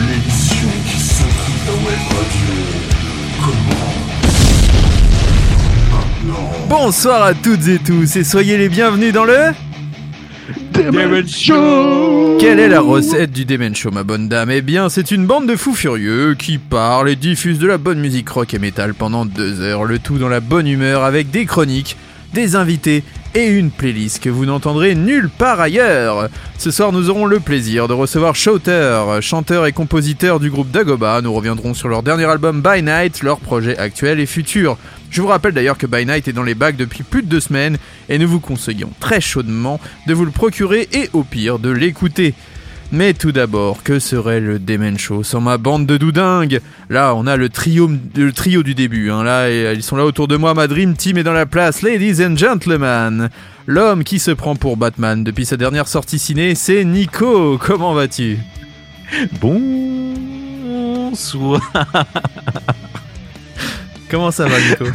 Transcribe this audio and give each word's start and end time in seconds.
L'émission 0.00 0.68
qui 0.86 0.98
s'intrigue 0.98 1.66
la 1.66 1.72
web 1.72 2.00
radio. 2.08 2.54
Comment. 3.44 3.79
Bonsoir 6.70 7.24
à 7.24 7.34
toutes 7.34 7.66
et 7.66 7.80
tous 7.80 8.14
et 8.14 8.22
soyez 8.22 8.56
les 8.56 8.68
bienvenus 8.68 9.12
dans 9.12 9.24
le 9.24 9.48
Demen 10.72 11.26
Show 11.26 12.38
Quelle 12.38 12.60
est 12.60 12.68
la 12.68 12.80
recette 12.80 13.32
du 13.32 13.44
Demen 13.44 13.74
Show 13.74 13.90
ma 13.90 14.04
bonne 14.04 14.28
dame? 14.28 14.52
Eh 14.52 14.62
bien 14.62 14.88
c'est 14.88 15.10
une 15.10 15.26
bande 15.26 15.48
de 15.48 15.56
fous 15.56 15.74
furieux 15.74 16.36
qui 16.38 16.58
parlent 16.58 17.08
et 17.08 17.16
diffusent 17.16 17.58
de 17.58 17.66
la 17.66 17.76
bonne 17.76 17.98
musique 17.98 18.28
rock 18.28 18.54
et 18.54 18.60
métal 18.60 18.94
pendant 18.94 19.26
deux 19.26 19.60
heures, 19.62 19.82
le 19.82 19.98
tout 19.98 20.18
dans 20.18 20.28
la 20.28 20.38
bonne 20.38 20.68
humeur 20.68 21.02
avec 21.02 21.32
des 21.32 21.44
chroniques, 21.44 21.96
des 22.34 22.54
invités 22.54 23.02
et 23.34 23.46
une 23.46 23.72
playlist 23.72 24.22
que 24.22 24.30
vous 24.30 24.46
n'entendrez 24.46 24.94
nulle 24.94 25.28
part 25.28 25.60
ailleurs. 25.60 26.28
Ce 26.56 26.70
soir 26.70 26.92
nous 26.92 27.10
aurons 27.10 27.26
le 27.26 27.40
plaisir 27.40 27.88
de 27.88 27.94
recevoir 27.94 28.36
Shouter, 28.36 29.18
chanteur 29.20 29.66
et 29.66 29.72
compositeur 29.72 30.38
du 30.38 30.50
groupe 30.50 30.70
Dagoba. 30.70 31.20
Nous 31.20 31.32
reviendrons 31.32 31.74
sur 31.74 31.88
leur 31.88 32.04
dernier 32.04 32.26
album 32.26 32.62
By 32.62 32.82
Night, 32.82 33.24
leur 33.24 33.40
projet 33.40 33.76
actuel 33.76 34.20
et 34.20 34.26
futur. 34.26 34.76
Je 35.10 35.20
vous 35.20 35.26
rappelle 35.26 35.52
d'ailleurs 35.52 35.76
que 35.76 35.86
By 35.86 36.06
Night 36.06 36.28
est 36.28 36.32
dans 36.32 36.44
les 36.44 36.54
bacs 36.54 36.76
depuis 36.76 37.02
plus 37.02 37.22
de 37.22 37.28
deux 37.28 37.40
semaines 37.40 37.78
et 38.08 38.16
nous 38.18 38.28
vous 38.28 38.38
conseillons 38.38 38.90
très 39.00 39.20
chaudement 39.20 39.80
de 40.06 40.14
vous 40.14 40.24
le 40.24 40.30
procurer 40.30 40.88
et 40.92 41.10
au 41.12 41.24
pire 41.24 41.58
de 41.58 41.70
l'écouter. 41.70 42.32
Mais 42.92 43.12
tout 43.14 43.30
d'abord, 43.30 43.82
que 43.84 44.00
serait 44.00 44.40
le 44.40 44.58
Demen 44.58 44.98
Show 44.98 45.22
sans 45.22 45.40
ma 45.40 45.58
bande 45.58 45.86
de 45.86 45.96
doudingues? 45.96 46.60
Là, 46.88 47.14
on 47.14 47.28
a 47.28 47.36
le 47.36 47.48
trio, 47.48 47.88
du 47.88 48.74
début. 48.74 49.10
Hein. 49.10 49.22
Là, 49.22 49.42
euh, 49.42 49.74
ils 49.76 49.82
sont 49.82 49.96
là 49.96 50.04
autour 50.04 50.26
de 50.26 50.36
moi. 50.36 50.54
Ma 50.54 50.66
Dream 50.66 50.94
Team 50.96 51.16
est 51.16 51.22
dans 51.22 51.32
la 51.32 51.46
place. 51.46 51.82
Ladies 51.82 52.24
and 52.24 52.36
gentlemen, 52.36 53.30
l'homme 53.66 54.02
qui 54.02 54.18
se 54.18 54.32
prend 54.32 54.56
pour 54.56 54.76
Batman 54.76 55.22
depuis 55.22 55.46
sa 55.46 55.56
dernière 55.56 55.86
sortie 55.86 56.18
ciné, 56.18 56.56
c'est 56.56 56.84
Nico. 56.84 57.58
Comment 57.58 57.94
vas-tu? 57.94 58.38
Bonsoir. 59.40 60.80
Comment 64.10 64.30
ça 64.30 64.46
va, 64.46 64.58
Nico? 64.60 64.86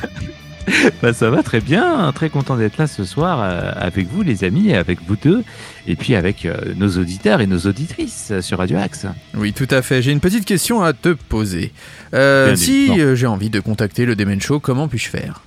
Bah, 0.99 1.13
ça 1.13 1.29
va 1.29 1.43
très 1.43 1.61
bien, 1.61 2.11
très 2.13 2.31
content 2.31 2.57
d'être 2.57 2.77
là 2.77 2.87
ce 2.87 3.05
soir 3.05 3.39
euh, 3.39 3.71
avec 3.75 4.07
vous 4.07 4.23
les 4.23 4.43
amis, 4.43 4.73
avec 4.73 4.97
vous 5.07 5.15
deux, 5.15 5.43
et 5.85 5.95
puis 5.95 6.15
avec 6.15 6.45
euh, 6.45 6.55
nos 6.75 6.89
auditeurs 6.97 7.39
et 7.39 7.45
nos 7.45 7.59
auditrices 7.59 8.29
euh, 8.31 8.41
sur 8.41 8.57
Radio 8.57 8.79
Axe. 8.79 9.05
Oui, 9.35 9.53
tout 9.53 9.67
à 9.69 9.83
fait. 9.83 10.01
J'ai 10.01 10.11
une 10.11 10.19
petite 10.19 10.43
question 10.43 10.81
à 10.81 10.93
te 10.93 11.09
poser. 11.09 11.71
Euh, 12.15 12.55
si 12.55 12.91
j'ai 13.13 13.27
envie 13.27 13.51
de 13.51 13.59
contacter 13.59 14.05
le 14.05 14.15
Demen 14.15 14.41
Show, 14.41 14.59
comment 14.59 14.87
puis-je 14.87 15.09
faire? 15.09 15.41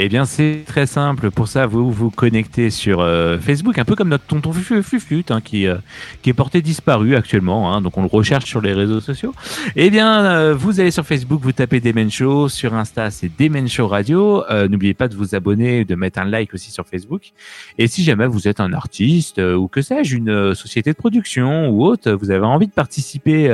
Eh 0.00 0.08
bien 0.08 0.26
c'est 0.26 0.62
très 0.64 0.86
simple, 0.86 1.32
pour 1.32 1.48
ça 1.48 1.66
vous 1.66 1.90
vous 1.90 2.10
connectez 2.12 2.70
sur 2.70 3.00
euh, 3.00 3.36
Facebook, 3.40 3.78
un 3.80 3.84
peu 3.84 3.96
comme 3.96 4.10
notre 4.10 4.26
tonton 4.26 4.52
Fufu- 4.52 4.80
Fufut 4.84 5.24
hein, 5.30 5.40
qui, 5.40 5.66
euh, 5.66 5.74
qui 6.22 6.30
est 6.30 6.34
porté 6.34 6.62
disparu 6.62 7.16
actuellement, 7.16 7.74
hein, 7.74 7.80
donc 7.80 7.98
on 7.98 8.02
le 8.02 8.08
recherche 8.08 8.44
sur 8.44 8.60
les 8.60 8.72
réseaux 8.74 9.00
sociaux. 9.00 9.34
Eh 9.74 9.90
bien 9.90 10.24
euh, 10.24 10.54
vous 10.54 10.78
allez 10.78 10.92
sur 10.92 11.04
Facebook, 11.04 11.40
vous 11.42 11.50
tapez 11.50 11.80
Demen 11.80 12.12
Show, 12.12 12.48
sur 12.48 12.74
Insta 12.74 13.10
c'est 13.10 13.28
Demen 13.40 13.66
Show 13.68 13.88
Radio, 13.88 14.44
Euh, 14.48 14.68
n'oubliez 14.68 14.94
pas 14.94 15.08
de 15.08 15.16
vous 15.16 15.34
abonner, 15.34 15.84
de 15.84 15.96
mettre 15.96 16.20
un 16.20 16.26
like 16.26 16.54
aussi 16.54 16.70
sur 16.70 16.86
Facebook. 16.86 17.32
Et 17.76 17.88
si 17.88 18.04
jamais 18.04 18.28
vous 18.28 18.46
êtes 18.46 18.60
un 18.60 18.72
artiste 18.74 19.40
euh, 19.40 19.56
ou 19.56 19.66
que 19.66 19.82
sais-je, 19.82 20.16
une 20.16 20.54
société 20.54 20.92
de 20.92 20.96
production 20.96 21.70
ou 21.70 21.84
autre, 21.84 22.12
vous 22.12 22.30
avez 22.30 22.46
envie 22.46 22.68
de 22.68 22.72
participer 22.72 23.50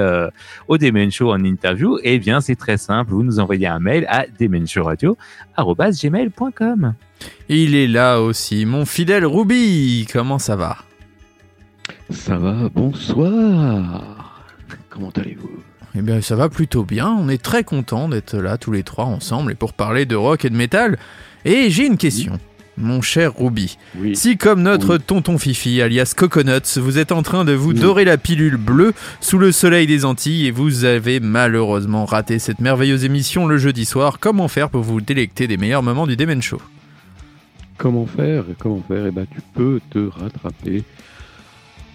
au 0.69 0.77
Demen 0.77 1.11
Show 1.11 1.33
en 1.33 1.42
interview, 1.42 1.98
eh 2.03 2.19
bien 2.19 2.43
c'est 2.43 2.56
très 2.56 2.77
simple, 2.77 3.12
vous 3.12 3.22
nous 3.22 3.41
envoyez 3.41 3.66
un 3.66 3.78
mail 3.78 4.04
à 4.10 4.27
demenshowradio@gmail.com. 5.56 6.94
Il 7.48 7.75
est 7.75 7.87
là 7.87 8.20
aussi, 8.20 8.66
mon 8.66 8.84
fidèle 8.84 9.26
Ruby. 9.26 10.06
Comment 10.12 10.38
ça 10.38 10.56
va? 10.56 10.78
Ça 12.10 12.37
va, 12.37 12.69
bonsoir. 12.69 14.44
Comment 14.91 15.10
allez-vous? 15.16 15.50
Eh 15.97 16.03
bien, 16.03 16.20
ça 16.20 16.34
va 16.34 16.48
plutôt 16.48 16.84
bien. 16.84 17.09
On 17.09 17.28
est 17.28 17.42
très 17.42 17.62
content 17.62 18.09
d'être 18.09 18.37
là 18.37 18.59
tous 18.59 18.72
les 18.72 18.82
trois 18.82 19.04
ensemble 19.04 19.53
et 19.53 19.54
pour 19.54 19.72
parler 19.72 20.06
de 20.06 20.16
rock 20.16 20.44
et 20.44 20.50
de 20.50 20.56
métal. 20.56 20.98
Et 21.44 21.71
j'ai 21.71 21.86
une 21.86 21.97
question, 21.97 22.38
mon 22.76 23.00
cher 23.02 23.32
Ruby. 23.38 23.76
Oui. 23.98 24.16
Si, 24.16 24.36
comme 24.36 24.62
notre 24.62 24.94
Oui. 24.96 25.02
tonton 25.06 25.38
Fifi, 25.38 25.80
alias 25.80 26.14
Coconuts, 26.16 26.78
vous 26.78 26.98
êtes 26.98 27.12
en 27.12 27.22
train 27.22 27.44
de 27.44 27.52
vous 27.52 27.70
Oui. 27.72 27.78
dorer 27.80 28.04
la 28.04 28.16
pilule 28.18 28.56
bleue 28.56 28.92
sous 29.20 29.38
le 29.38 29.52
soleil 29.52 29.86
des 29.86 30.04
Antilles 30.04 30.46
et 30.46 30.50
vous 30.50 30.84
avez 30.84 31.20
malheureusement 31.20 32.04
raté 32.04 32.38
cette 32.38 32.60
merveilleuse 32.60 33.04
émission 33.04 33.46
le 33.46 33.58
jeudi 33.58 33.84
soir, 33.84 34.18
comment 34.20 34.48
faire 34.48 34.70
pour 34.70 34.82
vous 34.82 35.00
délecter 35.00 35.46
des 35.46 35.56
meilleurs 35.56 35.82
moments 35.82 36.06
du 36.06 36.16
Demen 36.16 36.42
Show? 36.42 36.60
Comment 37.78 38.06
faire? 38.06 38.44
Comment 38.58 38.82
faire? 38.86 39.06
Eh 39.06 39.10
ben, 39.10 39.26
tu 39.32 39.41
peux 39.54 39.80
te 39.91 39.98
rattraper 39.98 40.84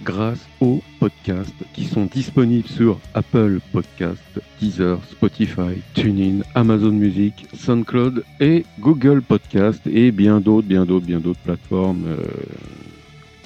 grâce 0.03 0.47
aux 0.61 0.81
podcasts 0.99 1.53
qui 1.73 1.85
sont 1.85 2.05
disponibles 2.05 2.67
sur 2.67 2.99
Apple 3.13 3.59
Podcast, 3.71 4.21
Deezer, 4.61 4.99
Spotify, 5.11 5.81
TuneIn, 5.93 6.41
Amazon 6.55 6.91
Music, 6.91 7.47
SoundCloud 7.53 8.23
et 8.39 8.65
Google 8.79 9.21
Podcast 9.21 9.81
et 9.85 10.11
bien 10.11 10.39
d'autres, 10.39 10.67
bien 10.67 10.85
d'autres, 10.85 11.05
bien 11.05 11.19
d'autres 11.19 11.39
plateformes 11.39 12.05
euh, 12.07 12.17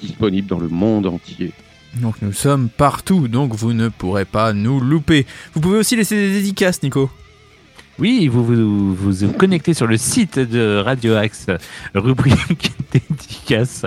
disponibles 0.00 0.48
dans 0.48 0.60
le 0.60 0.68
monde 0.68 1.06
entier. 1.06 1.52
Donc 2.00 2.16
nous 2.22 2.32
sommes 2.32 2.68
partout, 2.68 3.28
donc 3.28 3.54
vous 3.54 3.72
ne 3.72 3.88
pourrez 3.88 4.24
pas 4.24 4.52
nous 4.52 4.80
louper. 4.80 5.26
Vous 5.54 5.60
pouvez 5.60 5.78
aussi 5.78 5.96
laisser 5.96 6.16
des 6.16 6.32
dédicaces, 6.32 6.82
Nico. 6.82 7.10
Oui, 7.98 8.26
vous 8.26 8.44
vous, 8.44 8.94
vous 8.94 9.12
vous 9.12 9.32
connectez 9.34 9.72
sur 9.72 9.86
le 9.86 9.96
site 9.96 10.38
de 10.38 10.78
Radio 10.84 11.14
Axe, 11.14 11.46
rubrique 11.94 12.72
dédicace, 12.92 13.86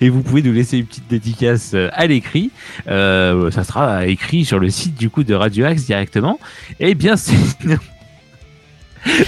et 0.00 0.10
vous 0.10 0.22
pouvez 0.22 0.42
nous 0.42 0.52
laisser 0.52 0.78
une 0.78 0.84
petite 0.86 1.08
dédicace 1.08 1.72
euh, 1.74 1.88
à 1.92 2.06
l'écrit. 2.06 2.50
Euh, 2.86 3.50
ça 3.50 3.64
sera 3.64 4.06
écrit 4.06 4.44
sur 4.44 4.58
le 4.58 4.68
site 4.68 4.94
du 4.96 5.08
coup 5.08 5.24
de 5.24 5.32
Radio 5.34 5.64
Axe 5.64 5.86
directement. 5.86 6.38
Et 6.80 6.94
bien, 6.94 7.16
sinon, 7.16 7.78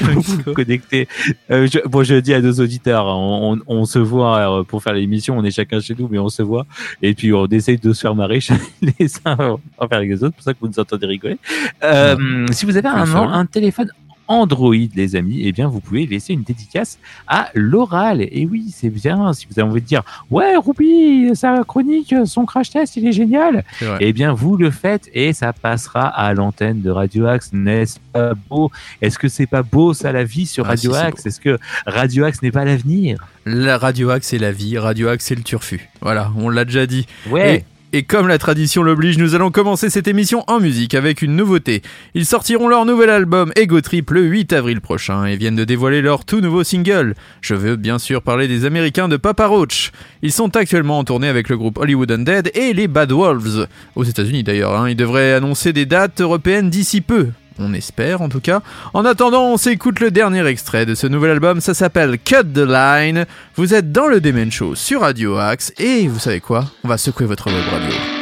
vous 0.02 0.20
vous 0.20 0.52
connectez. 0.52 1.08
Euh, 1.50 1.66
je, 1.72 1.78
bon, 1.88 2.02
je 2.02 2.16
dis 2.16 2.34
à 2.34 2.42
nos 2.42 2.52
auditeurs, 2.52 3.06
hein, 3.08 3.14
on, 3.16 3.54
on- 3.54 3.78
on 3.78 3.84
se 3.86 3.98
voit 3.98 4.58
euh, 4.60 4.62
pour 4.62 4.82
faire 4.82 4.92
l'émission, 4.92 5.38
on 5.38 5.44
est 5.44 5.50
chacun 5.52 5.80
chez 5.80 5.94
nous, 5.98 6.06
mais 6.10 6.18
on 6.18 6.28
se 6.28 6.42
voit. 6.42 6.66
Et 7.00 7.14
puis 7.14 7.32
on 7.32 7.46
essaye 7.46 7.78
de 7.78 7.94
se 7.94 8.00
faire 8.02 8.14
marrer 8.14 8.40
les 8.82 9.08
uns 9.24 9.56
envers 9.78 10.00
les 10.00 10.22
autres, 10.22 10.34
c'est 10.36 10.36
pour 10.36 10.42
ça 10.42 10.52
que 10.52 10.58
vous 10.60 10.68
nous 10.68 10.78
entendez 10.80 11.06
rigoler. 11.06 11.38
Euh, 11.82 12.46
si 12.52 12.66
vous 12.66 12.76
avez 12.76 12.88
un, 12.88 13.14
un 13.32 13.46
téléphone 13.46 13.90
Android, 14.28 14.74
les 14.94 15.16
amis, 15.16 15.40
eh 15.44 15.52
bien, 15.52 15.68
vous 15.68 15.80
pouvez 15.80 16.06
laisser 16.06 16.34
une 16.34 16.42
dédicace 16.42 16.98
à 17.26 17.48
l'oral. 17.54 18.20
Et 18.20 18.46
oui, 18.50 18.72
c'est 18.72 18.90
bien. 18.90 19.32
Si 19.32 19.46
vous 19.50 19.58
avez 19.58 19.68
envie 19.68 19.80
de 19.80 19.86
dire, 19.86 20.02
ouais, 20.30 20.54
Ruby, 20.56 21.34
sa 21.34 21.64
chronique, 21.64 22.14
son 22.26 22.44
crash 22.44 22.70
test, 22.70 22.96
il 22.96 23.06
est 23.06 23.12
génial. 23.12 23.64
Vrai. 23.80 23.96
Eh 24.00 24.12
bien, 24.12 24.32
vous 24.32 24.56
le 24.56 24.70
faites 24.70 25.08
et 25.14 25.32
ça 25.32 25.52
passera 25.52 26.06
à 26.06 26.32
l'antenne 26.34 26.82
de 26.82 26.90
Radio 26.90 27.26
Axe. 27.26 27.50
N'est-ce 27.52 27.98
pas 28.12 28.34
beau? 28.34 28.70
Est-ce 29.00 29.18
que 29.18 29.28
c'est 29.28 29.46
pas 29.46 29.62
beau, 29.62 29.94
ça, 29.94 30.12
la 30.12 30.24
vie 30.24 30.46
sur 30.46 30.66
Ah, 30.66 30.70
Radio 30.70 30.92
si, 30.92 30.98
Axe? 30.98 31.26
Est-ce 31.26 31.40
que 31.40 31.58
Radio 31.86 32.24
Axe 32.24 32.42
n'est 32.42 32.50
pas 32.52 32.64
l'avenir? 32.64 33.26
La 33.46 33.78
Radio 33.78 34.10
Axe 34.10 34.28
c'est 34.28 34.38
la 34.38 34.52
vie, 34.52 34.76
Radio 34.76 35.08
Axe 35.08 35.24
c'est 35.24 35.34
le 35.34 35.42
turfu. 35.42 35.88
Voilà, 36.02 36.30
on 36.36 36.50
l'a 36.50 36.66
déjà 36.66 36.86
dit. 36.86 37.06
Ouais. 37.30 37.56
Et 37.56 37.64
comme 38.02 38.28
la 38.28 38.38
tradition 38.38 38.82
l'oblige, 38.82 39.18
nous 39.18 39.34
allons 39.34 39.50
commencer 39.50 39.88
cette 39.88 40.08
émission 40.08 40.44
en 40.46 40.60
musique 40.60 40.94
avec 40.94 41.22
une 41.22 41.36
nouveauté. 41.36 41.82
Ils 42.14 42.26
sortiront 42.26 42.68
leur 42.68 42.84
nouvel 42.84 43.08
album 43.08 43.52
Ego 43.56 43.80
Trip 43.80 44.10
le 44.10 44.22
8 44.22 44.52
avril 44.52 44.80
prochain 44.80 45.24
et 45.24 45.36
viennent 45.36 45.56
de 45.56 45.64
dévoiler 45.64 46.02
leur 46.02 46.24
tout 46.24 46.40
nouveau 46.40 46.64
single. 46.64 47.14
Je 47.40 47.54
veux 47.54 47.76
bien 47.76 47.98
sûr 47.98 48.22
parler 48.22 48.46
des 48.46 48.64
Américains 48.64 49.08
de 49.08 49.16
Papa 49.16 49.46
Roach. 49.46 49.92
Ils 50.22 50.32
sont 50.32 50.54
actuellement 50.56 50.98
en 50.98 51.04
tournée 51.04 51.28
avec 51.28 51.48
le 51.48 51.56
groupe 51.56 51.78
Hollywood 51.78 52.10
Undead 52.10 52.50
et 52.54 52.74
les 52.74 52.88
Bad 52.88 53.12
Wolves. 53.12 53.66
Aux 53.96 54.04
États-Unis 54.04 54.42
d'ailleurs, 54.42 54.76
hein. 54.76 54.90
ils 54.90 54.96
devraient 54.96 55.32
annoncer 55.32 55.72
des 55.72 55.86
dates 55.86 56.20
européennes 56.20 56.70
d'ici 56.70 57.00
peu. 57.00 57.28
On 57.58 57.72
espère 57.74 58.22
en 58.22 58.28
tout 58.28 58.40
cas. 58.40 58.62
En 58.94 59.04
attendant, 59.04 59.52
on 59.52 59.56
s'écoute 59.56 60.00
le 60.00 60.10
dernier 60.10 60.46
extrait 60.46 60.86
de 60.86 60.94
ce 60.94 61.06
nouvel 61.06 61.32
album. 61.32 61.60
Ça 61.60 61.74
s'appelle 61.74 62.18
Cut 62.18 62.44
the 62.54 62.58
Line. 62.58 63.26
Vous 63.56 63.74
êtes 63.74 63.92
dans 63.92 64.06
le 64.06 64.20
Demen 64.20 64.50
Show 64.50 64.74
sur 64.74 65.00
Radio 65.02 65.36
Axe 65.36 65.72
et 65.78 66.08
vous 66.08 66.18
savez 66.18 66.40
quoi? 66.40 66.64
On 66.84 66.88
va 66.88 66.98
secouer 66.98 67.26
votre 67.26 67.46
web 67.46 67.64
radio. 67.70 68.17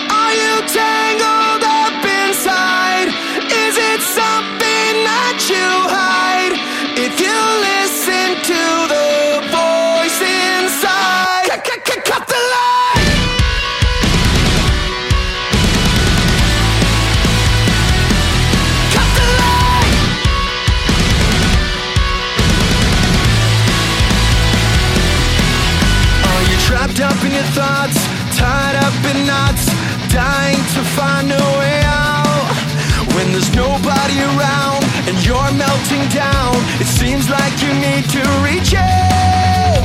Down, 36.17 36.57
it 36.81 36.87
seems 36.87 37.29
like 37.29 37.55
you 37.61 37.73
need 37.75 38.05
to 38.09 38.23
reach 38.41 38.73
out. 38.75 39.85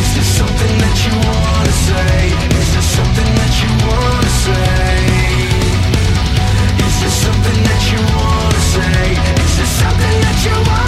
Is 0.00 0.08
there 0.16 0.30
something 0.40 0.74
that 0.84 0.96
you 1.04 1.12
wanna 1.28 1.74
say? 1.88 2.16
Is 2.60 2.68
there 2.72 2.88
something 2.96 3.30
that 3.40 3.52
you 3.60 3.70
wanna 3.84 4.32
say? 4.44 4.88
Is 6.86 6.94
there 7.02 7.16
something 7.24 7.60
that 7.68 7.82
you 7.92 8.00
wanna 8.16 8.62
say? 8.74 9.04
Is 9.44 9.52
there 9.58 9.72
something 9.82 10.16
that 10.24 10.38
you 10.46 10.54
wanna 10.66 10.87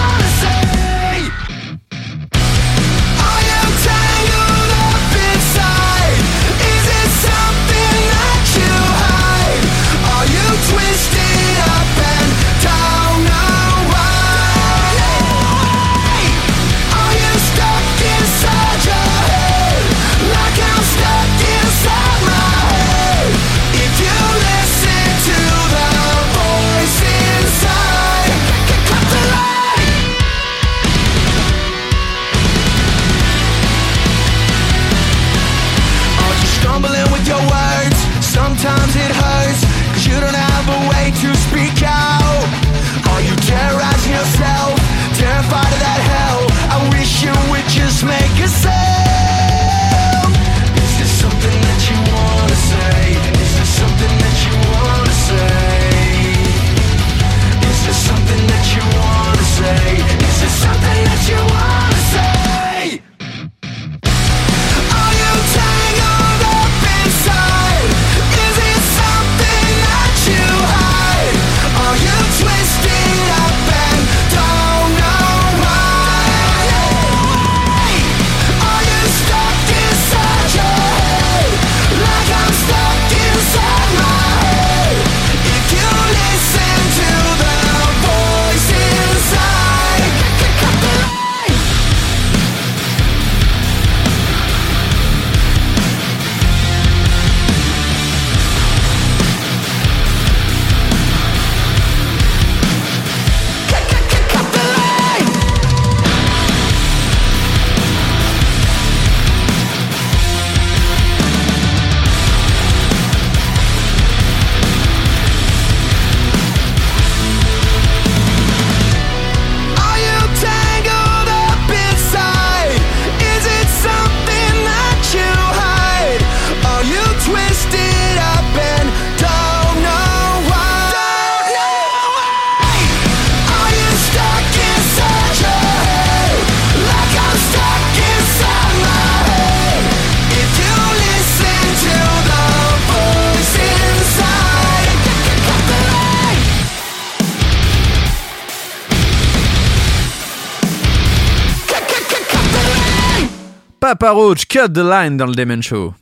Papa 153.91 154.13
Roach, 154.13 154.47
cut 154.47 154.73
the 154.73 154.85
line 154.85 155.17
dans 155.17 155.27
le 155.27 155.35
Demon 155.35 155.61
Show. 155.63 155.95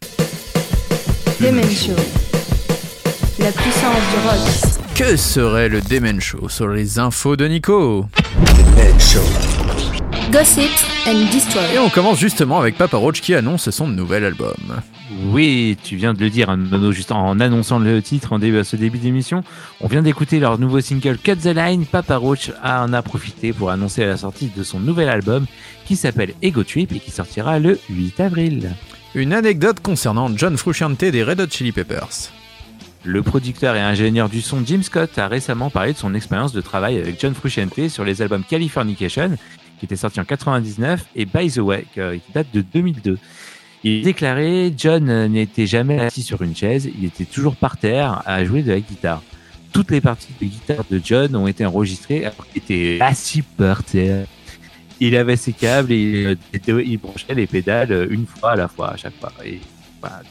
Demen 1.41 1.65
Show. 1.71 1.97
La 3.39 3.51
puissance 3.51 3.97
du 4.13 4.29
rock. 4.29 4.95
Que 4.95 5.17
serait 5.17 5.71
le 5.71 5.81
Demon 5.81 6.21
Show 6.21 6.51
sur 6.51 6.69
les 6.69 6.99
infos 6.99 7.37
de 7.37 7.49
Nico? 7.49 8.05
Gossip 10.31 10.71
and 11.07 11.33
Destroy. 11.33 11.63
Et 11.77 11.79
on 11.79 11.89
commence 11.89 12.19
justement 12.19 12.61
avec 12.61 12.77
Papa 12.77 12.99
Roach 12.99 13.23
qui 13.23 13.35
annonce 13.35 13.71
son 13.71 13.89
nouvel 13.89 14.25
album. 14.25 14.83
Oui, 15.11 15.77
tu 15.83 15.97
viens 15.97 16.13
de 16.13 16.21
le 16.21 16.29
dire, 16.29 16.55
Nono, 16.57 16.93
juste 16.93 17.13
en 17.13 17.41
annonçant 17.41 17.79
le 17.79 18.03
titre 18.03 18.35
en 18.35 18.39
début, 18.39 18.59
à 18.59 18.65
ce 18.65 18.77
début 18.77 18.99
d'émission. 18.99 19.43
On 19.81 19.87
vient 19.87 20.03
d'écouter 20.03 20.39
leur 20.39 20.59
nouveau 20.59 20.81
single 20.81 21.17
Cut 21.17 21.37
the 21.37 21.55
Line. 21.55 21.87
Papa 21.87 22.17
Roach 22.17 22.51
en 22.63 22.93
a 22.93 23.01
profité 23.01 23.53
pour 23.53 23.71
annoncer 23.71 24.05
la 24.05 24.19
sortie 24.19 24.51
de 24.55 24.63
son 24.63 24.81
nouvel 24.81 25.09
album 25.09 25.47
qui 25.87 25.97
s'appelle 25.97 26.35
Ego 26.43 26.63
Trip 26.63 26.93
et 26.93 27.01
qui 27.01 27.11
sortira 27.11 27.59
le 27.59 27.79
8 27.89 28.21
avril. 28.21 28.71
Une 29.15 29.33
anecdote 29.33 29.81
concernant 29.81 30.29
John 30.37 30.57
Frusciante 30.59 31.03
des 31.03 31.23
Red 31.23 31.41
Hot 31.41 31.51
Chili 31.51 31.73
Peppers. 31.73 32.31
Le 33.05 33.23
producteur 33.23 33.75
et 33.77 33.81
ingénieur 33.81 34.29
du 34.29 34.43
son 34.43 34.63
Jim 34.65 34.83
Scott 34.83 35.17
a 35.19 35.29
récemment 35.29 35.71
parlé 35.71 35.95
de 35.95 35.99
son 35.99 36.15
expérience 36.15 36.53
de 36.53 36.61
travail 36.61 36.99
avec 36.99 37.19
John 37.19 37.33
Frusciante 37.33 37.89
sur 37.89 38.05
les 38.05 38.21
albums 38.21 38.45
Californication, 38.45 39.39
qui 39.79 39.87
était 39.87 39.97
sorti 39.97 40.21
en 40.21 40.25
99, 40.25 41.07
et 41.17 41.25
By 41.25 41.51
the 41.51 41.59
Way, 41.59 41.87
qui 41.95 42.01
qui 42.21 42.33
date 42.33 42.49
de 42.53 42.61
2002. 42.61 43.19
Il 43.85 44.03
déclarait 44.03 44.73
John 44.77 45.09
euh, 45.09 45.29
n'était 45.29 45.67
jamais 45.67 46.01
assis 46.01 46.23
sur 46.23 46.43
une 46.43 46.57
chaise, 46.57 46.89
il 46.99 47.05
était 47.05 47.25
toujours 47.25 47.57
par 47.57 47.77
terre 47.77 48.23
à 48.27 48.45
jouer 48.45 48.63
de 48.63 48.73
la 48.73 48.81
guitare. 48.81 49.23
Toutes 49.73 49.91
les 49.91 50.01
parties 50.01 50.33
de 50.41 50.47
guitare 50.47 50.85
de 50.91 51.01
John 51.03 51.37
ont 51.37 51.47
été 51.47 51.65
enregistrées 51.65 52.25
alors 52.25 52.47
qu'il 52.49 52.63
était 52.63 52.99
assis 53.01 53.43
par 53.43 53.85
terre. 53.85 54.27
Il 55.01 55.15
avait 55.15 55.37
ses 55.37 55.53
câbles 55.53 55.93
et 55.93 56.37
il, 56.53 56.81
il 56.87 56.99
branchait 56.99 57.35
les 57.35 57.47
pédales 57.47 57.93
euh, 57.93 58.07
une 58.11 58.27
fois 58.27 58.53
à 58.53 58.57
la 58.57 58.67
fois 58.67 58.93
à 58.93 58.97
chaque 58.97 59.15
fois. 59.21 59.33
Et 59.45 59.61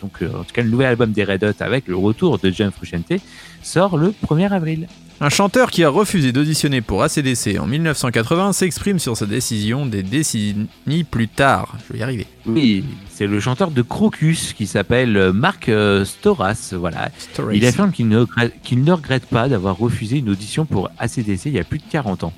donc 0.01 0.21
euh, 0.21 0.27
en 0.27 0.43
tout 0.43 0.53
cas 0.53 0.61
le 0.61 0.69
nouvel 0.69 0.87
album 0.87 1.11
des 1.11 1.23
Red 1.23 1.43
Hot 1.43 1.61
avec 1.61 1.87
le 1.87 1.95
retour 1.95 2.39
de 2.39 2.49
John 2.51 2.71
Frusciante 2.71 3.13
sort 3.61 3.97
le 3.97 4.13
1er 4.25 4.51
avril. 4.51 4.87
Un 5.19 5.29
chanteur 5.29 5.71
qui 5.71 5.83
a 5.83 5.89
refusé 5.89 6.31
d'auditionner 6.31 6.81
pour 6.81 7.01
ACDC 7.01 7.57
en 7.59 7.65
1980 7.65 8.53
s'exprime 8.53 8.99
sur 8.99 9.17
sa 9.17 9.25
décision 9.25 9.87
des 9.87 10.03
décennies 10.03 11.03
plus 11.09 11.27
tard. 11.27 11.75
Je 11.87 11.93
vais 11.93 11.99
y 11.99 12.03
arriver. 12.03 12.27
Oui, 12.45 12.85
c'est 13.09 13.25
le 13.25 13.39
chanteur 13.39 13.71
de 13.71 13.81
Crocus 13.81 14.53
qui 14.53 14.67
s'appelle 14.67 15.17
euh, 15.17 15.33
Marc 15.33 15.69
euh, 15.69 16.05
Storas. 16.05 16.73
Voilà. 16.77 17.09
Il 17.51 17.65
affirme 17.65 17.91
qu'il 17.91 18.07
ne, 18.09 18.19
regrette- 18.19 18.53
qu'il 18.61 18.83
ne 18.83 18.91
regrette 18.91 19.25
pas 19.25 19.49
d'avoir 19.49 19.75
refusé 19.79 20.17
une 20.19 20.29
audition 20.29 20.65
pour 20.65 20.91
ACDC 20.99 21.47
il 21.47 21.53
y 21.53 21.59
a 21.59 21.63
plus 21.63 21.79
de 21.79 21.83
40 21.89 22.23
ans. 22.23 22.33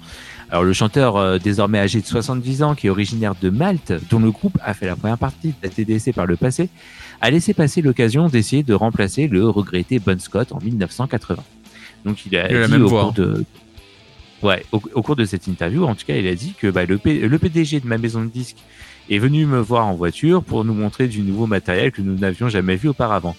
Alors 0.50 0.64
le 0.64 0.72
chanteur 0.72 1.18
euh, 1.18 1.38
désormais 1.38 1.80
âgé 1.80 2.00
de 2.00 2.08
70 2.08 2.64
ans, 2.64 2.76
qui 2.76 2.88
est 2.88 2.90
originaire 2.90 3.36
de 3.42 3.50
Malte, 3.50 3.92
dont 4.10 4.20
le 4.20 4.32
groupe 4.32 4.58
a 4.64 4.74
fait 4.74 4.86
la 4.86 4.96
première 4.96 5.18
partie 5.18 5.50
de 5.50 5.54
l'ACDC 5.64 6.14
par 6.16 6.26
le 6.26 6.38
passé, 6.38 6.70
a 7.20 7.30
laissé 7.30 7.54
passer 7.54 7.82
l'occasion 7.82 8.30
d'essayer 8.30 8.64
de 8.64 8.74
remplacer 8.74 9.28
le 9.28 9.50
regretté 9.50 10.00
Bon 10.00 10.18
Scott 10.20 10.54
en 10.54 10.60
1980. 10.64 11.44
Donc 12.06 12.26
il 12.26 12.36
a, 12.38 12.50
Il 12.50 12.56
a 12.56 12.60
la 12.62 12.66
dit 12.68 12.72
même 12.74 12.84
au 12.86 12.88
voix, 12.88 13.02
cours 13.04 13.14
de 13.14 13.44
Ouais, 14.42 14.64
au, 14.72 14.82
au 14.94 15.02
cours 15.02 15.18
de 15.18 15.26
cette 15.26 15.48
interview, 15.48 15.84
en 15.84 15.96
tout 15.96 16.06
cas, 16.06 16.16
il 16.16 16.26
a 16.28 16.34
dit 16.36 16.54
que 16.58 16.68
bah, 16.68 16.86
le, 16.86 16.98
P- 16.98 17.20
le 17.28 17.40
PDG 17.40 17.82
de 17.82 17.88
ma 17.88 17.98
maison 17.98 18.22
de 18.24 18.30
disques 18.30 18.58
est 19.10 19.18
venu 19.18 19.46
me 19.46 19.60
voir 19.60 19.86
en 19.86 19.96
voiture 19.96 20.44
pour 20.44 20.64
nous 20.64 20.74
montrer 20.74 21.08
du 21.10 21.22
nouveau 21.22 21.46
matériel 21.46 21.92
que 21.92 22.02
nous 22.02 22.16
n'avions 22.18 22.48
jamais 22.48 22.78
vu 22.78 22.88
auparavant. 22.90 23.36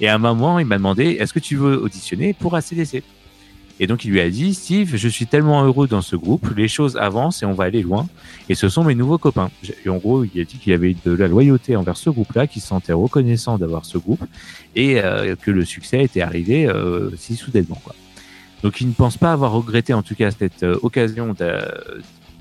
Et 0.00 0.08
à 0.08 0.14
un 0.14 0.18
moment, 0.18 0.58
il 0.58 0.66
m'a 0.66 0.76
demandé 0.76 1.16
Est-ce 1.20 1.32
que 1.32 1.38
tu 1.38 1.56
veux 1.56 1.80
auditionner 1.82 2.34
pour 2.34 2.54
ACDC 2.54 2.96
Et 2.96 3.02
Et 3.80 3.86
donc 3.86 4.04
il 4.04 4.10
lui 4.10 4.20
a 4.20 4.28
dit, 4.28 4.52
Steve, 4.52 4.94
je 4.94 5.08
suis 5.08 5.26
tellement 5.26 5.64
heureux 5.64 5.88
dans 5.88 6.02
ce 6.02 6.16
groupe, 6.16 6.46
les 6.54 6.68
choses 6.68 6.98
avancent 6.98 7.42
et 7.42 7.46
on 7.46 7.54
va 7.54 7.64
aller 7.64 7.80
loin. 7.82 8.06
Et 8.50 8.54
ce 8.54 8.68
sont 8.68 8.84
mes 8.84 8.94
nouveaux 8.94 9.16
copains. 9.18 9.50
Et 9.86 9.88
en 9.88 9.96
gros, 9.96 10.22
il 10.24 10.38
a 10.38 10.44
dit 10.44 10.58
qu'il 10.58 10.74
avait 10.74 10.94
de 11.06 11.12
la 11.12 11.28
loyauté 11.28 11.76
envers 11.76 11.96
ce 11.96 12.10
groupe-là, 12.10 12.46
qu'il 12.46 12.60
se 12.60 12.68
sentait 12.68 12.92
reconnaissant 12.92 13.56
d'avoir 13.56 13.86
ce 13.86 13.96
groupe 13.96 14.22
et 14.76 15.00
euh, 15.00 15.34
que 15.34 15.50
le 15.50 15.64
succès 15.64 16.04
était 16.04 16.20
arrivé 16.20 16.66
euh, 16.66 17.08
si 17.16 17.36
soudainement. 17.36 17.80
Quoi. 17.82 17.94
Donc 18.62 18.80
il 18.80 18.88
ne 18.88 18.92
pense 18.92 19.16
pas 19.16 19.32
avoir 19.32 19.52
regretté 19.52 19.92
en 19.92 20.02
tout 20.02 20.14
cas 20.14 20.30
cette 20.30 20.62
euh, 20.62 20.78
occasion 20.82 21.34
d'a- 21.34 21.74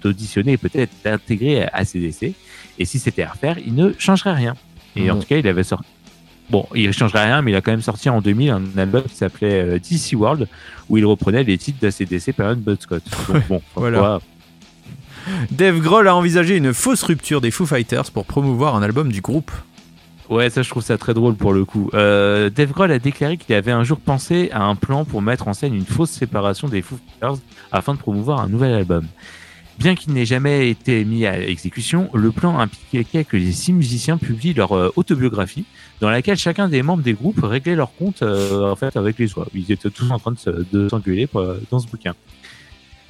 d'auditionner 0.03 0.53
et 0.53 0.57
peut-être 0.57 0.91
d'intégrer 1.03 1.63
à 1.71 1.83
CDC. 1.85 2.33
Et 2.79 2.85
si 2.85 2.99
c'était 2.99 3.23
à 3.23 3.29
refaire, 3.31 3.57
il 3.65 3.73
ne 3.75 3.93
changerait 3.97 4.33
rien. 4.33 4.55
Et 4.95 5.09
en 5.11 5.19
tout 5.19 5.27
cas, 5.27 5.37
il 5.37 5.47
avait 5.47 5.63
sorti. 5.63 5.87
Bon, 6.49 6.65
il 6.75 6.87
ne 6.87 6.91
changerait 6.91 7.25
rien, 7.25 7.41
mais 7.41 7.51
il 7.51 7.55
a 7.55 7.61
quand 7.61 7.71
même 7.71 7.81
sorti 7.81 8.09
en 8.09 8.19
2000 8.21 8.49
un 8.49 8.63
album 8.77 9.03
qui 9.03 9.15
s'appelait 9.15 9.61
euh, 9.61 9.79
DC 9.79 10.13
World, 10.19 10.47
où 10.89 10.97
il 10.97 11.05
reprenait 11.05 11.43
les 11.43 11.57
titres 11.57 11.79
d'ACDC 11.81 12.33
par 12.33 12.55
Bud 12.55 12.81
Scott. 12.81 13.03
Donc 13.29 13.47
bon, 13.47 13.61
Voilà. 13.75 13.99
voilà. 13.99 14.19
Dave 15.51 15.79
Grohl 15.79 16.07
a 16.07 16.15
envisagé 16.15 16.57
une 16.57 16.73
fausse 16.73 17.03
rupture 17.03 17.41
des 17.41 17.51
Foo 17.51 17.65
Fighters 17.65 18.09
pour 18.11 18.25
promouvoir 18.25 18.75
un 18.75 18.81
album 18.83 19.11
du 19.11 19.21
groupe. 19.21 19.51
Ouais, 20.31 20.49
ça 20.49 20.61
je 20.61 20.69
trouve 20.69 20.81
ça 20.81 20.97
très 20.97 21.13
drôle 21.13 21.35
pour 21.35 21.51
le 21.51 21.65
coup. 21.65 21.89
Euh, 21.93 22.49
Dave 22.49 22.71
Grohl 22.71 22.91
a 22.91 22.99
déclaré 22.99 23.35
qu'il 23.35 23.53
avait 23.53 23.71
un 23.73 23.83
jour 23.83 23.99
pensé 23.99 24.49
à 24.53 24.63
un 24.63 24.75
plan 24.75 25.03
pour 25.03 25.21
mettre 25.21 25.49
en 25.49 25.53
scène 25.53 25.75
une 25.75 25.85
fausse 25.85 26.09
séparation 26.11 26.69
des 26.69 26.81
Foo 26.81 26.95
Fighters 27.19 27.37
afin 27.71 27.93
de 27.95 27.99
promouvoir 27.99 28.39
un 28.39 28.47
nouvel 28.47 28.73
album. 28.73 29.05
Bien 29.77 29.93
qu'il 29.95 30.13
n'ait 30.13 30.25
jamais 30.25 30.69
été 30.69 31.03
mis 31.03 31.25
à 31.25 31.37
exécution, 31.41 32.09
le 32.13 32.31
plan 32.31 32.59
impliquait 32.59 33.23
que 33.25 33.35
les 33.35 33.51
six 33.51 33.73
musiciens 33.73 34.17
publient 34.17 34.53
leur 34.53 34.71
euh, 34.73 34.89
autobiographie, 34.95 35.65
dans 35.99 36.09
laquelle 36.09 36.37
chacun 36.37 36.69
des 36.69 36.81
membres 36.81 37.03
des 37.03 37.13
groupes 37.13 37.41
réglait 37.43 37.75
leur 37.75 37.93
compte 37.95 38.21
euh, 38.21 38.71
en 38.71 38.75
fait 38.77 38.95
avec 38.95 39.19
les 39.19 39.37
autres. 39.37 39.49
Ils 39.53 39.69
étaient 39.71 39.89
tous 39.89 40.09
en 40.11 40.19
train 40.19 40.31
de 40.31 40.39
se- 40.39 40.65
de 40.71 40.87
s'engueuler 40.87 41.27
dans 41.71 41.79
ce 41.79 41.87
bouquin. 41.87 42.13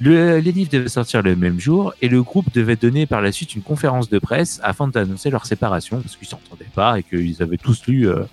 Le, 0.04 0.38
les 0.38 0.50
livres 0.50 0.70
devaient 0.72 0.88
sortir 0.88 1.22
le 1.22 1.36
même 1.36 1.60
jour 1.60 1.94
et 2.02 2.08
le 2.08 2.24
groupe 2.24 2.52
devait 2.52 2.74
donner 2.74 3.06
par 3.06 3.22
la 3.22 3.30
suite 3.30 3.54
une 3.54 3.62
conférence 3.62 4.08
de 4.08 4.18
presse 4.18 4.58
afin 4.64 4.88
d'annoncer 4.88 5.30
leur 5.30 5.46
séparation 5.46 6.00
parce 6.00 6.16
qu'ils 6.16 6.26
s'entendaient 6.26 6.64
pas 6.74 6.98
et 6.98 7.04
qu'ils 7.04 7.40
avaient 7.40 7.56
tous 7.56 7.86
lu 7.86 8.08
euh, 8.08 8.24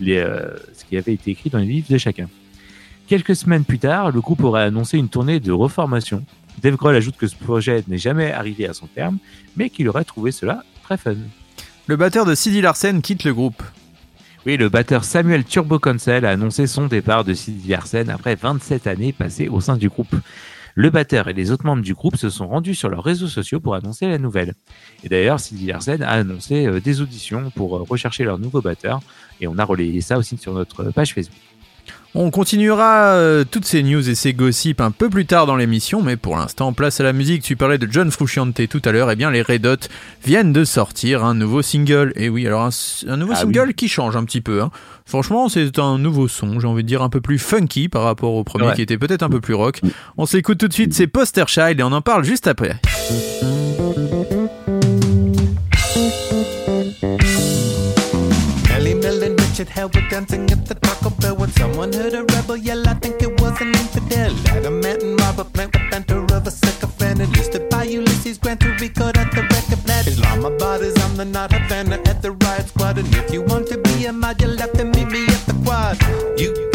les, 0.00 0.16
euh, 0.16 0.56
ce 0.72 0.86
qui 0.86 0.96
avait 0.96 1.12
été 1.12 1.32
écrit 1.32 1.50
dans 1.50 1.58
les 1.58 1.66
livres 1.66 1.90
de 1.90 1.98
chacun. 1.98 2.30
Quelques 3.08 3.36
semaines 3.36 3.64
plus 3.64 3.78
tard, 3.78 4.10
le 4.10 4.22
groupe 4.22 4.42
aurait 4.42 4.62
annoncé 4.62 4.96
une 4.96 5.10
tournée 5.10 5.38
de 5.38 5.52
reformation. 5.52 6.24
Dave 6.62 6.76
Grohl 6.76 6.96
ajoute 6.96 7.18
que 7.18 7.26
ce 7.26 7.36
projet 7.36 7.84
n'est 7.88 7.98
jamais 7.98 8.32
arrivé 8.32 8.66
à 8.66 8.72
son 8.72 8.86
terme, 8.86 9.18
mais 9.54 9.68
qu'il 9.68 9.86
aurait 9.90 10.04
trouvé 10.04 10.32
cela 10.32 10.62
très 10.82 10.96
fun. 10.96 11.16
Le 11.88 11.96
batteur 11.96 12.24
de 12.24 12.34
Sidi 12.34 12.62
Larsen 12.62 13.02
quitte 13.02 13.24
le 13.24 13.34
groupe. 13.34 13.62
Oui, 14.46 14.56
le 14.56 14.70
batteur 14.70 15.04
Samuel 15.04 15.44
Turbo 15.44 15.78
Consel 15.78 16.24
a 16.24 16.30
annoncé 16.30 16.66
son 16.66 16.86
départ 16.86 17.24
de 17.24 17.34
Sidi 17.34 17.68
Larsen 17.68 18.08
après 18.08 18.34
27 18.34 18.86
années 18.86 19.12
passées 19.12 19.48
au 19.48 19.60
sein 19.60 19.76
du 19.76 19.90
groupe. 19.90 20.16
Le 20.80 20.90
batteur 20.90 21.26
et 21.26 21.32
les 21.32 21.50
autres 21.50 21.66
membres 21.66 21.82
du 21.82 21.92
groupe 21.92 22.14
se 22.14 22.30
sont 22.30 22.46
rendus 22.46 22.76
sur 22.76 22.88
leurs 22.88 23.02
réseaux 23.02 23.26
sociaux 23.26 23.58
pour 23.58 23.74
annoncer 23.74 24.06
la 24.06 24.16
nouvelle. 24.16 24.54
Et 25.02 25.08
d'ailleurs, 25.08 25.40
Sidi 25.40 25.66
Larsen 25.66 26.04
a 26.04 26.10
annoncé 26.10 26.66
euh, 26.66 26.78
des 26.78 27.00
auditions 27.00 27.50
pour 27.50 27.76
euh, 27.76 27.82
rechercher 27.82 28.22
leur 28.22 28.38
nouveau 28.38 28.60
batteur, 28.60 29.00
et 29.40 29.48
on 29.48 29.58
a 29.58 29.64
relayé 29.64 30.00
ça 30.00 30.18
aussi 30.18 30.36
sur 30.36 30.54
notre 30.54 30.84
page 30.92 31.14
Facebook. 31.14 31.47
On 32.14 32.30
continuera 32.30 33.12
euh, 33.12 33.44
toutes 33.48 33.66
ces 33.66 33.82
news 33.82 34.08
et 34.08 34.14
ces 34.14 34.32
gossips 34.32 34.80
un 34.80 34.90
peu 34.90 35.08
plus 35.10 35.26
tard 35.26 35.46
dans 35.46 35.54
l'émission, 35.56 36.02
mais 36.02 36.16
pour 36.16 36.36
l'instant, 36.36 36.72
place 36.72 37.00
à 37.00 37.04
la 37.04 37.12
musique. 37.12 37.42
Tu 37.42 37.54
parlais 37.54 37.78
de 37.78 37.86
John 37.90 38.10
Frusciante 38.10 38.66
tout 38.68 38.82
à 38.84 38.92
l'heure, 38.92 39.10
et 39.10 39.16
bien 39.16 39.30
les 39.30 39.42
Red 39.42 39.66
Hot 39.66 39.76
viennent 40.24 40.52
de 40.52 40.64
sortir 40.64 41.24
un 41.24 41.34
nouveau 41.34 41.62
single. 41.62 42.12
Et 42.16 42.28
oui, 42.28 42.46
alors 42.46 42.62
un, 42.62 43.16
nouveau 43.16 43.34
Ah 43.36 43.40
single 43.40 43.74
qui 43.74 43.88
change 43.88 44.16
un 44.16 44.24
petit 44.24 44.40
peu. 44.40 44.62
hein. 44.62 44.70
Franchement, 45.06 45.48
c'est 45.48 45.78
un 45.78 45.98
nouveau 45.98 46.28
son, 46.28 46.58
j'ai 46.60 46.66
envie 46.66 46.82
de 46.82 46.88
dire 46.88 47.02
un 47.02 47.08
peu 47.10 47.20
plus 47.20 47.38
funky 47.38 47.88
par 47.88 48.02
rapport 48.02 48.34
au 48.34 48.42
premier 48.42 48.66
Ouais. 48.68 48.74
qui 48.74 48.82
était 48.82 48.98
peut-être 48.98 49.22
un 49.22 49.30
peu 49.30 49.40
plus 49.40 49.54
rock. 49.54 49.80
On 50.16 50.26
s'écoute 50.26 50.58
tout 50.58 50.68
de 50.68 50.72
suite, 50.72 50.94
c'est 50.94 51.06
Poster 51.06 51.44
Child 51.46 51.78
et 51.78 51.82
on 51.82 51.92
en 51.92 52.00
parle 52.02 52.24
juste 52.24 52.46
après. 52.46 52.80
And 59.58 59.66
Richard 59.66 59.74
Hell 59.74 59.90
were 59.92 60.08
dancing 60.08 60.48
at 60.52 60.66
the 60.66 60.74
Taco 60.76 61.10
Bell 61.10 61.34
when 61.34 61.50
someone 61.50 61.92
heard 61.92 62.14
a 62.14 62.22
rebel 62.22 62.56
yell. 62.56 62.88
I 62.88 62.94
think 62.94 63.20
it 63.22 63.40
was 63.40 63.60
an 63.60 63.68
infidel. 63.68 64.32
Adamant 64.56 65.02
and 65.02 65.20
Robert 65.20 65.52
Plant, 65.52 65.72
the 65.72 65.80
banter 65.90 66.22
of 66.32 66.46
a 66.46 66.50
sycophant. 66.50 67.20
Enlisted 67.20 67.68
by 67.68 67.82
Ulysses 67.82 68.38
Grant 68.38 68.60
to 68.60 68.68
record 68.78 69.18
at 69.18 69.32
the 69.32 69.42
record 69.42 69.84
plant. 69.84 70.06
Islamabad 70.06 70.82
is 70.82 70.96
on 71.02 71.16
the 71.16 71.24
not 71.24 71.52
Havana 71.52 71.96
at 72.06 72.22
the 72.22 72.32
riot 72.32 72.68
squad. 72.68 72.98
And 72.98 73.12
if 73.16 73.32
you 73.32 73.42
want 73.42 73.66
to 73.68 73.78
be 73.78 74.06
a 74.06 74.12
mod, 74.12 74.40
you'll 74.40 74.58
have 74.58 74.72
to 74.74 74.84
meet 74.84 75.08
me 75.08 75.26
at 75.26 75.44
the 75.46 75.54
quad. 75.64 75.98
You 76.38 76.70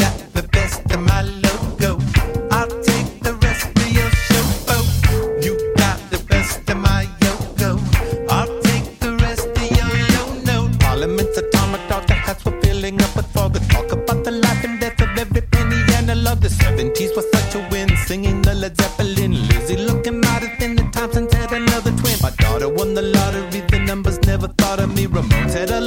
70s 16.94 17.16
was 17.16 17.26
such 17.32 17.56
a 17.56 17.68
win, 17.70 17.90
singing 18.06 18.42
the 18.42 18.54
Led 18.54 18.76
Zeppelin. 18.78 19.48
Lizzie 19.48 19.78
looking 19.78 20.22
modest 20.22 20.60
thin, 20.60 20.76
the 20.76 20.84
Thompsons 20.92 21.34
had 21.34 21.52
another 21.52 21.92
twin. 21.92 22.18
My 22.22 22.32
daughter 22.38 22.70
won 22.70 22.94
the 22.94 23.02
lottery, 23.02 23.62
the 23.62 23.80
numbers 23.80 24.20
never 24.24 24.48
thought 24.48 24.80
of 24.80 24.94
me. 24.96 25.08
Ramones 25.08 25.54
had 25.54 25.72
a 25.72 25.82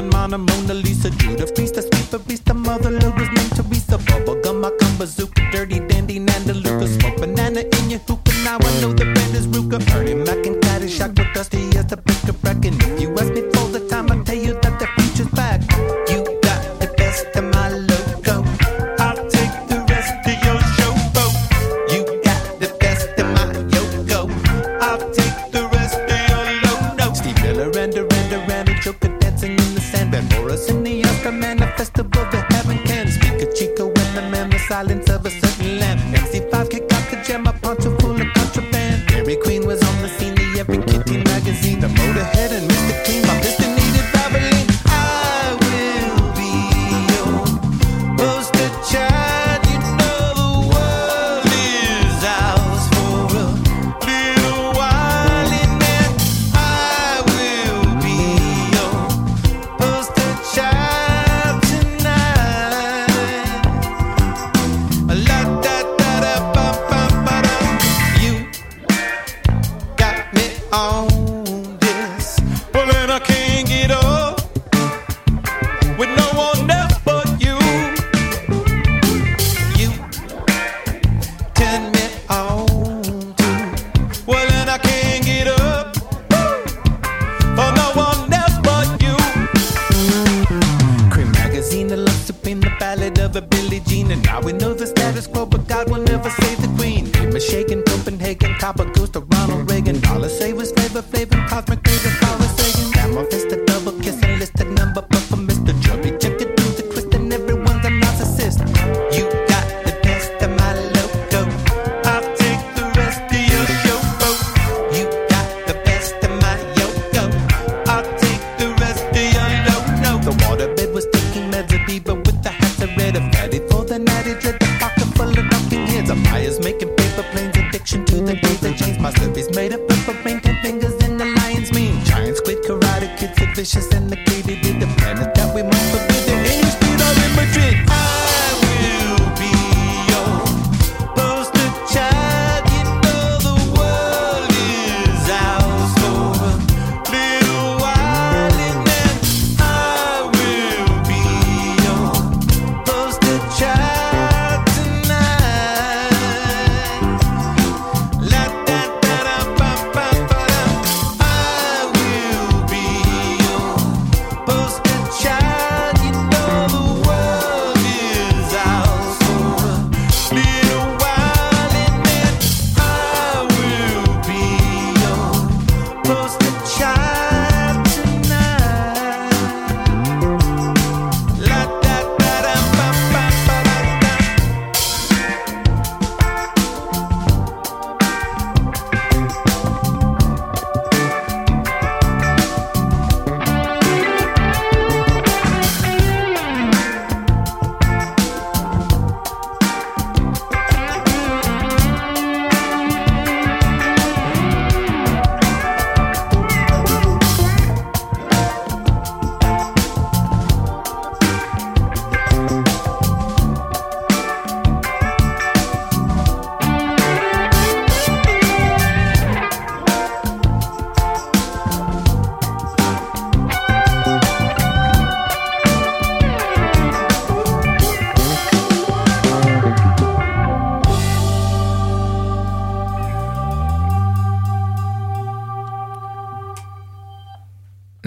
and 0.00 0.12
Mona 0.12 0.38
Lisa, 0.74 1.10
Judah, 1.10 1.46
Feast, 1.46 1.74
the 1.74 1.82
Sweet, 1.82 2.10
a 2.10 2.18
Beast, 2.20 2.46
the 2.46 2.54
Mother 2.54 2.90
Lou 2.90 3.10
was 3.10 3.28
Teresa, 3.28 3.54
to 3.56 3.62
be 3.62 3.76
so 3.76 3.98
bubblegum, 3.98 4.64
I 4.64 4.70
come 4.78 4.98
dirty 5.52 5.89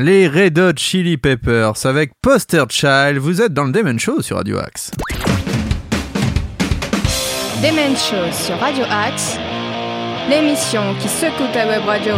Les 0.05 0.27
Red 0.27 0.59
Hot 0.59 0.73
Chili 0.75 1.15
Peppers 1.15 1.85
avec 1.85 2.11
Poster 2.21 2.65
Child, 2.67 3.19
vous 3.19 3.41
êtes 3.41 3.53
dans 3.53 3.63
le 3.63 3.71
Demon 3.71 3.97
Show 3.97 4.21
sur 4.21 4.35
Radio 4.35 4.57
Axe. 4.57 4.91
Demen 7.63 7.95
Show 7.95 8.29
sur 8.33 8.59
Radio 8.59 8.83
Axe, 8.89 9.37
l'émission 10.29 10.93
qui 10.99 11.07
secoue 11.07 11.47
ta 11.53 11.65
web 11.69 11.83
radio. 11.85 12.15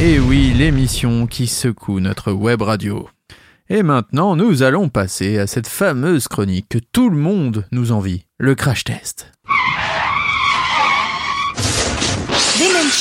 Et 0.00 0.18
oui, 0.18 0.54
l'émission 0.56 1.26
qui 1.26 1.46
secoue 1.46 2.00
notre 2.00 2.32
web 2.32 2.62
radio. 2.62 3.06
Et 3.68 3.82
maintenant, 3.82 4.36
nous 4.36 4.62
allons 4.62 4.88
passer 4.88 5.38
à 5.38 5.46
cette 5.46 5.68
fameuse 5.68 6.28
chronique 6.28 6.70
que 6.70 6.78
tout 6.78 7.10
le 7.10 7.18
monde 7.18 7.66
nous 7.72 7.92
envie, 7.92 8.24
le 8.38 8.54
crash 8.54 8.84
test. 8.84 9.29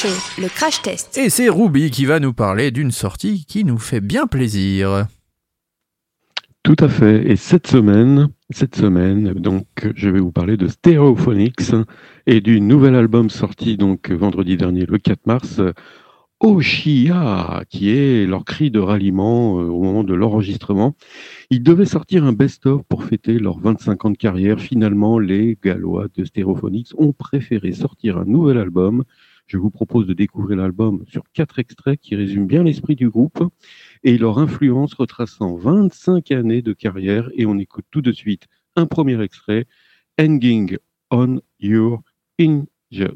Le 0.02 0.48
crash 0.48 0.82
test. 0.82 1.18
Et 1.18 1.30
c'est 1.30 1.50
Ruby 1.50 1.92
qui 1.92 2.06
va 2.06 2.22
nous 2.22 2.32
parler 2.32 2.72
d'une 2.72 2.92
sortie 2.92 3.44
qui 3.46 3.66
nous 3.66 3.78
fait 3.78 4.00
bien 4.00 4.28
plaisir. 4.28 5.08
Tout 6.64 6.78
à 6.80 6.88
fait. 6.88 7.30
Et 7.30 7.36
cette 7.36 7.68
semaine, 7.68 8.30
cette 8.50 8.78
semaine, 8.78 9.34
donc, 9.34 9.66
je 9.96 10.10
vais 10.10 10.22
vous 10.22 10.32
parler 10.32 10.56
de 10.56 10.70
Stereophonics 10.70 11.74
et 12.28 12.40
du 12.40 12.62
nouvel 12.62 12.96
album 12.96 13.30
sorti 13.30 13.76
donc 13.76 14.10
vendredi 14.10 14.56
dernier, 14.56 14.86
le 14.86 15.00
4 15.00 15.26
mars, 15.26 15.60
Oshia, 16.40 17.66
qui 17.70 17.90
est 17.90 18.26
leur 18.26 18.46
cri 18.46 18.72
de 18.72 18.80
ralliement 18.80 19.60
euh, 19.60 19.66
au 19.66 19.84
moment 19.84 20.06
de 20.06 20.14
l'enregistrement. 20.14 20.96
Ils 21.50 21.62
devaient 21.62 21.84
sortir 21.84 22.24
un 22.24 22.32
best-of 22.32 22.84
pour 22.84 23.04
fêter 23.04 23.38
leurs 23.38 23.60
25 23.60 24.06
ans 24.06 24.10
de 24.12 24.18
carrière. 24.18 24.62
Finalement, 24.62 25.20
les 25.20 25.58
Gallois 25.62 26.08
de 26.16 26.24
Stereophonics 26.24 26.94
ont 26.98 27.12
préféré 27.12 27.74
sortir 27.74 28.18
un 28.18 28.24
nouvel 28.24 28.58
album. 28.58 29.04
Je 29.50 29.58
vous 29.58 29.72
propose 29.72 30.06
de 30.06 30.14
découvrir 30.14 30.58
l'album 30.58 31.04
sur 31.08 31.24
quatre 31.34 31.58
extraits 31.58 32.00
qui 32.00 32.16
résument 32.16 32.46
bien 32.46 32.62
l'esprit 32.62 32.96
du 32.96 33.10
groupe 33.10 33.44
et 34.04 34.16
leur 34.20 34.38
influence 34.38 34.94
retraçant 34.94 35.56
25 35.56 36.32
années 36.32 36.62
de 36.62 36.72
carrière. 36.72 37.32
Et 37.34 37.48
on 37.48 37.58
écoute 37.58 37.86
tout 37.90 38.02
de 38.02 38.12
suite 38.12 38.46
un 38.76 38.86
premier 38.86 39.20
extrait, 39.24 39.66
Hanging 40.20 40.78
on 41.10 41.42
Your 41.60 42.04
Hinges. 42.40 43.08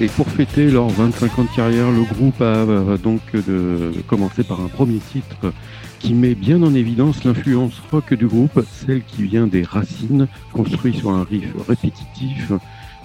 Et 0.00 0.06
pour 0.06 0.28
fêter 0.28 0.70
leurs 0.70 0.90
25 0.90 1.40
ans 1.40 1.44
de 1.44 1.56
carrière, 1.56 1.90
le 1.90 2.02
groupe 2.02 2.40
a 2.40 2.44
euh, 2.44 2.96
donc 2.96 3.20
de, 3.32 3.90
commencé 4.06 4.44
par 4.44 4.60
un 4.60 4.68
premier 4.68 4.98
titre 4.98 5.52
qui 5.98 6.14
met 6.14 6.36
bien 6.36 6.62
en 6.62 6.72
évidence 6.72 7.24
l'influence 7.24 7.82
rock 7.90 8.14
du 8.14 8.28
groupe, 8.28 8.64
celle 8.70 9.02
qui 9.02 9.24
vient 9.24 9.48
des 9.48 9.64
racines, 9.64 10.28
construit 10.52 10.94
sur 10.94 11.10
un 11.10 11.24
riff 11.24 11.52
répétitif, 11.66 12.52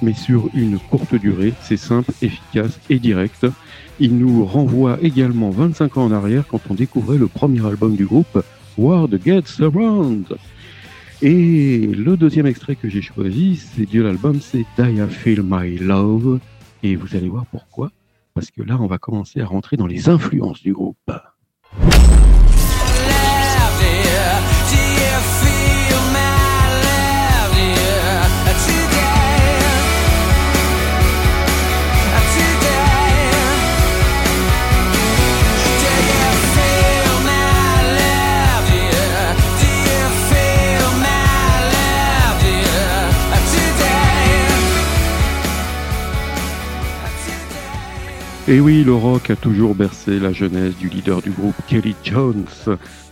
mais 0.04 0.14
sur 0.14 0.50
une 0.54 0.78
courte 0.78 1.16
durée. 1.16 1.54
C'est 1.64 1.78
simple, 1.78 2.12
efficace 2.22 2.80
et 2.92 3.00
direct. 3.00 3.48
Il 4.00 4.16
nous 4.20 4.46
renvoie 4.46 5.00
également 5.02 5.50
25 5.50 5.98
ans 5.98 6.06
en 6.06 6.12
arrière 6.12 6.46
quand 6.48 6.62
on 6.70 6.76
découvrait 6.76 7.18
le 7.18 7.28
premier 7.28 7.66
album 7.66 7.96
du 7.96 8.06
groupe, 8.06 8.44
World 8.78 9.20
Gets 9.26 9.64
Around. 9.64 10.38
Et 11.24 11.88
le 11.88 12.18
deuxième 12.18 12.46
extrait 12.46 12.76
que 12.76 12.88
j'ai 12.88 13.02
choisi, 13.02 13.56
c'est 13.56 13.92
de 13.92 14.02
l'album, 14.02 14.40
c'est 14.42 14.66
Die 14.78 14.92
I 14.98 15.08
Feel 15.10 15.42
My 15.42 15.78
Love. 15.78 16.40
Et 16.84 16.98
vous 16.98 17.16
allez 17.16 17.30
voir 17.30 17.46
pourquoi. 17.46 17.92
Parce 18.34 18.52
que 18.52 18.62
là, 18.62 18.78
on 18.80 18.88
va 18.88 18.98
commencer 18.98 19.40
à 19.40 19.46
rentrer 19.46 19.78
dans 19.78 19.88
les 19.88 20.10
influences 20.10 20.62
du 20.62 20.74
groupe. 20.74 21.12
Et 48.46 48.60
oui, 48.60 48.84
le 48.84 48.94
rock 48.94 49.30
a 49.30 49.38
toujours 49.38 49.74
bercé 49.74 50.20
la 50.20 50.34
jeunesse 50.34 50.76
du 50.78 50.90
leader 50.90 51.22
du 51.22 51.30
groupe 51.30 51.56
Kelly 51.66 51.96
Jones, 52.04 52.44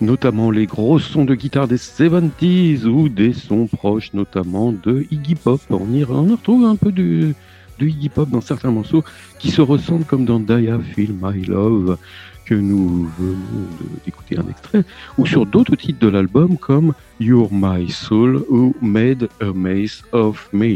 notamment 0.02 0.52
les 0.52 0.66
gros 0.66 1.00
sons 1.00 1.24
de 1.24 1.36
guitare 1.36 1.70
des 1.70 1.78
70s 1.78 2.84
ou 2.84 3.08
des 3.08 3.32
sons 3.32 3.68
proches 3.68 4.14
notamment 4.14 4.74
de 4.74 5.06
Iggy 5.10 5.36
Pop. 5.36 5.62
On 5.70 5.90
y, 5.94 6.04
retrouve 6.04 6.66
un 6.66 6.76
peu 6.76 6.92
de, 6.92 7.34
de 7.80 8.10
Pop 8.10 8.30
dans 8.30 8.42
certains 8.42 8.72
morceaux 8.72 9.06
qui 9.40 9.52
se 9.52 9.62
ressemblent 9.62 10.04
comme 10.04 10.26
dans 10.26 10.42
Dia 10.42 10.78
Feel 10.94 11.14
My 11.14 11.46
Love 11.46 11.98
que 12.46 12.56
nous 12.56 13.10
venons 13.18 13.68
d'écouter 14.04 14.38
un 14.38 14.50
extrait, 14.50 14.84
ou 15.18 15.26
sur 15.26 15.46
d'autres 15.46 15.78
titres 15.78 16.00
de 16.00 16.10
l'album 16.10 16.58
comme 16.58 16.94
You're 17.22 17.48
My 17.50 17.90
Soul 17.90 18.44
ou 18.50 18.76
Made 18.82 19.30
a 19.40 19.54
Maze 19.54 20.04
of 20.12 20.50
Me. 20.52 20.76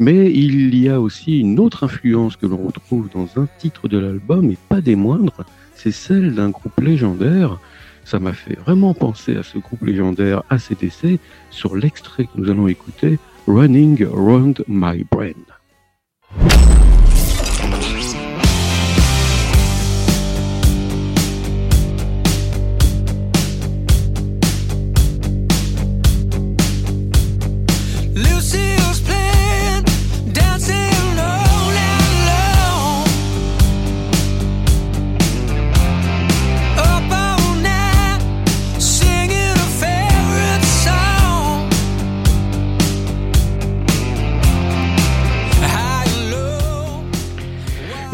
Mais 0.00 0.30
il 0.30 0.76
y 0.76 0.88
a 0.88 1.00
aussi 1.00 1.40
une 1.40 1.60
autre 1.60 1.84
influence 1.84 2.36
que 2.36 2.46
l'on 2.46 2.66
retrouve 2.66 3.08
dans 3.14 3.28
un 3.40 3.46
titre 3.58 3.88
de 3.88 3.98
l'album, 3.98 4.50
et 4.50 4.58
pas 4.68 4.80
des 4.80 4.96
moindres, 4.96 5.44
c'est 5.74 5.92
celle 5.92 6.34
d'un 6.34 6.50
groupe 6.50 6.80
légendaire. 6.80 7.58
Ça 8.04 8.18
m'a 8.18 8.32
fait 8.32 8.58
vraiment 8.58 8.92
penser 8.92 9.36
à 9.36 9.42
ce 9.42 9.58
groupe 9.58 9.84
légendaire 9.84 10.42
ACDC 10.50 11.18
sur 11.50 11.76
l'extrait 11.76 12.24
que 12.24 12.32
nous 12.36 12.50
allons 12.50 12.68
écouter, 12.68 13.18
Running 13.46 14.04
Around 14.04 14.64
My 14.68 15.04
Brain. 15.10 15.32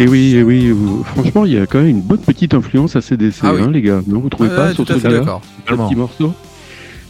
Et 0.01 0.09
oui, 0.09 0.35
et 0.35 0.43
oui, 0.43 0.71
vous- 0.71 1.05
franchement, 1.05 1.45
il 1.45 1.53
y 1.53 1.59
a 1.59 1.67
quand 1.67 1.79
même 1.79 1.89
une 1.89 2.01
bonne 2.01 2.21
petite 2.21 2.55
influence 2.55 2.97
ACDC, 2.97 3.41
Ah 3.43 3.53
oui. 3.55 3.61
hein, 3.63 3.71
les 3.71 3.83
gars. 3.83 4.01
Non, 4.07 4.21
vous 4.21 4.31
trouvez 4.31 4.49
pas 4.49 4.73
sur 4.73 4.91
à 4.91 4.95
ce 4.95 4.99
gars-là 4.99 5.41
petit 5.67 5.95
morceau. 5.95 6.33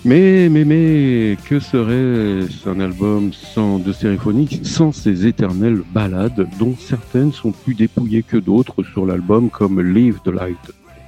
Mais, 0.05 0.49
mais, 0.51 0.65
mais, 0.65 1.37
que 1.49 1.61
serait 1.61 2.47
un 2.67 2.81
album 2.81 3.31
sans 3.33 3.79
de 3.79 3.93
Stereophonics 3.93 4.61
sans 4.67 4.91
ces 4.93 5.27
éternelles 5.27 5.83
ballades, 5.95 6.49
dont 6.59 6.75
certaines 6.79 7.33
sont 7.33 7.53
plus 7.53 7.75
dépouillées 7.75 8.23
que 8.25 8.39
d'autres 8.39 8.83
sur 8.83 9.07
l'album, 9.07 9.51
comme 9.51 9.81
Leave 9.81 10.19
the 10.25 10.29
Light, 10.33 10.57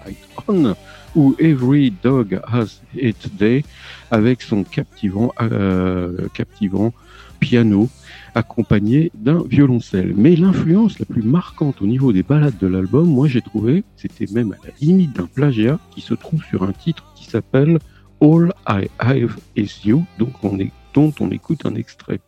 Light 0.07 0.19
On 0.47 0.75
ou 1.17 1.35
Every 1.41 1.93
Dog 2.03 2.39
Has 2.47 2.81
Its 2.97 3.29
Day, 3.39 3.65
avec 4.11 4.41
son 4.43 4.63
captivant, 4.63 5.33
euh, 5.41 6.13
captivant 6.33 6.93
piano 7.41 7.89
accompagné 8.35 9.11
d'un 9.15 9.43
violoncelle. 9.43 10.15
Mais 10.17 10.37
l'influence 10.37 10.99
la 10.99 11.05
plus 11.05 11.23
marquante 11.23 11.83
au 11.83 11.87
niveau 11.87 12.13
des 12.13 12.23
ballades 12.23 12.59
de 12.61 12.67
l'album, 12.67 13.09
moi 13.09 13.29
j'ai 13.29 13.43
trouvé, 13.43 13.85
c'était 13.97 14.33
même 14.33 14.53
à 14.53 14.67
la 14.67 14.73
limite 14.81 15.17
d'un 15.17 15.27
plagiat 15.27 15.79
qui 15.91 16.01
se 16.01 16.15
trouve 16.15 16.43
sur 16.45 16.63
un 16.63 16.73
titre 16.73 17.13
qui 17.15 17.27
s'appelle 17.27 17.79
All 18.21 18.53
I 18.69 18.89
Have 18.99 19.37
Is 19.57 19.81
You, 19.85 20.05
donc 20.19 20.33
on 20.43 20.59
est, 20.59 20.73
dont 20.95 21.13
on 21.21 21.31
écoute 21.31 21.67
un 21.67 21.75
extrait. 21.75 22.21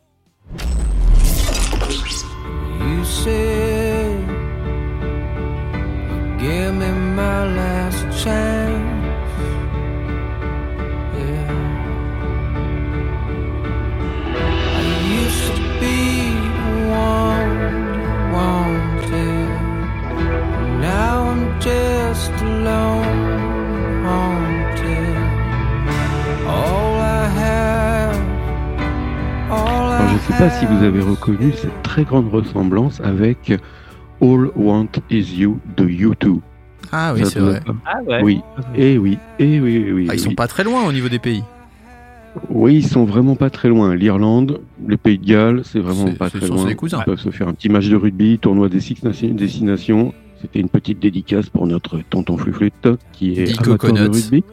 You 2.81 3.05
said, 3.05 4.19
Give 6.39 6.75
me 6.75 6.93
my 7.15 7.55
last 7.55 8.05
chance. 8.13 8.94
Je 30.25 30.33
ne 30.33 30.39
sais 30.39 30.39
pas 30.39 30.51
si 30.51 30.67
vous 30.67 30.77
have 30.77 30.85
avez 30.85 31.01
reconnu 31.01 31.53
cette 31.53 31.83
très 31.83 32.05
grande 32.05 32.33
ressemblance 32.33 33.01
avec 33.03 33.53
All 34.21 34.51
Want 34.57 34.89
Is 35.11 35.37
You 35.37 35.61
de 35.77 35.85
U2. 35.85 36.41
Ah 36.93 37.13
oui, 37.15 37.23
c'est 37.27 37.41
vrai. 37.41 37.61
Ah 37.87 37.99
ouais. 38.07 38.23
Oui, 38.23 38.41
et 38.77 38.99
oui, 38.99 39.19
et 39.39 39.61
oui, 39.61 39.77
et 39.77 39.93
oui. 39.93 40.07
Ah, 40.09 40.15
ils 40.15 40.19
oui. 40.19 40.19
sont 40.19 40.35
pas 40.35 40.47
très 40.47 40.65
loin 40.65 40.85
au 40.87 40.93
niveau 40.93 41.09
des 41.09 41.19
pays. 41.19 41.43
Oui, 42.51 42.77
ils 42.77 42.87
sont 42.87 43.05
vraiment 43.05 43.37
pas 43.37 43.51
très 43.51 43.69
loin. 43.69 43.95
L'Irlande, 43.95 44.61
le 44.87 44.97
Pays 44.97 45.19
de 45.19 45.27
Galles, 45.27 45.63
c'est 45.65 45.79
vraiment 45.79 46.13
pas 46.15 46.31
très 46.31 46.49
loin. 46.49 46.69
Ils 46.69 47.05
peuvent 47.05 47.19
se 47.19 47.31
faire 47.31 47.49
un 47.49 47.55
petit 47.55 47.69
match 47.69 47.89
de 47.89 47.97
rugby, 47.97 48.39
tournoi 48.39 48.69
des 48.69 48.81
Six 48.81 49.03
Nations. 49.03 49.35
Des 49.35 49.49
Six 49.49 49.65
Nations. 49.65 50.13
C'était 50.41 50.61
une 50.61 50.69
petite 50.69 50.99
dédicace 50.99 51.49
pour 51.49 51.67
notre 51.67 52.01
tonton 52.11 52.37
Fluflute 52.37 52.89
qui 53.13 53.41
est 53.41 53.59
amateur 53.59 53.93
de 53.93 54.09
rugby. 54.09 54.45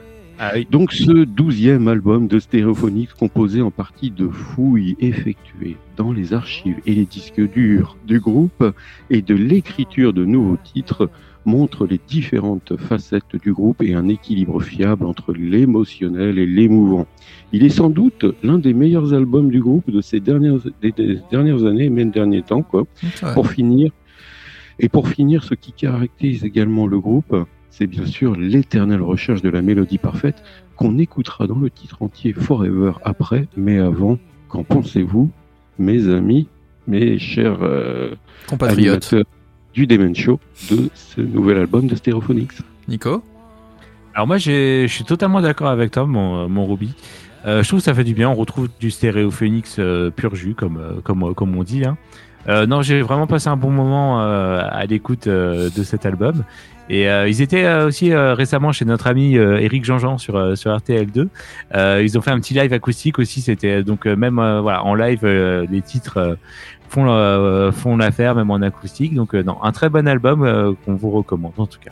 Ah 0.43 0.53
oui. 0.55 0.67
Donc 0.71 0.91
ce 0.91 1.23
douzième 1.23 1.87
album 1.87 2.27
de 2.27 2.39
Stereophonics 2.39 3.13
composé 3.13 3.61
en 3.61 3.69
partie 3.69 4.09
de 4.09 4.27
fouilles 4.27 4.95
effectuées 4.99 5.77
dans 5.97 6.11
les 6.11 6.33
archives 6.33 6.77
et 6.87 6.95
les 6.95 7.05
disques 7.05 7.47
durs 7.53 7.95
du 8.07 8.19
groupe 8.19 8.65
et 9.11 9.21
de 9.21 9.35
l'écriture 9.35 10.13
de 10.13 10.25
nouveaux 10.25 10.57
titres 10.57 11.11
montre 11.45 11.85
les 11.85 11.99
différentes 12.07 12.77
facettes 12.77 13.35
du 13.41 13.53
groupe 13.53 13.81
et 13.81 13.93
un 13.93 14.07
équilibre 14.07 14.61
fiable 14.61 15.05
entre 15.05 15.33
l'émotionnel 15.33 16.37
et 16.37 16.45
l'émouvant. 16.45 17.07
Il 17.51 17.63
est 17.63 17.69
sans 17.69 17.89
doute 17.89 18.25
l'un 18.43 18.59
des 18.59 18.73
meilleurs 18.73 19.13
albums 19.13 19.49
du 19.49 19.61
groupe 19.61 19.89
de 19.89 20.01
ces 20.01 20.19
dernières, 20.19 20.59
des, 20.81 20.91
des 20.91 21.19
dernières 21.31 21.65
années, 21.65 21.89
même 21.89 22.11
derniers 22.11 22.43
temps, 22.43 22.61
quoi. 22.61 22.85
Pour 23.33 23.49
finir, 23.49 23.91
et 24.79 24.89
pour 24.89 25.07
finir, 25.07 25.43
ce 25.43 25.53
qui 25.53 25.71
caractérise 25.73 26.43
également 26.43 26.87
le 26.87 26.99
groupe, 26.99 27.35
c'est 27.69 27.87
bien 27.87 28.05
sûr 28.05 28.35
l'éternelle 28.35 29.01
recherche 29.01 29.41
de 29.41 29.49
la 29.49 29.61
mélodie 29.61 29.99
parfaite 29.99 30.43
qu'on 30.75 30.97
écoutera 30.97 31.45
dans 31.45 31.59
le 31.59 31.69
titre 31.69 32.01
entier 32.01 32.33
Forever 32.33 32.93
après, 33.03 33.47
mais 33.55 33.79
avant, 33.79 34.17
qu'en 34.49 34.63
pensez-vous, 34.63 35.29
mes 35.77 36.09
amis, 36.09 36.47
mes 36.87 37.19
chers 37.19 37.59
euh, 37.61 38.15
Compatriotes? 38.47 39.13
Du 39.73 39.87
Demen 39.87 40.15
Show, 40.15 40.39
de 40.69 40.89
ce 40.93 41.21
nouvel 41.21 41.57
album 41.57 41.87
de 41.87 41.95
Stereophonics 41.95 42.51
Nico 42.87 43.23
Alors 44.13 44.27
moi, 44.27 44.37
je 44.37 44.85
suis 44.87 45.03
totalement 45.03 45.41
d'accord 45.41 45.69
avec 45.69 45.91
toi, 45.91 46.05
mon, 46.05 46.49
mon 46.49 46.67
Ruby. 46.67 46.93
Euh, 47.45 47.63
je 47.63 47.67
trouve 47.67 47.79
que 47.79 47.85
ça 47.85 47.93
fait 47.93 48.03
du 48.03 48.13
bien. 48.13 48.29
On 48.29 48.35
retrouve 48.35 48.69
du 48.79 48.91
stéréophénix 48.91 49.77
euh, 49.79 50.11
pur 50.11 50.35
jus, 50.35 50.53
comme, 50.53 50.77
euh, 50.77 51.01
comme, 51.03 51.33
comme 51.33 51.57
on 51.57 51.63
dit. 51.63 51.85
Hein. 51.85 51.97
Euh, 52.47 52.65
non, 52.65 52.81
j'ai 52.81 53.01
vraiment 53.01 53.27
passé 53.27 53.49
un 53.49 53.57
bon 53.57 53.71
moment 53.71 54.21
euh, 54.21 54.61
à 54.69 54.85
l'écoute 54.85 55.27
euh, 55.27 55.69
de 55.75 55.83
cet 55.83 56.05
album. 56.05 56.43
Et 56.89 57.09
euh, 57.09 57.29
ils 57.29 57.41
étaient 57.41 57.65
euh, 57.65 57.87
aussi 57.87 58.11
euh, 58.11 58.33
récemment 58.33 58.71
chez 58.71 58.85
notre 58.85 59.07
ami 59.07 59.37
euh, 59.37 59.59
Eric 59.59 59.85
Jean-Jean 59.85 60.17
sur, 60.17 60.35
euh, 60.35 60.55
sur 60.55 60.75
RTL2. 60.75 61.27
Euh, 61.75 62.01
ils 62.03 62.17
ont 62.17 62.21
fait 62.21 62.31
un 62.31 62.39
petit 62.39 62.53
live 62.53 62.73
acoustique 62.73 63.19
aussi. 63.19 63.41
C'était 63.41 63.83
donc 63.83 64.05
euh, 64.05 64.15
même 64.15 64.39
euh, 64.39 64.59
voilà 64.59 64.83
en 64.83 64.93
live, 64.95 65.19
euh, 65.23 65.65
les 65.71 65.81
titres 65.81 66.17
euh, 66.17 66.35
font 66.91 67.05
euh, 67.09 67.71
font 67.71 67.97
l'affaire 67.97 68.35
même 68.35 68.51
en 68.51 68.61
acoustique. 68.61 69.15
Donc 69.15 69.33
euh, 69.33 69.41
non, 69.43 69.57
un 69.63 69.71
très 69.71 69.89
bon 69.89 70.07
album 70.07 70.43
euh, 70.43 70.73
qu'on 70.85 70.93
vous 70.95 71.09
recommande 71.09 71.53
en 71.57 71.65
tout 71.65 71.79
cas. 71.83 71.91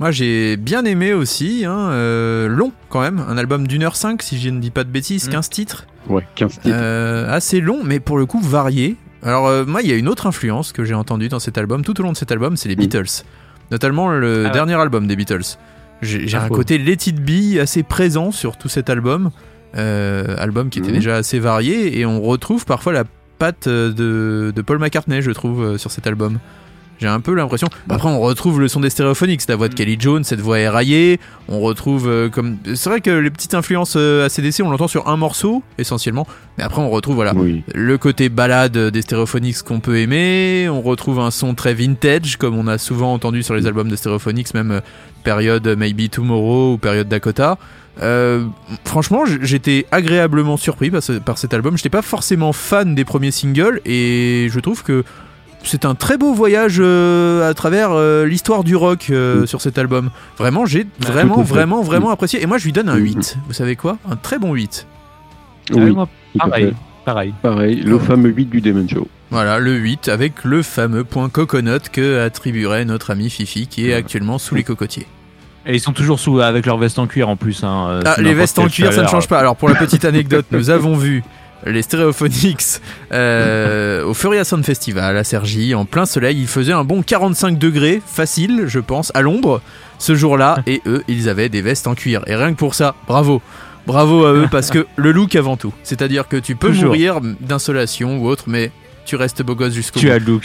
Moi 0.00 0.10
j'ai 0.10 0.56
bien 0.56 0.84
aimé 0.84 1.12
aussi, 1.12 1.64
hein, 1.64 1.90
euh, 1.90 2.48
long 2.48 2.72
quand 2.88 3.00
même, 3.00 3.24
un 3.28 3.38
album 3.38 3.68
d'une 3.68 3.84
heure 3.84 3.94
cinq 3.94 4.22
si 4.22 4.40
je 4.40 4.50
ne 4.50 4.58
dis 4.58 4.70
pas 4.72 4.82
de 4.82 4.88
bêtises, 4.90 5.28
Mm. 5.28 5.32
15 5.32 5.50
titres, 5.50 5.86
Ouais, 6.08 6.26
15 6.34 6.52
titres. 6.54 6.68
Euh, 6.68 7.30
assez 7.32 7.60
long 7.60 7.80
mais 7.84 8.00
pour 8.00 8.18
le 8.18 8.26
coup 8.26 8.40
varié. 8.40 8.96
Alors 9.22 9.46
euh, 9.46 9.64
moi 9.64 9.82
il 9.82 9.88
y 9.88 9.92
a 9.92 9.96
une 9.96 10.08
autre 10.08 10.26
influence 10.26 10.72
que 10.72 10.84
j'ai 10.84 10.94
entendue 10.94 11.28
dans 11.28 11.38
cet 11.38 11.58
album, 11.58 11.84
tout 11.84 11.98
au 12.00 12.02
long 12.02 12.10
de 12.12 12.16
cet 12.16 12.32
album, 12.32 12.56
c'est 12.56 12.68
les 12.68 12.74
Mm. 12.74 12.80
Beatles, 12.80 13.22
notamment 13.70 14.08
le 14.10 14.42
Ah 14.44 14.48
ouais. 14.48 14.50
dernier 14.52 14.74
album 14.74 15.06
des 15.06 15.14
Beatles. 15.14 15.56
J'ai 16.02 16.26
j'ai 16.26 16.36
Ah, 16.38 16.44
un 16.44 16.48
côté 16.48 16.76
Let 16.76 16.92
It 17.06 17.20
Be 17.24 17.58
assez 17.60 17.84
présent 17.84 18.32
sur 18.32 18.56
tout 18.56 18.68
cet 18.68 18.90
album, 18.90 19.30
euh, 19.76 20.34
album 20.38 20.70
qui 20.70 20.80
était 20.80 20.88
Mhm. 20.88 20.94
déjà 20.94 21.16
assez 21.16 21.38
varié 21.38 21.98
et 22.00 22.04
on 22.04 22.20
retrouve 22.20 22.66
parfois 22.66 22.92
la 22.92 23.04
patte 23.44 23.66
euh, 23.66 23.92
de, 23.92 24.52
de 24.56 24.62
Paul 24.62 24.78
McCartney 24.78 25.20
je 25.20 25.30
trouve 25.30 25.62
euh, 25.62 25.78
sur 25.78 25.90
cet 25.90 26.06
album. 26.06 26.38
J'ai 27.00 27.08
un 27.08 27.18
peu 27.20 27.34
l'impression. 27.34 27.66
Après, 27.90 28.08
on 28.08 28.20
retrouve 28.20 28.60
le 28.60 28.68
son 28.68 28.78
des 28.80 28.88
stéréophoniques, 28.88 29.42
la 29.48 29.56
voix 29.56 29.66
de 29.68 29.74
Mm. 29.74 29.76
Kelly 29.76 29.96
Jones, 29.98 30.22
cette 30.24 30.40
voix 30.40 30.60
éraillée. 30.60 31.18
On 31.48 31.58
retrouve 31.60 32.08
euh, 32.08 32.28
comme. 32.30 32.56
C'est 32.76 32.88
vrai 32.88 33.00
que 33.00 33.10
les 33.10 33.30
petites 33.30 33.52
influences 33.52 33.94
euh, 33.96 34.24
ACDC, 34.24 34.60
on 34.64 34.70
l'entend 34.70 34.86
sur 34.88 35.08
un 35.08 35.16
morceau 35.16 35.62
essentiellement. 35.76 36.24
Mais 36.56 36.62
après, 36.64 36.80
on 36.80 36.88
retrouve 36.90 37.16
voilà 37.16 37.34
Oui. 37.34 37.64
le 37.74 37.98
côté 37.98 38.28
balade 38.28 38.78
des 38.78 39.02
stéréophoniques 39.02 39.62
qu'on 39.64 39.80
peut 39.80 39.98
aimer. 39.98 40.68
On 40.70 40.80
retrouve 40.82 41.18
un 41.18 41.32
son 41.32 41.54
très 41.54 41.74
vintage, 41.74 42.36
comme 42.36 42.56
on 42.56 42.68
a 42.68 42.78
souvent 42.78 43.12
entendu 43.12 43.42
sur 43.42 43.54
les 43.54 43.66
albums 43.66 43.88
de 43.88 43.96
stéréophoniques, 43.96 44.54
même 44.54 44.70
euh, 44.70 44.80
période 45.24 45.66
Maybe 45.76 46.08
Tomorrow 46.10 46.74
ou 46.74 46.78
période 46.78 47.08
Dakota. 47.08 47.58
Euh, 48.02 48.44
franchement, 48.84 49.24
j'étais 49.42 49.86
agréablement 49.92 50.56
surpris 50.56 50.90
par, 50.90 51.02
ce- 51.02 51.12
par 51.12 51.38
cet 51.38 51.54
album. 51.54 51.76
J'étais 51.76 51.90
pas 51.90 52.02
forcément 52.02 52.52
fan 52.52 52.94
des 52.94 53.04
premiers 53.04 53.30
singles 53.30 53.80
et 53.84 54.48
je 54.50 54.60
trouve 54.60 54.82
que 54.82 55.04
c'est 55.62 55.84
un 55.84 55.94
très 55.94 56.18
beau 56.18 56.34
voyage 56.34 56.76
euh, 56.80 57.48
à 57.48 57.54
travers 57.54 57.92
euh, 57.92 58.26
l'histoire 58.26 58.64
du 58.64 58.76
rock 58.76 59.06
euh, 59.10 59.42
Mm. 59.42 59.46
sur 59.46 59.60
cet 59.62 59.78
album. 59.78 60.10
Vraiment, 60.38 60.66
j'ai 60.66 60.86
vraiment, 61.00 61.40
vraiment, 61.42 61.82
vraiment 61.82 62.10
apprécié. 62.10 62.42
Et 62.42 62.46
moi, 62.46 62.58
je 62.58 62.64
lui 62.64 62.72
donne 62.72 62.88
un 62.88 62.96
Mm. 62.98 63.04
8. 63.04 63.38
Vous 63.46 63.52
savez 63.54 63.76
quoi? 63.76 63.96
Un 64.10 64.16
très 64.16 64.38
bon 64.38 64.52
8. 64.54 64.86
Ah, 65.70 65.74
Oui, 65.78 65.94
à 66.40 66.44
pareil, 66.48 66.74
pareil. 67.04 67.34
Pareil, 67.42 67.76
le 67.76 67.98
fameux 67.98 68.28
8 68.30 68.46
du 68.50 68.60
Demon 68.60 68.86
Show. 68.88 69.08
Voilà, 69.30 69.58
le 69.58 69.72
8 69.74 70.08
avec 70.08 70.44
le 70.44 70.62
fameux 70.62 71.02
point 71.04 71.28
coconut 71.30 71.88
que 71.90 72.20
attribuerait 72.20 72.84
notre 72.84 73.10
ami 73.10 73.30
Fifi 73.30 73.66
qui 73.66 73.88
est 73.88 73.94
actuellement 73.94 74.38
sous 74.38 74.54
les 74.54 74.62
cocotiers. 74.64 75.06
Et 75.66 75.74
ils 75.74 75.80
sont 75.80 75.92
toujours 75.92 76.20
sous 76.20 76.40
avec 76.40 76.66
leur 76.66 76.76
veste 76.78 76.98
en 76.98 77.06
cuir 77.06 77.28
en 77.28 77.36
plus. 77.36 77.64
Hein, 77.64 77.86
euh, 77.88 78.02
Ah, 78.04 78.16
les 78.20 78.34
vestes 78.34 78.58
en 78.58 78.68
cuir, 78.68 78.92
ça 78.92 79.02
ne 79.02 79.08
change 79.08 79.28
pas. 79.28 79.38
Alors 79.38 79.56
pour 79.56 79.68
la 79.68 79.74
petite 79.76 80.04
anecdote, 80.04 80.46
nous 80.50 80.70
avons 80.70 80.94
vu 80.96 81.22
les 81.66 81.80
Stereophonics 81.80 82.80
euh, 83.12 84.04
au 84.04 84.12
Furia 84.12 84.44
Sound 84.44 84.64
Festival 84.64 85.16
à 85.16 85.24
Cergy 85.24 85.74
en 85.74 85.86
plein 85.86 86.04
soleil. 86.04 86.38
Il 86.38 86.46
faisait 86.48 86.72
un 86.74 86.84
bon 86.84 87.02
45 87.02 87.58
degrés, 87.58 88.02
facile, 88.04 88.64
je 88.66 88.80
pense, 88.80 89.10
à 89.14 89.22
l'ombre 89.22 89.62
ce 89.98 90.14
jour-là. 90.14 90.58
Et 90.66 90.82
eux, 90.86 91.02
ils 91.08 91.28
avaient 91.30 91.48
des 91.48 91.62
vestes 91.62 91.86
en 91.86 91.94
cuir. 91.94 92.22
Et 92.26 92.36
rien 92.36 92.52
que 92.52 92.58
pour 92.58 92.74
ça, 92.74 92.94
bravo. 93.06 93.40
Bravo 93.86 94.24
à 94.24 94.32
eux 94.32 94.48
parce 94.50 94.70
que 94.70 94.86
le 94.96 95.12
look 95.12 95.36
avant 95.36 95.56
tout. 95.58 95.72
C'est-à-dire 95.82 96.26
que 96.28 96.36
tu 96.38 96.56
peux 96.56 96.68
Toujours. 96.68 96.84
mourir 96.86 97.20
d'insolation 97.40 98.18
ou 98.18 98.26
autre, 98.28 98.44
mais 98.46 98.70
tu 99.04 99.14
restes 99.16 99.42
beau 99.42 99.54
gosse 99.54 99.74
jusqu'au 99.74 100.00
Tu 100.00 100.06
bout. 100.06 100.12
as 100.12 100.18
le 100.18 100.24
look. 100.24 100.44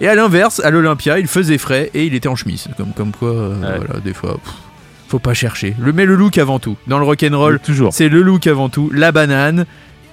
Et 0.00 0.08
à 0.08 0.14
l'inverse, 0.14 0.60
à 0.64 0.70
l'Olympia, 0.70 1.18
il 1.18 1.26
faisait 1.26 1.58
frais 1.58 1.90
et 1.94 2.04
il 2.04 2.14
était 2.14 2.28
en 2.28 2.36
chemise. 2.36 2.68
Comme, 2.76 2.92
comme 2.92 3.12
quoi, 3.12 3.30
euh, 3.30 3.60
Ouais. 3.60 3.78
voilà, 3.86 4.00
des 4.00 4.12
fois, 4.12 4.34
pff, 4.34 4.52
faut 5.08 5.18
pas 5.18 5.34
chercher. 5.34 5.74
Le, 5.78 5.92
mais 5.92 6.04
le 6.04 6.14
look 6.16 6.36
avant 6.38 6.58
tout. 6.58 6.76
Dans 6.86 6.98
le 6.98 7.04
rock'n'roll, 7.04 7.60
toujours. 7.60 7.92
c'est 7.94 8.08
le 8.08 8.20
look 8.22 8.46
avant 8.46 8.68
tout, 8.68 8.90
la 8.92 9.10
banane 9.12 9.64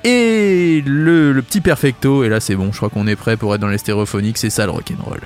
et 0.05 0.81
le, 0.85 1.31
le 1.33 1.41
petit 1.41 1.59
perfecto. 1.61 2.23
Et 2.23 2.29
là, 2.29 2.39
c'est 2.39 2.55
bon, 2.55 2.71
je 2.71 2.77
crois 2.77 2.89
qu'on 2.89 3.07
est 3.07 3.15
prêt 3.15 3.35
pour 3.37 3.53
être 3.55 3.61
dans 3.61 3.67
les 3.67 3.77
stéréophoniques. 3.77 4.37
C'est 4.37 4.49
ça 4.49 4.65
le 4.65 4.71
rock'n'roll. 4.71 5.21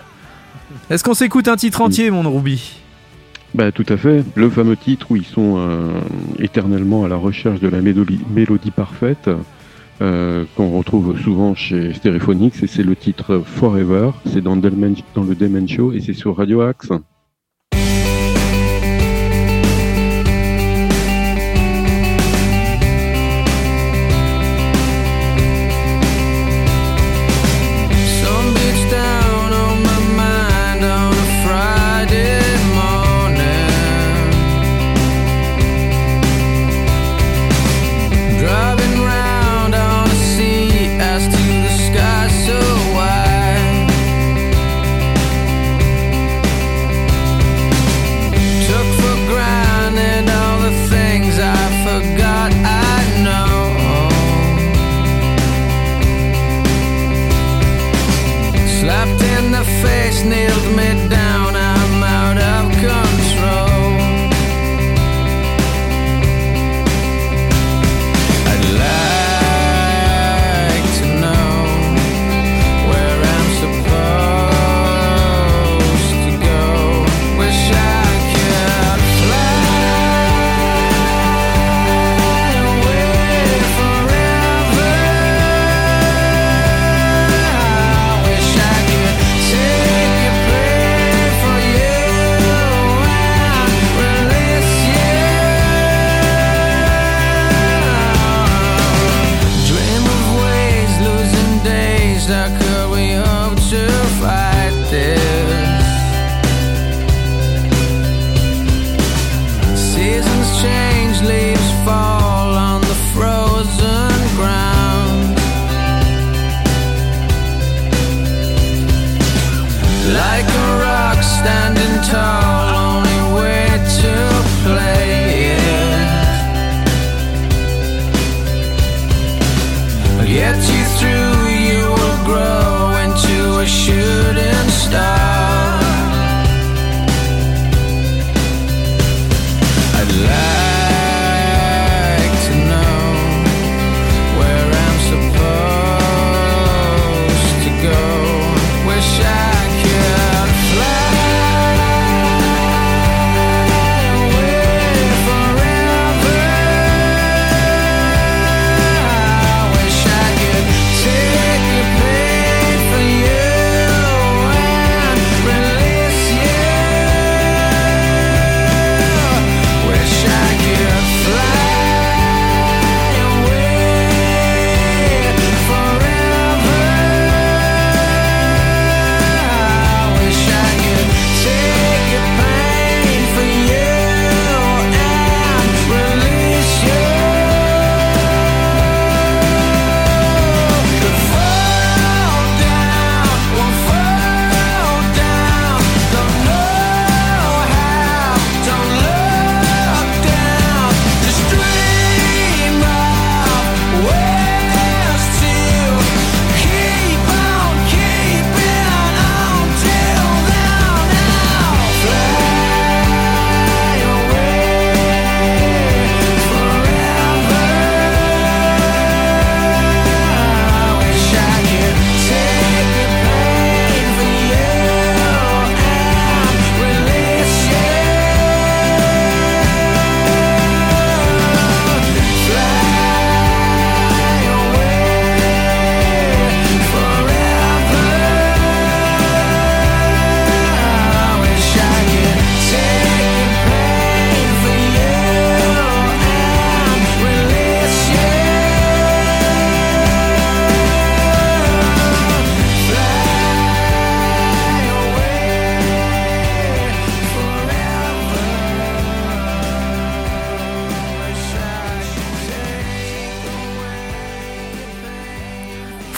Est-ce 0.90 1.04
qu'on 1.04 1.14
s'écoute 1.14 1.48
un 1.48 1.56
titre 1.56 1.82
entier, 1.82 2.10
mon 2.12 2.22
Ruby? 2.36 2.80
Bah 3.54 3.72
tout 3.72 3.86
à 3.90 3.98
fait. 3.98 4.24
Le 4.36 4.50
fameux 4.50 4.76
titre 4.78 5.08
où 5.10 5.16
ils 5.16 5.26
sont 5.26 5.56
euh, 5.58 6.00
éternellement 6.40 7.06
à 7.06 7.08
la 7.08 7.16
recherche 7.16 7.60
de 7.60 7.68
la 7.70 7.80
mélodie, 7.82 8.20
mélodie 8.34 8.72
parfaite, 8.72 9.30
euh, 10.02 10.46
qu'on 10.56 10.78
retrouve 10.78 11.20
souvent 11.20 11.56
chez 11.56 11.94
Stereophonics, 11.94 12.62
et 12.64 12.68
c'est 12.68 12.84
le 12.84 12.96
titre 12.96 13.42
Forever. 13.46 14.12
C'est 14.26 14.42
dans, 14.42 14.56
dans 14.56 14.70
le 15.24 15.36
Demon 15.36 15.68
Show 15.68 15.92
et 15.94 16.02
c'est 16.02 16.14
sur 16.14 16.38
Radio 16.38 16.62
Axe. 16.62 16.90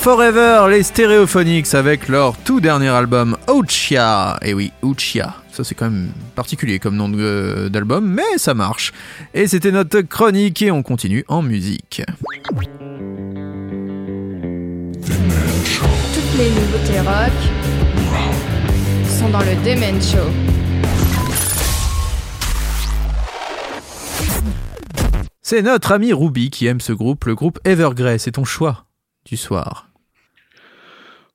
Forever, 0.10 0.66
les 0.72 0.82
Stereophonics 0.82 1.76
avec 1.76 2.08
leur 2.08 2.36
tout 2.36 2.60
dernier 2.60 2.88
album 2.88 3.38
Ouchia. 3.48 4.40
Et 4.42 4.56
oui, 4.56 4.72
Ouchia. 4.82 5.36
Ça 5.52 5.64
c'est 5.64 5.76
quand 5.76 5.86
même 5.92 6.10
particulier 6.34 6.80
comme 6.80 6.96
nom 6.96 7.10
de- 7.10 7.70
d'album, 7.72 8.10
mais 8.12 8.38
ça 8.38 8.56
marche. 8.56 8.92
Et 9.36 9.46
c'était 9.46 9.72
notre 9.72 10.02
chronique 10.02 10.64
et 10.64 10.72
on 10.72 10.82
continue 10.82 11.24
en 11.28 11.44
musique. 11.44 12.02
Toutes 16.16 16.40
les 16.40 16.50
nouveautés 16.50 17.02
rock 17.02 17.38
sont 19.20 19.30
dans 19.30 19.42
le 19.42 19.54
Demen 19.64 20.02
Show. 20.02 20.18
C'est 25.44 25.62
notre 25.62 25.92
ami 25.92 26.14
Ruby 26.14 26.50
qui 26.50 26.66
aime 26.66 26.82
ce 26.82 26.94
groupe, 26.94 27.26
le 27.26 27.36
groupe 27.36 27.60
Evergrey. 27.64 28.18
C'est 28.18 28.32
ton 28.32 28.44
choix 28.44 28.86
du 29.26 29.38
soir. 29.38 29.89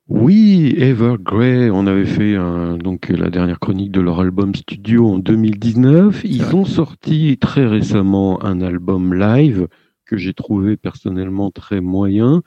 Oui, 0.07 0.75
Evergrey, 0.77 1.71
on 1.71 1.87
avait 1.87 2.05
fait 2.05 2.35
un- 2.35 2.77
donc 2.77 3.09
la 3.09 3.29
dernière 3.31 3.59
chronique 3.59 3.91
de 3.91 4.01
leur 4.01 4.19
album 4.19 4.53
studio 4.53 5.07
en 5.09 5.17
2019. 5.17 6.21
Ils 6.25 6.55
ont 6.55 6.65
sorti 6.65 7.37
très 7.39 7.65
récemment 7.65 8.43
un 8.43 8.61
album 8.61 9.15
live 9.15 9.67
que 10.05 10.15
j'ai 10.17 10.33
trouvé 10.35 10.77
personnellement 10.77 11.49
très 11.49 11.81
moyen. 11.81 12.43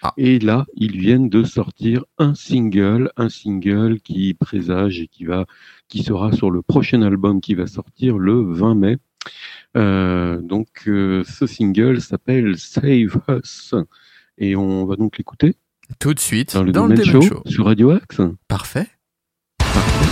Ah. 0.00 0.14
Et 0.16 0.38
là, 0.38 0.64
ils 0.74 0.98
viennent 0.98 1.28
de 1.28 1.44
sortir 1.44 2.04
un 2.16 2.34
single, 2.34 3.10
un 3.18 3.28
single 3.28 4.00
qui 4.00 4.32
présage 4.32 5.00
et 5.00 5.06
qui 5.06 5.26
va, 5.26 5.44
qui 5.88 6.02
sera 6.02 6.32
sur 6.32 6.50
le 6.50 6.62
prochain 6.62 7.02
album 7.02 7.42
qui 7.42 7.54
va 7.54 7.66
sortir 7.66 8.16
le 8.16 8.40
20 8.54 8.74
mai. 8.74 8.96
Euh, 9.76 10.40
donc, 10.40 10.68
euh, 10.88 11.22
ce 11.24 11.46
single 11.46 12.00
s'appelle 12.00 12.56
Save 12.58 13.20
Us. 13.28 13.74
Et 14.38 14.56
on 14.56 14.86
va 14.86 14.96
donc 14.96 15.18
l'écouter 15.18 15.56
Tout 15.98 16.14
de 16.14 16.20
suite 16.20 16.54
dans 16.54 16.62
le 16.62 16.72
dans 16.72 16.86
le 16.86 17.02
Show, 17.04 17.22
Show. 17.22 17.42
sur 17.46 17.64
Radio 17.66 17.90
Axe. 17.90 18.20
Parfait. 18.48 18.88
We 19.60 20.11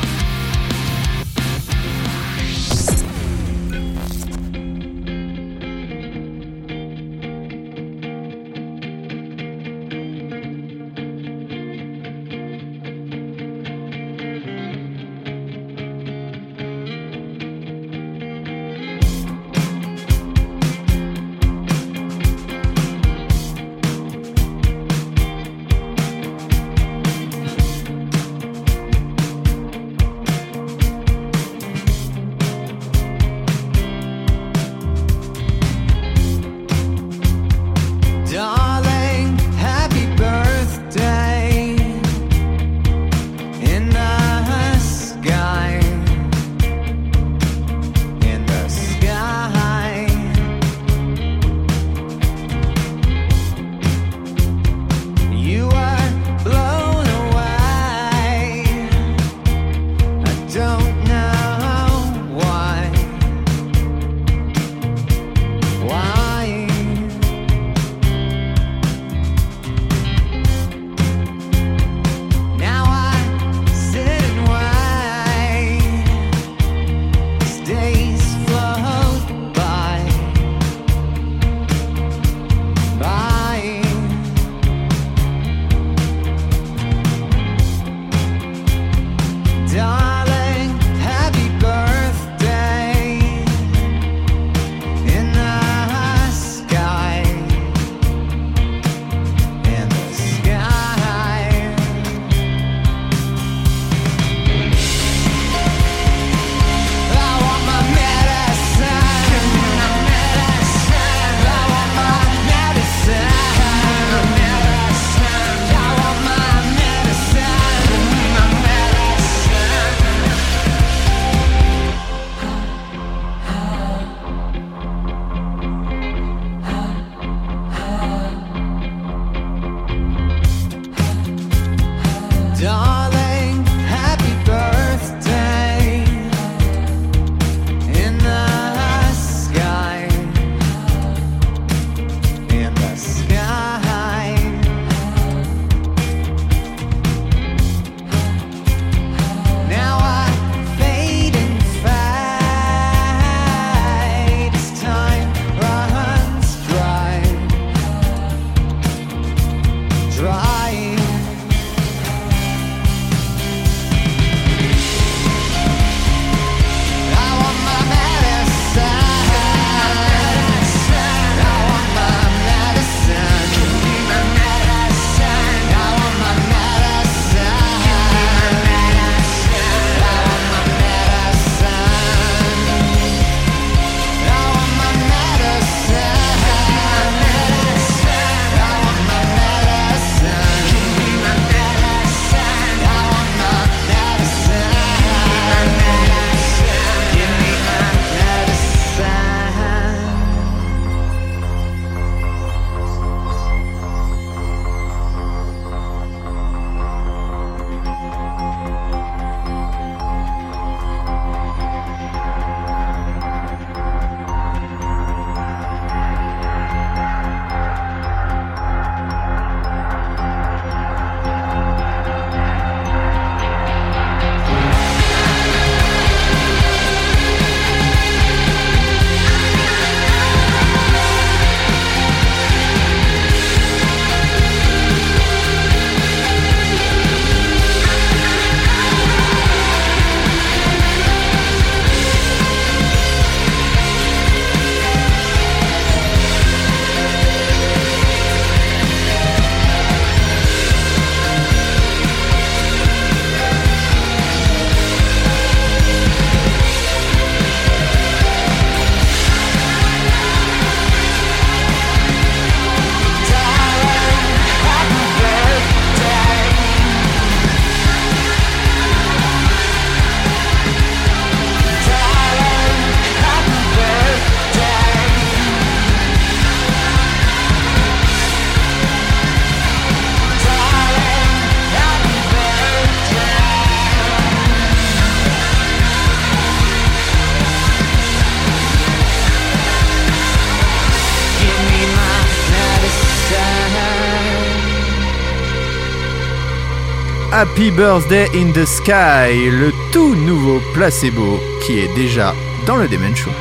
Happy 297.41 297.71
Birthday 297.71 298.27
in 298.35 298.51
the 298.51 298.65
Sky, 298.67 299.49
le 299.49 299.71
tout 299.91 300.13
nouveau 300.13 300.61
placebo 300.75 301.39
qui 301.65 301.79
est 301.79 301.91
déjà 301.95 302.35
dans 302.67 302.75
le 302.75 302.87
Demen 302.87 303.15
Show. 303.15 303.31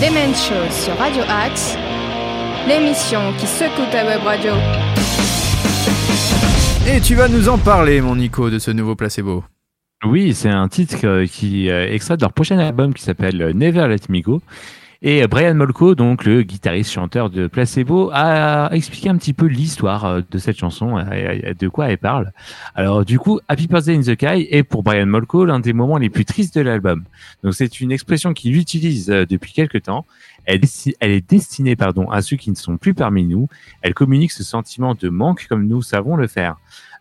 Demen 0.00 0.34
Show 0.34 0.68
sur 0.72 0.96
Radio 0.96 1.22
Axe, 1.28 1.76
l'émission 2.66 3.32
qui 3.38 3.46
secoue 3.46 3.88
ta 3.92 4.04
web 4.04 4.22
radio. 4.24 4.54
Et 6.92 7.00
tu 7.00 7.14
vas 7.14 7.28
nous 7.28 7.48
en 7.48 7.58
parler, 7.58 8.00
mon 8.00 8.16
Nico, 8.16 8.50
de 8.50 8.58
ce 8.58 8.72
nouveau 8.72 8.96
placebo. 8.96 9.44
Oui, 10.04 10.34
c'est 10.34 10.50
un 10.50 10.66
titre 10.66 11.06
euh, 11.06 11.26
qui 11.26 11.70
euh, 11.70 11.86
extrait 11.92 12.16
de 12.16 12.22
leur 12.22 12.32
prochain 12.32 12.58
album 12.58 12.92
qui 12.92 13.04
s'appelle 13.04 13.40
euh, 13.40 13.52
Never 13.52 13.86
Let 13.86 14.08
Me 14.08 14.20
Go. 14.20 14.42
Et 15.00 15.24
Brian 15.28 15.54
Molko, 15.54 15.94
donc 15.94 16.24
le 16.24 16.42
guitariste 16.42 16.90
chanteur 16.90 17.30
de 17.30 17.46
Placebo, 17.46 18.10
a 18.12 18.68
expliqué 18.72 19.08
un 19.08 19.16
petit 19.16 19.32
peu 19.32 19.46
l'histoire 19.46 20.22
de 20.28 20.38
cette 20.38 20.58
chanson, 20.58 20.96
de 20.96 21.68
quoi 21.68 21.88
elle 21.88 21.98
parle. 21.98 22.32
Alors 22.74 23.04
du 23.04 23.20
coup, 23.20 23.38
Happy 23.46 23.68
Birthday 23.68 23.94
in 23.94 24.00
the 24.00 24.14
Sky 24.16 24.48
est 24.50 24.64
pour 24.64 24.82
Brian 24.82 25.06
Molko 25.06 25.44
l'un 25.44 25.60
des 25.60 25.72
moments 25.72 25.98
les 25.98 26.10
plus 26.10 26.24
tristes 26.24 26.56
de 26.56 26.62
l'album. 26.62 27.04
Donc 27.44 27.54
c'est 27.54 27.80
une 27.80 27.92
expression 27.92 28.32
qu'il 28.34 28.56
utilise 28.56 29.06
depuis 29.06 29.52
quelques 29.52 29.84
temps. 29.84 30.04
Elle 30.46 30.62
est 31.00 31.30
destinée 31.30 31.76
pardon, 31.76 32.10
à 32.10 32.20
ceux 32.20 32.36
qui 32.36 32.50
ne 32.50 32.56
sont 32.56 32.76
plus 32.76 32.94
parmi 32.94 33.22
nous. 33.22 33.48
Elle 33.82 33.94
communique 33.94 34.32
ce 34.32 34.42
sentiment 34.42 34.96
de 34.96 35.08
manque 35.10 35.46
comme 35.48 35.68
nous 35.68 35.80
savons 35.80 36.16
le 36.16 36.26
faire. 36.26 36.56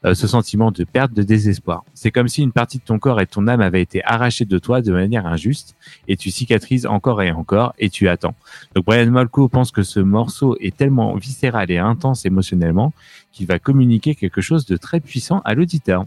Euh, 0.06 0.14
ce 0.14 0.28
sentiment 0.28 0.72
de 0.72 0.84
perte, 0.84 1.14
de 1.14 1.24
désespoir. 1.24 1.84
C'est 1.96 2.12
comme 2.12 2.28
si 2.28 2.44
une 2.44 2.52
partie 2.52 2.78
de 2.78 2.84
ton 2.84 3.00
corps 3.00 3.20
et 3.20 3.26
ton 3.26 3.48
âme 3.48 3.62
avait 3.62 3.82
été 3.82 4.04
arrachée 4.04 4.46
de 4.46 4.60
toi 4.60 4.82
de 4.82 4.92
manière 4.92 5.26
injuste 5.26 5.76
et 6.08 6.16
tu 6.16 6.30
cicatrises 6.30 6.86
encore 6.86 7.24
et 7.24 7.32
encore 7.32 7.74
et 7.80 7.90
tu 7.90 8.08
attends. 8.08 8.36
Donc 8.76 8.86
Brian 8.86 9.10
Molko 9.10 9.50
pense 9.50 9.72
que 9.72 9.82
ce 9.82 10.00
morceau 10.00 10.56
est 10.60 10.76
tellement 10.76 11.16
viscéral 11.16 11.72
et 11.72 11.80
intense 11.80 12.26
émotionnellement 12.26 12.94
qu'il 13.32 13.48
va 13.48 13.58
communiquer 13.58 14.14
quelque 14.14 14.42
chose 14.42 14.68
de 14.68 14.78
très 14.78 15.00
puissant 15.00 15.42
à 15.46 15.56
l'auditeur. 15.56 16.06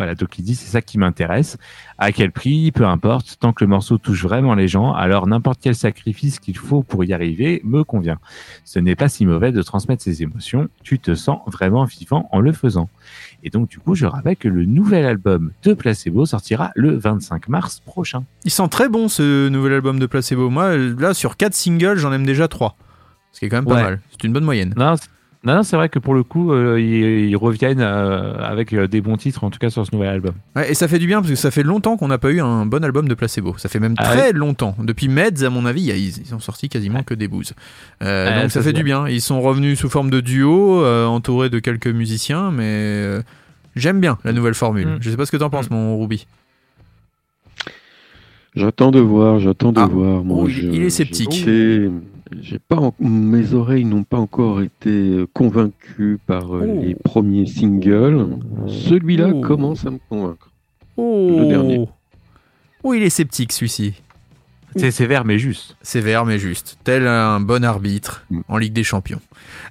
Voilà, 0.00 0.14
donc 0.14 0.38
il 0.38 0.42
dit 0.42 0.54
c'est 0.54 0.70
ça 0.70 0.80
qui 0.80 0.96
m'intéresse. 0.96 1.58
À 1.98 2.10
quel 2.10 2.32
prix, 2.32 2.72
peu 2.72 2.86
importe, 2.86 3.36
tant 3.38 3.52
que 3.52 3.62
le 3.62 3.68
morceau 3.68 3.98
touche 3.98 4.22
vraiment 4.22 4.54
les 4.54 4.66
gens, 4.66 4.94
alors 4.94 5.26
n'importe 5.26 5.60
quel 5.62 5.74
sacrifice 5.74 6.38
qu'il 6.40 6.56
faut 6.56 6.82
pour 6.82 7.04
y 7.04 7.12
arriver 7.12 7.60
me 7.64 7.84
convient. 7.84 8.16
Ce 8.64 8.78
n'est 8.78 8.96
pas 8.96 9.10
si 9.10 9.26
mauvais 9.26 9.52
de 9.52 9.60
transmettre 9.60 10.02
ses 10.02 10.22
émotions, 10.22 10.70
tu 10.82 10.98
te 10.98 11.14
sens 11.14 11.40
vraiment 11.48 11.84
vivant 11.84 12.30
en 12.32 12.40
le 12.40 12.50
faisant. 12.52 12.88
Et 13.42 13.50
donc 13.50 13.68
du 13.68 13.78
coup, 13.78 13.94
je 13.94 14.06
rappelle 14.06 14.36
que 14.36 14.48
le 14.48 14.64
nouvel 14.64 15.04
album 15.04 15.52
de 15.64 15.74
Placebo 15.74 16.24
sortira 16.24 16.70
le 16.74 16.96
25 16.96 17.50
mars 17.50 17.80
prochain. 17.80 18.24
Il 18.46 18.50
sent 18.50 18.68
très 18.70 18.88
bon 18.88 19.08
ce 19.08 19.50
nouvel 19.50 19.74
album 19.74 19.98
de 19.98 20.06
Placebo. 20.06 20.48
Moi, 20.48 20.78
là, 20.78 21.12
sur 21.12 21.36
4 21.36 21.52
singles, 21.52 21.98
j'en 21.98 22.10
aime 22.10 22.24
déjà 22.24 22.48
3. 22.48 22.74
Ce 23.32 23.40
qui 23.40 23.44
est 23.44 23.48
quand 23.50 23.58
même 23.58 23.66
pas 23.66 23.82
mal. 23.82 24.00
C'est 24.12 24.24
une 24.24 24.32
bonne 24.32 24.44
moyenne. 24.44 24.72
Non, 24.78 24.94
non, 25.42 25.54
non, 25.54 25.62
c'est 25.62 25.76
vrai 25.76 25.88
que 25.88 25.98
pour 25.98 26.12
le 26.14 26.22
coup, 26.22 26.52
euh, 26.52 26.78
ils, 26.78 27.28
ils 27.30 27.36
reviennent 27.36 27.80
euh, 27.80 28.34
avec 28.38 28.74
euh, 28.74 28.86
des 28.86 29.00
bons 29.00 29.16
titres, 29.16 29.42
en 29.42 29.48
tout 29.50 29.58
cas 29.58 29.70
sur 29.70 29.86
ce 29.86 29.94
nouvel 29.94 30.10
album. 30.10 30.34
Ouais, 30.54 30.70
et 30.70 30.74
ça 30.74 30.86
fait 30.86 30.98
du 30.98 31.06
bien 31.06 31.20
parce 31.20 31.30
que 31.30 31.36
ça 31.36 31.50
fait 31.50 31.62
longtemps 31.62 31.96
qu'on 31.96 32.08
n'a 32.08 32.18
pas 32.18 32.30
eu 32.30 32.40
un 32.42 32.66
bon 32.66 32.84
album 32.84 33.08
de 33.08 33.14
Placebo. 33.14 33.56
Ça 33.56 33.70
fait 33.70 33.80
même 33.80 33.94
Ah 33.96 34.04
très 34.04 34.32
longtemps. 34.32 34.76
Depuis 34.82 35.08
Meds, 35.08 35.42
à 35.44 35.48
mon 35.48 35.64
avis, 35.64 35.82
ils, 35.84 36.18
ils 36.26 36.34
ont 36.34 36.40
sorti 36.40 36.68
quasiment 36.68 37.02
que 37.02 37.14
des 37.14 37.26
bouses. 37.26 37.54
Euh, 38.02 38.42
donc 38.42 38.50
ça, 38.50 38.60
ça, 38.60 38.62
fait 38.62 38.74
du 38.74 38.82
bien. 38.84 39.08
Ils 39.08 39.22
sont 39.22 39.40
revenus 39.40 39.78
sous 39.78 39.88
forme 39.88 40.10
de 40.10 40.20
duo, 40.20 40.82
euh, 40.84 41.06
entourés 41.06 41.48
de 41.48 41.58
quelques 41.58 41.86
musiciens, 41.88 42.50
mais 42.50 42.64
euh, 42.66 43.22
j'aime 43.76 43.98
bien 43.98 44.18
la 44.24 44.32
nouvelle 44.34 44.52
formule. 44.54 44.88
Mm. 44.88 44.98
Je 45.00 45.10
sais 45.10 45.16
pas 45.16 45.24
ce 45.24 45.32
que 45.32 45.38
t'en 45.38 45.48
penses, 45.48 45.70
mon 45.70 45.98
Ruby. 45.98 46.26
J'attends 48.56 48.90
de 48.90 48.98
voir, 49.00 49.38
j'attends 49.38 49.72
de 49.72 49.80
Ah. 49.80 49.86
voir. 49.86 50.24
Moi, 50.24 50.38
Oh, 50.42 50.48
il- 50.48 50.52
je- 50.54 50.66
il 50.66 50.82
est 50.82 50.90
sceptique. 50.90 51.46
Pas, 52.68 52.76
en- 52.76 52.94
mes 53.00 53.54
oreilles 53.54 53.84
n'ont 53.84 54.04
pas 54.04 54.18
encore 54.18 54.60
été 54.62 55.24
convaincues 55.32 56.18
par 56.26 56.54
euh, 56.54 56.66
Oh. 56.68 56.80
les 56.82 56.94
premiers 56.94 57.46
singles. 57.46 58.38
Celui-là 58.66 59.30
Oh. 59.34 59.40
commence 59.40 59.86
à 59.86 59.90
me 59.90 59.98
convaincre. 60.08 60.50
Oh. 60.96 61.46
dernier. 61.48 61.88
Oh, 62.82 62.94
il 62.94 63.02
est 63.02 63.10
sceptique 63.10 63.52
celui-ci. 63.52 63.94
C'est 64.76 64.90
sévère, 64.90 65.24
mais 65.24 65.38
juste. 65.38 65.76
Sévère 65.82 66.24
mais 66.24 66.38
juste, 66.38 66.78
tel 66.84 67.06
un 67.06 67.40
bon 67.40 67.64
arbitre 67.64 68.20
Mm. 68.30 68.40
en 68.48 68.58
Ligue 68.58 68.72
des 68.72 68.84
Champions. 68.84 69.20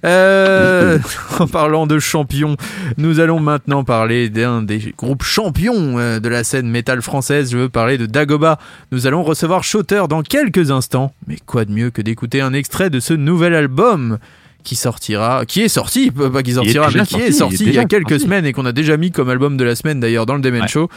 Euh, 0.04 0.98
en 1.38 1.46
parlant 1.46 1.86
de 1.86 1.98
champions, 1.98 2.56
nous 2.98 3.20
allons 3.20 3.40
maintenant 3.40 3.84
parler 3.84 4.28
d'un 4.28 4.62
des 4.62 4.94
groupes 4.96 5.22
champions 5.22 5.98
euh, 5.98 6.20
de 6.20 6.28
la 6.28 6.44
scène 6.44 6.68
métal 6.68 7.02
française. 7.02 7.52
Je 7.52 7.58
veux 7.58 7.68
parler 7.68 7.98
de 7.98 8.06
Dagoba. 8.06 8.58
Nous 8.92 9.06
allons 9.06 9.22
recevoir 9.22 9.64
Shooter 9.64 10.04
dans 10.08 10.22
quelques 10.22 10.70
instants. 10.70 11.12
Mais 11.26 11.36
quoi 11.44 11.64
de 11.64 11.72
mieux 11.72 11.90
que 11.90 12.02
d'écouter 12.02 12.40
un 12.40 12.52
extrait 12.52 12.90
de 12.90 13.00
ce 13.00 13.14
nouvel 13.14 13.54
album? 13.54 14.18
Qui 14.62 14.76
sortira, 14.76 15.44
qui 15.46 15.62
est 15.62 15.68
sorti, 15.68 16.10
pas 16.10 16.42
qui 16.42 16.52
sortira, 16.54 16.88
mais 16.94 17.04
qui 17.04 17.16
est 17.16 17.20
sorti, 17.20 17.24
il 17.24 17.28
est 17.28 17.32
sorti 17.32 17.64
il 17.66 17.74
y 17.74 17.78
a 17.78 17.84
quelques 17.84 18.20
semaines 18.20 18.44
et 18.46 18.52
qu'on 18.52 18.66
a 18.66 18.72
déjà 18.72 18.96
mis 18.96 19.10
comme 19.10 19.28
album 19.30 19.56
de 19.56 19.64
la 19.64 19.74
semaine 19.74 20.00
d'ailleurs 20.00 20.26
dans 20.26 20.34
le 20.34 20.40
Demen 20.40 20.62
Ouais. 20.62 20.68
Show. 20.68 20.88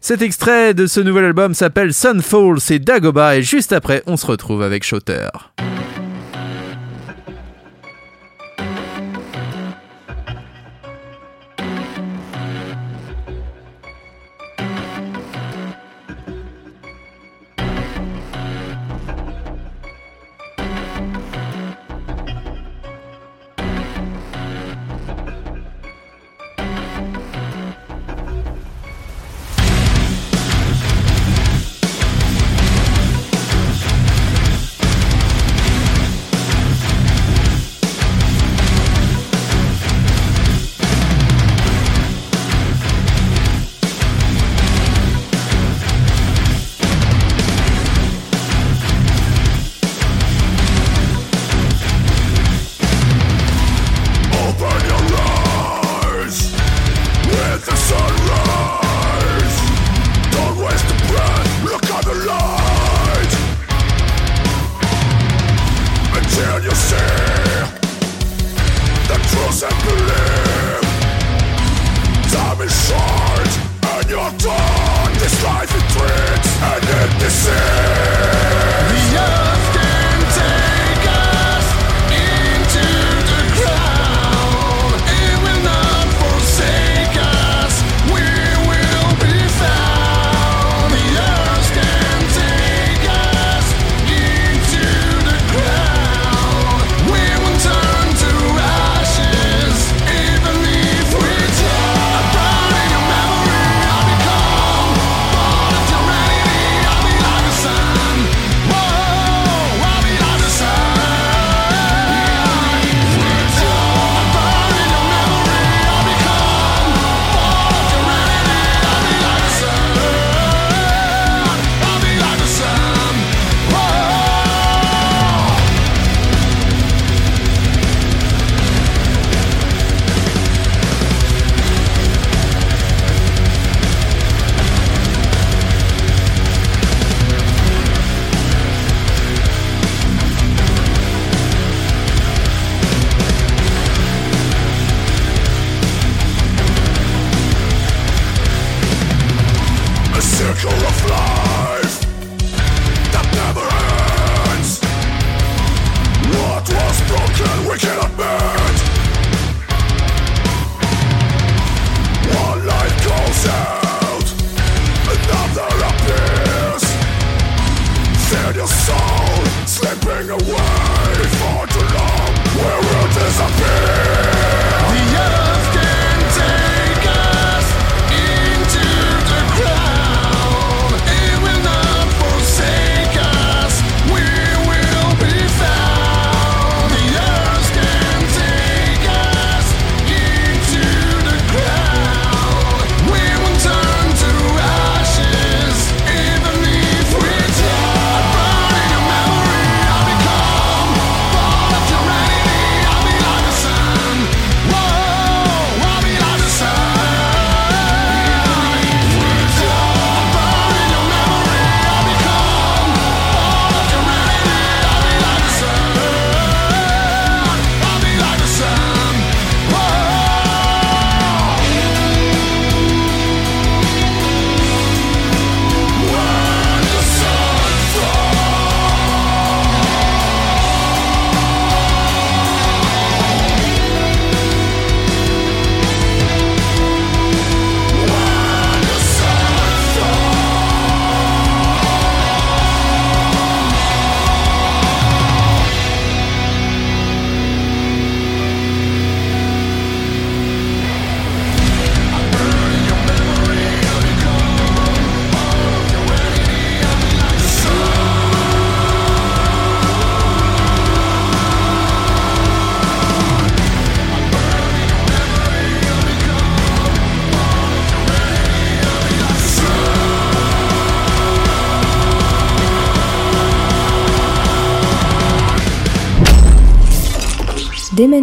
Cet 0.00 0.22
extrait 0.22 0.72
de 0.74 0.86
ce 0.86 1.00
nouvel 1.00 1.24
album 1.26 1.52
s'appelle 1.54 1.92
Sunfall, 1.92 2.58
c'est 2.60 2.78
Dagoba 2.78 3.36
et 3.36 3.42
juste 3.42 3.72
après 3.72 4.02
on 4.06 4.16
se 4.16 4.26
retrouve 4.26 4.62
avec 4.62 4.82
Shooter. 4.84 5.28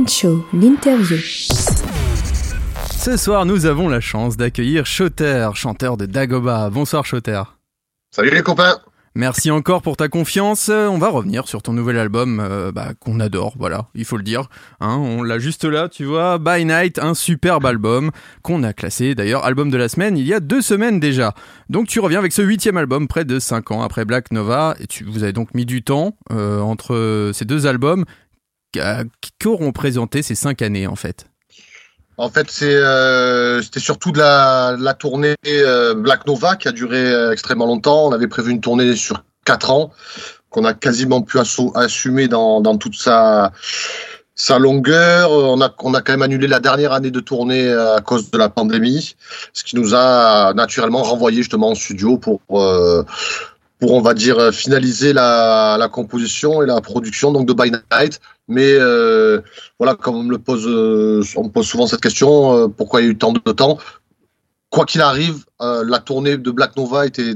Show, 0.05 0.45
l'interview. 0.53 1.17
Ce 2.91 3.17
soir, 3.17 3.45
nous 3.45 3.65
avons 3.65 3.89
la 3.89 3.99
chance 3.99 4.37
d'accueillir 4.37 4.85
Shotter, 4.85 5.49
chanteur 5.55 5.97
de 5.97 6.05
Dagoba. 6.05 6.69
Bonsoir 6.69 7.05
Shotter. 7.05 7.41
Salut 8.11 8.29
les 8.29 8.43
copains 8.43 8.77
Merci 9.15 9.49
encore 9.49 9.81
pour 9.81 9.97
ta 9.97 10.09
confiance. 10.09 10.69
Euh, 10.69 10.85
On 10.87 10.99
va 10.99 11.09
revenir 11.09 11.47
sur 11.47 11.63
ton 11.63 11.73
nouvel 11.73 11.97
album 11.97 12.39
euh, 12.39 12.71
bah, 12.71 12.89
qu'on 12.99 13.19
adore, 13.19 13.55
voilà, 13.57 13.87
il 13.95 14.05
faut 14.05 14.17
le 14.17 14.21
dire. 14.21 14.47
Hein, 14.79 14.97
on 15.01 15.23
l'a 15.23 15.39
juste 15.39 15.63
là, 15.65 15.89
tu 15.89 16.05
vois, 16.05 16.37
By 16.37 16.65
Night, 16.65 16.99
un 16.99 17.15
superbe 17.15 17.65
album 17.65 18.11
qu'on 18.43 18.61
a 18.61 18.73
classé 18.73 19.15
d'ailleurs 19.15 19.43
album 19.43 19.71
de 19.71 19.77
la 19.77 19.89
semaine 19.89 20.19
il 20.19 20.27
y 20.27 20.35
a 20.35 20.39
deux 20.39 20.61
semaines 20.61 20.99
déjà. 20.99 21.33
Donc 21.69 21.87
tu 21.87 21.99
reviens 21.99 22.19
avec 22.19 22.31
ce 22.31 22.43
huitième 22.43 22.77
album 22.77 23.07
près 23.07 23.25
de 23.25 23.39
cinq 23.39 23.71
ans 23.71 23.81
après 23.81 24.05
Black 24.05 24.31
Nova 24.31 24.75
et 24.79 24.85
tu, 24.85 25.03
vous 25.03 25.23
avez 25.23 25.33
donc 25.33 25.55
mis 25.55 25.65
du 25.65 25.81
temps 25.81 26.15
euh, 26.31 26.59
entre 26.59 27.31
ces 27.33 27.45
deux 27.45 27.65
albums 27.65 28.05
qu'auront 29.39 29.71
présenté 29.71 30.21
ces 30.21 30.35
cinq 30.35 30.61
années 30.61 30.87
en 30.87 30.95
fait? 30.95 31.27
En 32.19 32.29
fait, 32.29 32.47
euh, 32.63 33.61
c'était 33.61 33.79
surtout 33.79 34.11
de 34.11 34.17
la, 34.17 34.93
tournée 34.95 35.35
euh, 35.45 35.93
Black 35.93 36.25
Nova 36.25 36.55
qui 36.55 36.67
a 36.67 36.71
duré 36.71 36.97
euh, 36.97 37.31
extrêmement 37.31 37.67
longtemps. 37.67 38.07
On 38.07 38.11
avait 38.11 38.27
prévu 38.27 38.51
une 38.51 38.59
tournée 38.59 38.95
sur 38.95 39.23
quatre 39.45 39.69
ans 39.69 39.91
qu'on 40.49 40.65
a 40.65 40.73
quasiment 40.73 41.21
pu 41.21 41.37
assumer 41.75 42.27
dans, 42.27 42.77
toute 42.77 42.95
sa, 42.95 43.51
longueur. 44.57 45.31
On 45.31 45.61
a, 45.61 45.73
on 45.83 45.93
a 45.93 46.01
quand 46.01 46.13
même 46.13 46.21
annulé 46.21 46.47
la 46.47 46.59
dernière 46.59 46.93
année 46.93 47.11
de 47.11 47.19
tournée 47.19 47.67
euh, 47.67 47.97
à 47.97 48.01
cause 48.01 48.31
de 48.31 48.37
la 48.37 48.49
pandémie, 48.49 49.15
ce 49.53 49.63
qui 49.63 49.75
nous 49.75 49.93
a 49.93 50.53
naturellement 50.53 51.03
renvoyé 51.03 51.37
justement 51.37 51.69
en 51.69 51.75
studio 51.75 52.17
pour, 52.17 52.41
euh, 52.51 53.03
pour 53.79 53.93
on 53.93 54.01
va 54.01 54.13
dire, 54.13 54.53
finaliser 54.53 55.13
la, 55.13 55.89
composition 55.91 56.61
et 56.63 56.65
la 56.65 56.81
production 56.81 57.31
donc 57.31 57.47
de 57.47 57.53
By 57.53 57.71
Night. 57.91 58.19
Mais 58.47 58.73
euh, 58.73 59.41
voilà, 59.77 59.95
comme 59.95 60.15
on 60.15 60.23
me 60.23 60.37
pose, 60.37 60.65
euh, 60.67 61.21
on 61.35 61.45
me 61.45 61.49
pose 61.49 61.67
souvent 61.67 61.85
cette 61.85 62.01
question, 62.01 62.55
euh, 62.55 62.67
pourquoi 62.67 63.01
il 63.01 63.05
y 63.05 63.07
a 63.07 63.11
eu 63.11 63.17
tant 63.17 63.33
de 63.33 63.39
temps? 63.51 63.77
Quoi 64.69 64.85
qu'il 64.85 65.01
arrive, 65.01 65.45
euh, 65.61 65.83
la 65.85 65.99
tournée 65.99 66.37
de 66.37 66.51
Black 66.51 66.75
Nova 66.75 67.05
était 67.05 67.35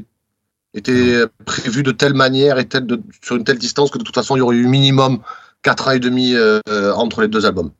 était 0.74 1.26
prévue 1.44 1.84
de 1.84 1.92
telle 1.92 2.14
manière 2.14 2.58
et 2.58 2.66
telle 2.66 2.88
sur 3.22 3.36
une 3.36 3.44
telle 3.44 3.58
distance 3.58 3.92
que 3.92 3.98
de 3.98 4.04
toute 4.06 4.16
façon 4.16 4.38
il 4.38 4.40
y 4.40 4.42
aurait 4.42 4.56
eu 4.56 4.68
minimum 4.68 5.22
quatre 5.62 5.88
ans 5.88 5.92
et 5.92 6.00
demi 6.00 6.34
euh, 6.34 6.60
euh, 6.70 6.94
entre 6.94 7.22
les 7.22 7.28
deux 7.28 7.46
albums. 7.46 7.72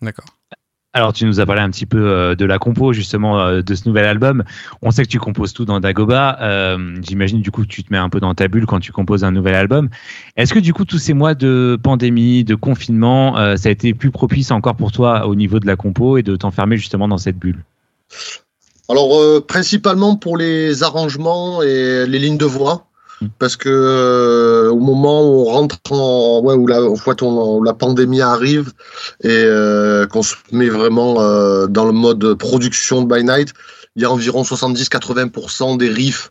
D'accord. 0.00 0.26
Alors, 0.96 1.12
tu 1.12 1.26
nous 1.26 1.40
as 1.40 1.44
parlé 1.44 1.60
un 1.60 1.68
petit 1.68 1.84
peu 1.84 2.08
euh, 2.08 2.34
de 2.34 2.46
la 2.46 2.58
compo, 2.58 2.94
justement, 2.94 3.38
euh, 3.38 3.60
de 3.60 3.74
ce 3.74 3.86
nouvel 3.86 4.06
album. 4.06 4.44
On 4.80 4.90
sait 4.90 5.02
que 5.02 5.10
tu 5.10 5.18
composes 5.18 5.52
tout 5.52 5.66
dans 5.66 5.78
Dagoba. 5.78 6.38
Euh, 6.40 6.96
J'imagine, 7.02 7.42
du 7.42 7.50
coup, 7.50 7.66
tu 7.66 7.84
te 7.84 7.92
mets 7.92 7.98
un 7.98 8.08
peu 8.08 8.18
dans 8.18 8.34
ta 8.34 8.48
bulle 8.48 8.64
quand 8.64 8.80
tu 8.80 8.92
composes 8.92 9.22
un 9.22 9.30
nouvel 9.30 9.56
album. 9.56 9.90
Est-ce 10.38 10.54
que, 10.54 10.58
du 10.58 10.72
coup, 10.72 10.86
tous 10.86 10.96
ces 10.96 11.12
mois 11.12 11.34
de 11.34 11.78
pandémie, 11.82 12.44
de 12.44 12.54
confinement, 12.54 13.34
ça 13.58 13.68
a 13.68 13.72
été 13.72 13.92
plus 13.92 14.10
propice 14.10 14.50
encore 14.50 14.74
pour 14.74 14.90
toi 14.90 15.26
au 15.26 15.34
niveau 15.34 15.60
de 15.60 15.66
la 15.66 15.76
compo 15.76 16.16
et 16.16 16.22
de 16.22 16.34
t'enfermer 16.34 16.78
justement 16.78 17.08
dans 17.08 17.18
cette 17.18 17.36
bulle? 17.36 17.62
Alors 18.88 19.20
principalement 19.46 20.16
pour 20.16 20.38
les 20.38 20.82
arrangements 20.82 21.60
et 21.60 22.06
les 22.06 22.18
lignes 22.18 22.38
de 22.38 22.46
voix. 22.46 22.86
Parce 23.38 23.56
que 23.56 23.68
euh, 23.68 24.70
au 24.70 24.78
moment 24.78 25.22
où 25.22 25.40
on 25.42 25.44
rentre 25.44 25.76
en 25.90 26.42
la 26.68 26.82
en 26.82 26.96
fait, 26.96 27.22
la 27.64 27.72
pandémie 27.74 28.20
arrive 28.20 28.72
et 29.22 29.28
euh, 29.30 30.06
qu'on 30.06 30.22
se 30.22 30.34
met 30.52 30.68
vraiment 30.68 31.20
euh, 31.20 31.66
dans 31.66 31.84
le 31.86 31.92
mode 31.92 32.34
production 32.34 33.02
By 33.02 33.24
Night, 33.24 33.52
il 33.96 34.02
y 34.02 34.04
a 34.04 34.10
environ 34.10 34.42
70-80% 34.42 35.78
des 35.78 35.88
riffs 35.88 36.30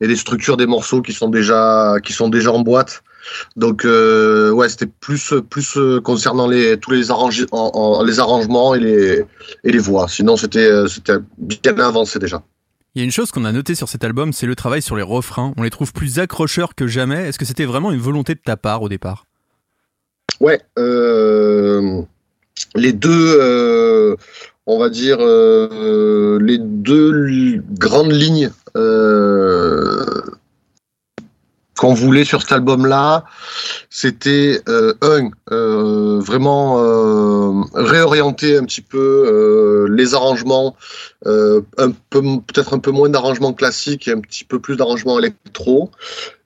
et 0.00 0.06
des 0.06 0.16
structures 0.16 0.56
des 0.56 0.66
morceaux 0.66 1.02
qui 1.02 1.12
sont 1.12 1.28
déjà 1.28 1.96
qui 2.04 2.12
sont 2.12 2.28
déjà 2.28 2.52
en 2.52 2.60
boîte. 2.60 3.02
Donc 3.56 3.84
ouais, 3.84 4.68
c'était 4.68 4.86
plus 4.86 5.34
plus 5.50 5.78
concernant 6.02 6.46
les 6.46 6.78
tous 6.78 6.92
les 6.92 7.10
arrange 7.10 7.44
en- 7.52 7.70
en- 7.74 8.02
les 8.02 8.18
arrangements 8.18 8.74
et 8.74 8.80
les 8.80 9.24
et 9.64 9.72
les 9.72 9.78
voix. 9.78 10.06
Sinon 10.08 10.36
c'était 10.36 10.70
c'était 10.88 11.18
bien 11.38 11.78
avancé 11.78 12.18
déjà. 12.18 12.42
Il 12.94 12.98
y 12.98 13.02
a 13.02 13.04
une 13.04 13.12
chose 13.12 13.30
qu'on 13.30 13.44
a 13.44 13.52
notée 13.52 13.76
sur 13.76 13.88
cet 13.88 14.02
album, 14.02 14.32
c'est 14.32 14.46
le 14.46 14.56
travail 14.56 14.82
sur 14.82 14.96
les 14.96 15.02
refrains. 15.02 15.54
On 15.56 15.62
les 15.62 15.70
trouve 15.70 15.92
plus 15.92 16.18
accrocheurs 16.18 16.74
que 16.74 16.88
jamais. 16.88 17.28
Est-ce 17.28 17.38
que 17.38 17.44
c'était 17.44 17.64
vraiment 17.64 17.92
une 17.92 18.00
volonté 18.00 18.34
de 18.34 18.40
ta 18.40 18.56
part 18.56 18.82
au 18.82 18.88
départ? 18.88 19.26
Ouais, 20.40 20.60
euh, 20.76 22.02
les 22.74 22.92
deux, 22.92 23.36
euh, 23.40 24.16
on 24.66 24.78
va 24.78 24.88
dire, 24.88 25.18
euh, 25.20 26.38
les 26.40 26.58
deux 26.58 27.62
grandes 27.78 28.12
lignes 28.12 28.50
euh, 28.76 30.22
qu'on 31.80 31.94
voulait 31.94 32.26
sur 32.26 32.42
cet 32.42 32.52
album-là, 32.52 33.24
c'était 33.88 34.60
euh, 34.68 34.92
un, 35.00 35.30
euh, 35.50 36.20
vraiment 36.20 36.78
euh, 36.78 37.62
réorienter 37.72 38.58
un 38.58 38.64
petit 38.64 38.82
peu 38.82 38.98
euh, 39.00 39.88
les 39.90 40.12
arrangements, 40.14 40.76
euh, 41.26 41.62
un 41.78 41.92
peu 42.10 42.20
peut-être 42.20 42.74
un 42.74 42.80
peu 42.80 42.90
moins 42.90 43.08
d'arrangements 43.08 43.54
classiques 43.54 44.08
et 44.08 44.12
un 44.12 44.20
petit 44.20 44.44
peu 44.44 44.58
plus 44.58 44.76
d'arrangements 44.76 45.18
électro. 45.18 45.90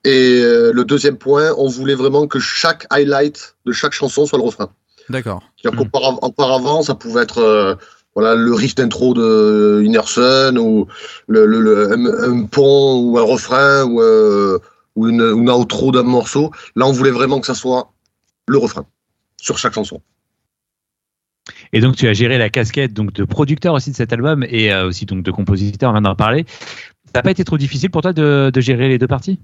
Et 0.05 0.41
euh, 0.41 0.70
le 0.72 0.85
deuxième 0.85 1.16
point, 1.16 1.53
on 1.59 1.66
voulait 1.68 1.97
vraiment 1.97 2.28
que 2.28 2.39
chaque 2.39 2.87
highlight 2.91 3.57
de 3.66 3.72
chaque 3.72 3.93
chanson 3.93 4.26
soit 4.26 4.39
le 4.39 4.45
refrain. 4.45 4.68
D'accord. 5.09 5.43
Mm. 5.64 5.70
qu'auparav- 5.70 6.18
auparavant, 6.22 6.82
ça 6.82 6.95
pouvait 6.95 7.22
être 7.22 7.39
euh, 7.39 7.74
voilà 8.14 8.37
le 8.37 8.55
riff 8.55 8.76
d'intro 8.76 9.14
de 9.14 9.82
Inner 9.85 10.07
Sun 10.07 10.59
ou 10.59 10.87
le, 11.26 11.45
le, 11.45 11.59
le- 11.61 11.93
un, 11.93 12.32
un 12.32 12.45
pont 12.45 13.01
ou 13.03 13.18
un 13.18 13.22
refrain 13.22 13.82
ou, 13.82 14.01
euh, 14.01 14.61
ou 14.97 15.09
une, 15.09 15.20
une 15.20 15.51
outro 15.51 15.92
d'un 15.92 16.03
morceau. 16.03 16.51
Là, 16.76 16.86
on 16.86 16.92
voulait 16.92 17.11
vraiment 17.11 17.40
que 17.40 17.47
ça 17.47 17.55
soit 17.55 17.92
le 18.47 18.59
refrain 18.59 18.86
sur 19.40 19.59
chaque 19.59 19.74
chanson. 19.74 20.01
Et 21.72 21.80
donc, 21.80 21.97
tu 21.97 22.09
as 22.09 22.12
géré 22.14 22.38
la 22.38 22.49
casquette 22.51 22.95
donc 22.95 23.12
de 23.12 23.24
producteur 23.24 23.74
aussi 23.74 23.90
de 23.90 23.97
cet 23.97 24.12
album 24.12 24.45
et 24.49 24.72
euh, 24.72 24.86
aussi 24.86 25.05
donc 25.07 25.22
de 25.22 25.30
compositeur, 25.30 25.90
on 25.90 25.92
vient 25.92 26.03
d'en 26.03 26.14
parler. 26.14 26.47
Ça 27.07 27.12
n'a 27.16 27.22
pas 27.22 27.30
été 27.30 27.45
trop 27.45 27.59
difficile 27.59 27.90
pour 27.90 28.03
toi 28.03 28.12
de, 28.12 28.51
de 28.53 28.61
gérer 28.61 28.88
les 28.88 28.99
deux 28.99 29.07
parties? 29.07 29.38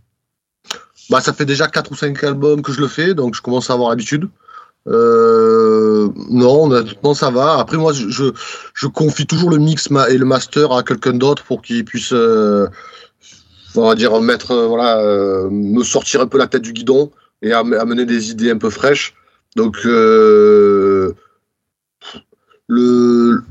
Bah, 1.10 1.20
ça 1.20 1.32
fait 1.32 1.44
déjà 1.44 1.66
4 1.68 1.90
ou 1.90 1.94
5 1.96 2.22
albums 2.24 2.62
que 2.62 2.72
je 2.72 2.80
le 2.80 2.88
fais, 2.88 3.14
donc 3.14 3.34
je 3.34 3.42
commence 3.42 3.70
à 3.70 3.74
avoir 3.74 3.90
l'habitude. 3.90 4.28
Euh, 4.88 6.08
non, 6.30 6.64
honnêtement, 6.64 7.14
ça 7.14 7.30
va. 7.30 7.58
Après, 7.58 7.76
moi, 7.76 7.92
je, 7.92 8.08
je, 8.08 8.24
je 8.74 8.86
confie 8.86 9.26
toujours 9.26 9.50
le 9.50 9.58
mix 9.58 9.90
ma- 9.90 10.08
et 10.08 10.16
le 10.16 10.24
master 10.24 10.72
à 10.72 10.82
quelqu'un 10.82 11.12
d'autre 11.12 11.44
pour 11.44 11.62
qu'il 11.62 11.84
puisse, 11.84 12.12
euh, 12.12 12.66
on 13.76 13.88
va 13.88 13.94
dire, 13.94 14.20
mettre, 14.20 14.50
euh, 14.52 14.66
voilà, 14.66 14.98
euh, 15.00 15.48
me 15.50 15.82
sortir 15.84 16.20
un 16.20 16.26
peu 16.26 16.38
la 16.38 16.46
tête 16.46 16.62
du 16.62 16.72
guidon 16.72 17.10
et 17.42 17.52
am- 17.52 17.72
amener 17.74 18.04
des 18.06 18.30
idées 18.30 18.50
un 18.50 18.58
peu 18.58 18.70
fraîches. 18.70 19.14
Donc, 19.56 19.76
euh, 19.86 21.12
le, 22.68 23.42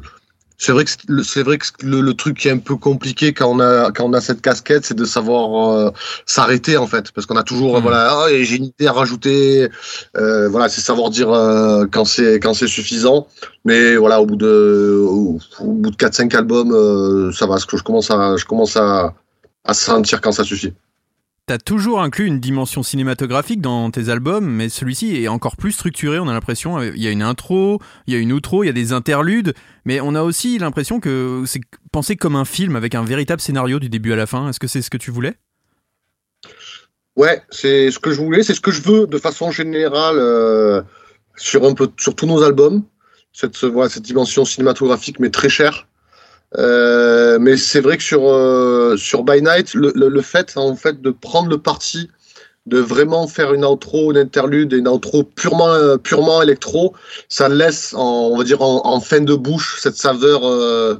c'est 0.58 0.72
vrai 0.72 0.86
que 0.86 0.92
c'est- 1.24 1.44
vrai 1.44 1.58
que 1.58 1.66
le, 1.84 2.02
le 2.02 2.14
truc 2.14 2.38
qui 2.38 2.48
est 2.48 2.52
un 2.52 2.58
peu 2.58 2.76
compliqué 2.76 3.34
quand 3.34 3.48
on 3.50 3.60
a 3.60 3.92
quand 3.92 4.06
on 4.06 4.14
a 4.14 4.22
cette 4.22 4.42
casquette, 4.42 4.86
c'est 4.86 4.94
de 4.94 5.06
savoir 5.06 5.74
euh, 5.74 5.92
s'arrêter 6.26 6.78
en 6.78 6.88
fait, 6.88 7.12
parce 7.12 7.26
qu'on 7.28 7.36
a 7.38 7.44
toujours 7.44 7.76
euh, 7.76 7.80
Mhm. 7.80 7.84
voilà, 7.84 8.10
ah, 8.26 8.32
et 8.32 8.44
j'ai 8.46 8.58
une 8.58 8.66
idée 8.66 8.88
à 8.88 8.94
rajouter, 8.94 9.70
euh, 10.18 10.48
voilà, 10.50 10.70
c'est 10.70 10.82
savoir 10.82 11.10
dire 11.10 11.32
euh, 11.32 11.86
quand 11.92 12.06
c'est 12.06 12.40
quand 12.40 12.54
c'est 12.54 12.68
suffisant. 12.68 13.28
Mais 13.66 13.96
voilà, 13.98 14.22
au 14.22 14.26
bout 14.26 14.36
de 14.38 15.02
au, 15.06 15.40
au 15.62 15.72
bout 15.74 15.92
de 15.92 15.96
4-5 15.98 16.34
albums, 16.36 16.72
euh, 16.74 17.32
ça 17.34 17.46
va, 17.46 17.54
parce 17.54 17.66
que 17.66 17.78
je 17.78 17.84
commence 17.84 18.10
à 18.12 18.36
je 18.38 18.46
commence 18.46 18.76
à 18.78 19.14
à 19.66 19.74
sentir 19.74 20.22
quand 20.22 20.32
ça 20.32 20.44
suffit. 20.44 20.74
T'as 21.46 21.58
toujours 21.58 22.02
inclus 22.02 22.28
une 22.28 22.40
dimension 22.40 22.84
cinématographique 22.84 23.60
dans 23.60 23.90
tes 23.90 24.10
albums, 24.10 24.46
mais 24.46 24.70
celui-ci 24.70 25.16
est 25.16 25.28
encore 25.28 25.58
plus 25.58 25.72
structuré, 25.72 26.20
on 26.20 26.28
a 26.28 26.34
l'impression. 26.34 26.80
Il 26.84 27.02
y 27.02 27.08
a 27.08 27.12
une 27.12 27.24
intro, 27.24 27.82
il 28.06 28.14
y 28.14 28.18
a 28.18 28.20
une 28.20 28.32
outro, 28.34 28.64
il 28.64 28.68
y 28.68 28.70
a 28.70 28.74
des 28.74 28.94
interludes, 28.94 29.56
mais 29.84 30.00
on 30.00 30.14
a 30.14 30.22
aussi 30.22 30.60
l'impression 30.60 31.00
que 31.00 31.44
c'est 31.48 31.62
pensé 31.92 32.16
comme 32.16 32.36
un 32.36 32.46
film 32.46 32.76
avec 32.76 32.94
un 32.94 33.04
véritable 33.04 33.42
scénario 33.42 33.80
du 33.80 33.90
début 33.90 34.14
à 34.14 34.16
la 34.16 34.28
fin. 34.28 34.48
Est-ce 34.48 34.60
que 34.60 34.68
c'est 34.68 34.84
ce 34.84 34.92
que 34.92 34.98
tu 34.98 35.10
voulais? 35.10 35.38
Ouais, 37.16 37.42
c'est 37.50 37.90
ce 37.92 37.98
que 38.00 38.12
je 38.12 38.18
voulais, 38.22 38.44
c'est 38.44 38.54
ce 38.54 38.62
que 38.62 38.72
je 38.72 38.82
veux 38.82 39.08
de 39.08 39.18
façon 39.18 39.50
générale 39.52 40.18
euh, 40.20 40.82
sur 41.36 41.66
un 41.66 41.74
peu 41.74 41.90
sur 41.98 42.16
tous 42.16 42.28
nos 42.28 42.44
albums. 42.44 42.84
Cette 43.34 43.56
ce- 43.58 43.66
voilà 43.66 43.90
cette 43.90 44.04
dimension 44.04 44.46
cinématographique 44.46 45.20
mais 45.20 45.32
très 45.32 45.50
chère. 45.50 45.88
Euh, 46.58 47.38
mais 47.40 47.58
c'est 47.58 47.80
vrai 47.80 47.98
que 47.98 48.04
sur 48.04 48.28
euh, 48.28 48.98
sur 48.98 49.24
By 49.24 49.42
Night, 49.42 49.74
le, 49.76 49.92
le, 49.96 50.10
le 50.10 50.22
fait 50.22 50.54
en 50.56 50.76
fait 50.76 51.00
de 51.02 51.12
prendre 51.12 51.50
le 51.50 51.60
parti 51.60 52.10
de 52.66 52.80
vraiment 52.80 53.28
faire 53.28 53.54
une 53.54 53.66
outro, 53.66 54.12
une 54.12 54.18
interlude 54.18 54.74
et 54.74 54.78
une 54.78 54.88
outro 54.88 55.24
purement 55.24 55.70
euh, 55.70 55.98
purement 55.98 56.42
électro, 56.42 56.94
ça 57.28 57.50
laisse 57.50 57.94
en, 57.96 58.30
on 58.32 58.38
va 58.38 58.44
dire 58.44 58.62
en, 58.62 58.86
en 58.86 59.00
fin 59.00 59.22
de 59.22 59.34
bouche 59.34 59.80
cette 59.82 59.96
saveur 59.96 60.46
euh, 60.46 60.96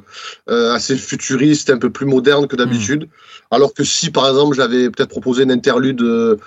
euh, 0.50 0.74
assez 0.74 0.96
futuriste, 0.96 1.70
un 1.70 1.78
peu 1.78 1.90
plus 1.92 2.06
moderne 2.06 2.48
que 2.48 2.56
d'habitude. 2.56 3.08
Alors 3.52 3.74
que 3.74 3.84
si, 3.84 4.10
par 4.10 4.28
exemple, 4.28 4.56
j'avais 4.56 4.90
peut-être 4.90 5.10
proposé 5.10 5.44
une 5.44 5.52
interlude 5.52 6.02
euh, 6.02 6.38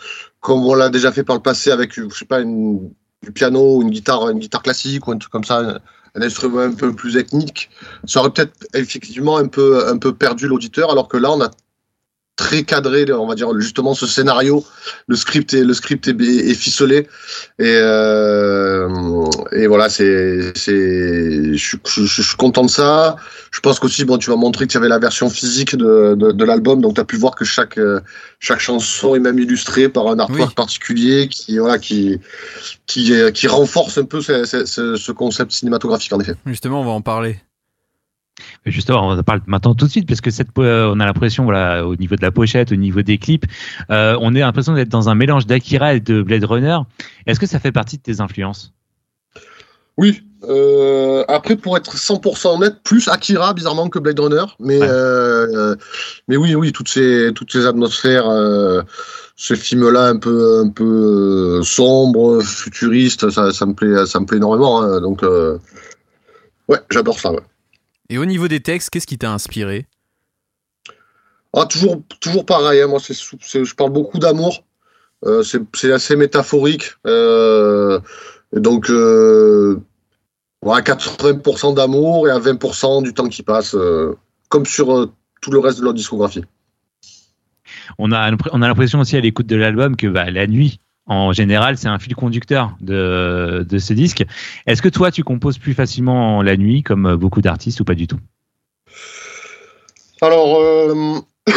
comme 0.41 0.65
on 0.67 0.75
l'a 0.75 0.89
déjà 0.89 1.13
fait 1.13 1.25
par 1.25 1.37
le 1.37 1.43
passé 1.43 1.71
avec, 1.71 1.95
je 1.95 2.09
sais 2.13 2.25
pas, 2.25 2.41
une, 2.41 2.91
du 3.23 3.33
piano, 3.33 3.81
une 3.83 3.91
guitare, 3.91 4.29
une 4.31 4.39
guitare 4.41 4.63
classique 4.63 5.07
ou 5.07 5.13
un 5.13 5.19
truc 5.19 5.31
comme 5.31 5.45
ça, 5.45 5.79
un, 6.15 6.23
instrument 6.23 6.61
un 6.61 6.73
peu 6.73 6.95
plus 6.95 7.17
ethnique, 7.17 7.71
ça 8.05 8.21
aurait 8.21 8.31
peut-être 8.31 8.67
effectivement 8.75 9.37
un 9.37 9.49
peu, 9.49 9.89
un 9.89 9.99
peu 9.99 10.15
perdu 10.15 10.49
l'auditeur. 10.49 10.91
Alors 10.91 11.09
que 11.09 11.17
là, 11.17 11.31
on 11.31 11.41
a 11.41 11.51
très 12.37 12.63
cadré, 12.63 13.05
on 13.13 13.27
va 13.27 13.35
dire 13.35 13.49
justement 13.61 13.95
ce 13.95 14.07
scénario, 14.07 14.65
le 15.07 15.17
script 15.17 15.53
est, 15.55 15.65
le 15.65 15.75
script 15.75 16.09
est, 16.09 16.17
est 16.21 16.55
ficelé 16.55 17.07
et, 17.59 17.77
euh, 17.77 18.89
et 19.53 19.67
voilà, 19.67 19.89
c'est, 19.89 20.53
c'est, 20.57 21.53
je, 21.53 21.57
suis- 21.59 21.79
je, 21.87 22.03
je 22.05 22.23
suis 22.23 22.37
content 22.37 22.65
de 22.65 22.71
ça. 22.71 23.17
Je 23.53 23.61
pense 23.61 23.79
qu'aussi, 23.79 24.05
bon, 24.05 24.17
tu 24.19 24.31
vas 24.31 24.37
montrer 24.37 24.67
qu'il 24.67 24.75
y 24.75 24.79
avait 24.79 24.89
la 24.89 24.99
version 24.99 25.29
physique 25.29 25.77
de, 25.77 26.15
de, 26.17 26.33
de 26.33 26.45
l'album, 26.45 26.81
donc 26.81 26.95
tu 26.95 27.01
as 27.01 27.05
pu 27.05 27.17
voir 27.17 27.35
que 27.35 27.45
chaque, 27.45 27.77
euh, 27.79 28.01
chaque 28.41 28.61
chanson 28.61 29.15
est 29.15 29.21
même 29.21 29.39
illustrée 29.39 29.89
par 29.91 30.07
un 30.09 30.19
artwork 30.19 30.49
Oui. 30.51 30.55
particulier 30.55 31.29
qui, 31.29 31.59
voilà, 31.59 31.79
qui, 31.79 32.19
qui, 32.87 33.13
qui 33.35 33.47
renforce 33.47 33.99
un 33.99 34.05
peu 34.05 34.21
ce, 34.23 34.45
ce- 34.45 34.65
ce- 34.65 34.97
ce 34.97 35.13
concept 35.13 35.53
cinématographique, 35.53 36.13
en 36.15 36.21
effet. 36.21 36.35
Justement, 36.47 36.81
on 36.81 36.85
va 36.85 36.93
en 36.93 37.03
parler. 37.03 37.37
Justement, 38.65 39.07
on 39.09 39.19
en 39.19 39.23
parle 39.23 39.41
maintenant 39.47 39.75
tout 39.75 39.87
de 39.87 39.91
suite 39.91 40.09
parce 40.09 40.21
que 40.21 40.31
cette, 40.31 40.49
euh, 40.59 40.91
on 40.95 41.01
a 41.01 41.07
l'impression, 41.07 41.45
voilà, 41.45 41.87
au 41.87 41.97
niveau 41.97 42.17
de 42.17 42.23
la 42.23 42.31
pochette, 42.31 42.73
au 42.73 42.77
niveau 42.77 43.03
des 43.03 43.19
clips, 43.19 43.45
euh, 43.91 44.17
on 44.21 44.35
a 44.35 44.39
l'impression 44.39 44.75
d'être 44.75 44.89
dans 44.89 45.09
un 45.09 45.15
mélange 45.15 45.47
d'Akira 45.47 45.95
et 45.95 46.01
de 46.01 46.23
Blade 46.23 46.45
Runner. 46.45 46.79
Est-ce 47.27 47.39
que 47.39 47.47
ça 47.47 47.59
fait 47.59 47.73
partie 47.73 47.99
de 47.99 48.03
tes 48.03 48.21
influences? 48.21 48.73
Oui. 49.97 50.23
Euh, 50.49 51.25
après, 51.29 51.57
pour 51.57 51.77
être 51.77 51.97
100% 51.97 52.57
honnête, 52.57 52.77
plus 52.83 53.07
Akira, 53.09 53.53
bizarrement, 53.53 53.89
que 53.89 53.99
Blade 53.99 54.19
Runner. 54.19 54.45
Mais, 54.59 54.81
Ouais. 54.81 54.89
euh, 54.91 55.77
mais 56.27 56.37
oui, 56.37 56.55
oui, 56.55 56.73
toutes 56.73 56.89
ces, 56.89 57.31
toutes 57.35 57.53
ces 57.53 57.67
atmosphères, 57.67 58.25
ce 59.37 59.55
film-là 59.55 60.07
un 60.07 60.17
peu, 60.19 60.63
un 60.65 60.71
peu 60.71 61.63
sombre, 61.63 62.41
futuriste, 62.43 63.31
ça, 63.31 63.53
ça 63.53 63.67
me 63.67 63.75
plaît, 63.75 64.07
ça 64.07 64.19
me 64.21 64.27
plaît 64.27 64.39
énormément. 64.39 64.83
hein. 64.83 65.01
donc, 65.01 65.23
ouais, 66.69 66.79
j'adore 66.91 67.21
ça. 67.21 67.31
Ouais. 67.33 67.41
Et 68.13 68.19
au 68.19 68.27
niveau 68.27 68.47
des 68.47 68.61
textes, 68.61 68.91
qu'est-ce 68.91 69.07
qui 69.07 69.17
t'a 69.17 69.33
inspiré? 69.33 69.87
Ah, 71.55 71.65
toujours, 71.65 72.03
toujours 72.21 72.45
pareil. 72.45 72.83
hein, 72.83 72.87
moi, 72.87 72.99
c'est, 73.01 73.15
je 73.15 73.75
parle 73.75 73.91
beaucoup 73.91 74.19
d'amour. 74.19 74.65
Euh, 75.25 75.43
c'est, 75.43 75.63
c'est 75.75 75.91
assez 75.91 76.15
métaphorique. 76.15 76.93
Euh, 77.07 77.99
donc, 78.53 78.91
euh, 78.91 79.81
ouais, 80.61 80.83
80% 80.83 81.75
d'amour 81.75 82.29
et 82.29 82.31
à 82.31 82.39
20% 82.39 83.03
du 83.03 83.15
temps 83.15 83.31
qui 83.31 83.43
passe, 83.43 83.75
euh, 83.75 84.15
comme 84.51 84.67
sur 84.67 84.95
euh, 84.95 85.11
tout 85.41 85.51
le 85.51 85.61
reste 85.61 85.79
de 85.79 85.85
leur 85.85 85.95
discographie. 85.95 86.45
On 87.97 88.13
a, 88.13 88.31
on 88.53 88.61
a 88.61 88.69
l'impression 88.69 89.01
aussi 89.01 89.17
à 89.17 89.21
l'écoute 89.21 89.47
de 89.47 89.57
l'album 89.57 89.97
que 89.97 90.07
bah, 90.07 90.31
la 90.31 90.47
nuit, 90.47 90.81
en 91.07 91.33
général, 91.33 91.77
c'est 91.77 91.89
un 91.89 91.99
fil 91.99 92.15
conducteur 92.15 92.77
de, 92.81 93.67
ce 93.79 93.93
disque. 93.93 94.25
Est-ce 94.67 94.83
que 94.83 94.89
toi, 94.89 95.11
tu 95.11 95.25
composes 95.25 95.59
plus 95.59 95.75
facilement 95.75 96.43
la 96.43 96.57
nuit, 96.57 96.83
comme 96.83 97.17
beaucoup 97.17 97.41
d'artistes, 97.41 97.81
ou 97.81 97.85
pas 97.85 97.95
du 97.95 98.07
tout? 98.07 98.19
Alors, 100.21 100.61
euh, 100.61 101.19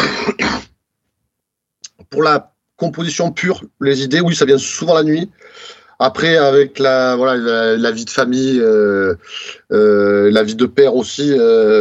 pour 2.10 2.22
la 2.24 2.52
composition 2.76 3.30
pure, 3.30 3.62
les 3.80 4.02
idées, 4.02 4.20
oui, 4.20 4.34
ça 4.34 4.44
vient 4.44 4.58
souvent 4.58 4.94
la 4.94 5.04
nuit. 5.04 5.30
Après, 6.00 6.36
avec 6.36 6.80
la, 6.80 7.16
vie 7.92 8.04
de 8.04 8.10
famille, 8.10 8.58
euh, 8.60 9.14
euh, 9.72 10.30
la 10.30 10.42
vie 10.42 10.56
de 10.56 10.66
père 10.66 10.96
aussi, 10.96 11.32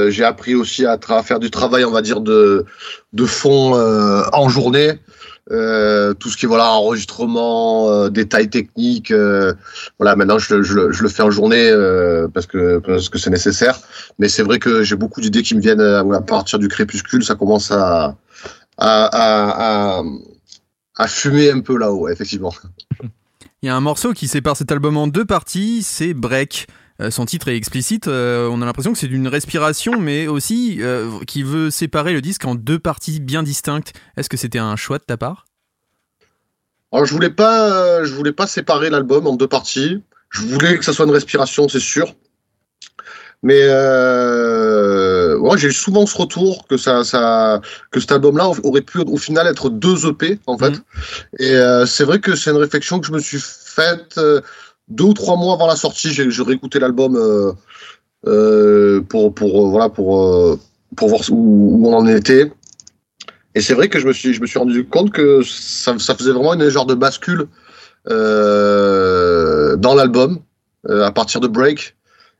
j'ai 0.09 0.24
appris 0.24 0.53
aussi 0.53 0.86
à, 0.86 0.97
faire 1.24 1.39
du 1.39 1.49
travail, 1.49 1.84
on 1.84 1.91
va 1.91 2.03
dire, 2.03 2.22
de, 2.22 2.66
de 3.13 3.26
fond 3.26 3.74
en 4.32 4.47
journée. 4.47 4.99
Euh, 5.52 6.16
tout 6.16 6.30
ce 6.30 6.38
qui 6.38 6.46
est 6.46 6.48
voilà 6.48 6.72
enregistrement, 6.72 7.89
euh, 7.91 8.10
détails 8.10 8.50
techniques, 8.50 9.12
euh, 9.12 9.54
voilà 10.00 10.16
maintenant 10.16 10.39
je, 10.39 10.56
le- 10.56 11.08
fais 11.10 11.22
en 11.22 11.30
journée 11.30 11.70
parce 12.34 12.48
que 12.48 12.80
parce 12.80 13.10
que 13.10 13.20
c'est 13.20 13.30
nécessaire. 13.30 13.78
Mais 14.18 14.28
c'est 14.28 14.41
vrai 14.43 14.58
que 14.58 14.82
j'ai 14.82 14.96
beaucoup 14.96 15.22
d'idées 15.22 15.43
qui 15.43 15.54
me 15.56 15.62
viennent 15.62 15.82
à 15.82 16.22
partir 16.22 16.58
du 16.58 16.68
crépuscule, 16.68 17.24
ça 17.24 17.36
commence 17.36 17.70
à, 17.72 18.16
à, 18.78 20.02
à 20.98 21.08
fumer 21.08 21.52
un 21.52 21.60
peu 21.62 21.78
là-haut, 21.78 22.08
effectivement. 22.10 22.54
Il 23.62 23.68
y 23.68 23.70
a 23.70 23.76
un 23.76 23.82
morceau 23.82 24.14
qui 24.14 24.28
sépare 24.28 24.56
cet 24.58 24.72
album 24.72 24.98
en 24.98 25.08
deux 25.08 25.26
parties, 25.26 25.84
c'est 25.84 26.14
Break. 26.14 26.68
Euh, 27.02 27.12
son 27.12 27.26
titre 27.26 27.50
est 27.50 27.58
explicite, 27.58 28.08
euh, 28.08 28.48
on 28.50 28.62
a 28.62 28.66
l'impression 28.66 28.93
que 28.93 28.98
c'est 28.98 29.08
d'une 29.08 29.28
respiration, 29.28 30.00
mais 30.00 30.28
aussi 30.28 30.78
euh, 30.80 31.20
qui 31.28 31.43
veut 31.43 31.70
séparer 31.70 32.14
le 32.14 32.22
disque 32.22 32.46
en 32.46 32.56
deux 32.56 32.80
parties 32.80 33.20
bien 33.20 33.43
distinctes. 33.43 33.93
Est-ce 34.16 34.30
que 34.30 34.38
c'était 34.38 34.60
un 34.60 34.78
choix 34.78 34.98
de 34.98 35.04
ta 35.04 35.18
part? 35.18 35.46
Alors 36.93 37.06
je 37.06 37.14
voulais 37.14 37.30
pas, 37.30 38.06
je 38.06 38.14
voulais 38.14 38.32
pas 38.32 38.48
séparer 38.48 38.89
l'album 38.89 39.28
en 39.28 39.36
deux 39.36 39.48
parties. 39.48 40.02
Je 40.30 40.41
voulais 40.43 40.78
que 40.78 40.86
ça 40.86 40.93
soit 40.93 41.06
une 41.06 41.12
respiration, 41.12 41.68
c'est 41.68 41.82
sûr. 41.82 42.14
Mais 43.43 43.68
ouais, 45.38 45.58
j'ai 45.58 45.68
eu 45.68 45.74
souvent 45.74 46.06
ce 46.06 46.18
retour 46.18 46.66
que 46.68 46.78
ça, 46.78 47.04
ça, 47.04 47.62
que 47.91 48.00
cet 48.00 48.14
album-là 48.14 48.50
aurait 48.64 48.82
pu 48.82 49.00
au 49.00 49.18
final 49.18 49.46
être 49.48 49.70
deux 49.70 50.08
EP 50.08 50.39
en 50.48 50.58
fait. 50.58 50.70
Mhm. 50.70 50.82
Et 51.39 51.86
c'est 51.86 52.06
vrai 52.06 52.20
que 52.20 52.36
c'est 52.36 52.52
une 52.52 52.58
réflexion 52.58 53.02
que 53.02 53.08
je 53.08 53.12
me 53.12 53.20
suis 53.20 53.41
faite 53.41 54.18
deux 54.88 55.06
ou 55.06 55.14
trois 55.14 55.36
mois 55.38 55.54
avant 55.56 55.68
la 55.68 55.76
sortie. 55.76 56.12
J'ai 56.12 56.30
j'ai 56.30 56.44
réécouté 56.44 56.80
l'album 56.80 57.16
euh, 57.16 57.52
euh, 58.28 59.02
pour 59.02 59.34
pour 59.34 59.66
euh, 59.66 59.70
voilà 59.70 59.90
pour 59.90 60.24
euh, 60.24 60.60
pour 60.96 61.10
voir 61.10 61.22
où, 61.30 61.78
où 61.80 61.88
on 61.88 61.94
en 61.94 62.08
était. 62.08 62.52
Et 63.56 63.62
c'est 63.62 63.74
vrai 63.74 63.88
que 63.90 64.00
je 64.00 64.08
me 64.08 64.14
suis 64.14 64.34
je 64.34 64.42
me 64.42 64.48
suis 64.48 64.60
rendu 64.60 64.86
compte 64.86 65.12
que 65.12 65.42
ça, 65.44 65.98
ça 66.00 66.16
faisait 66.16 66.32
vraiment 66.32 66.54
une 66.54 66.70
genre 66.70 66.86
de 66.86 66.96
bascule 66.96 67.48
dans 68.08 69.96
l'album 69.96 70.40
à 70.88 71.12
partir 71.12 71.42
de 71.42 71.48
Break. 71.48 71.96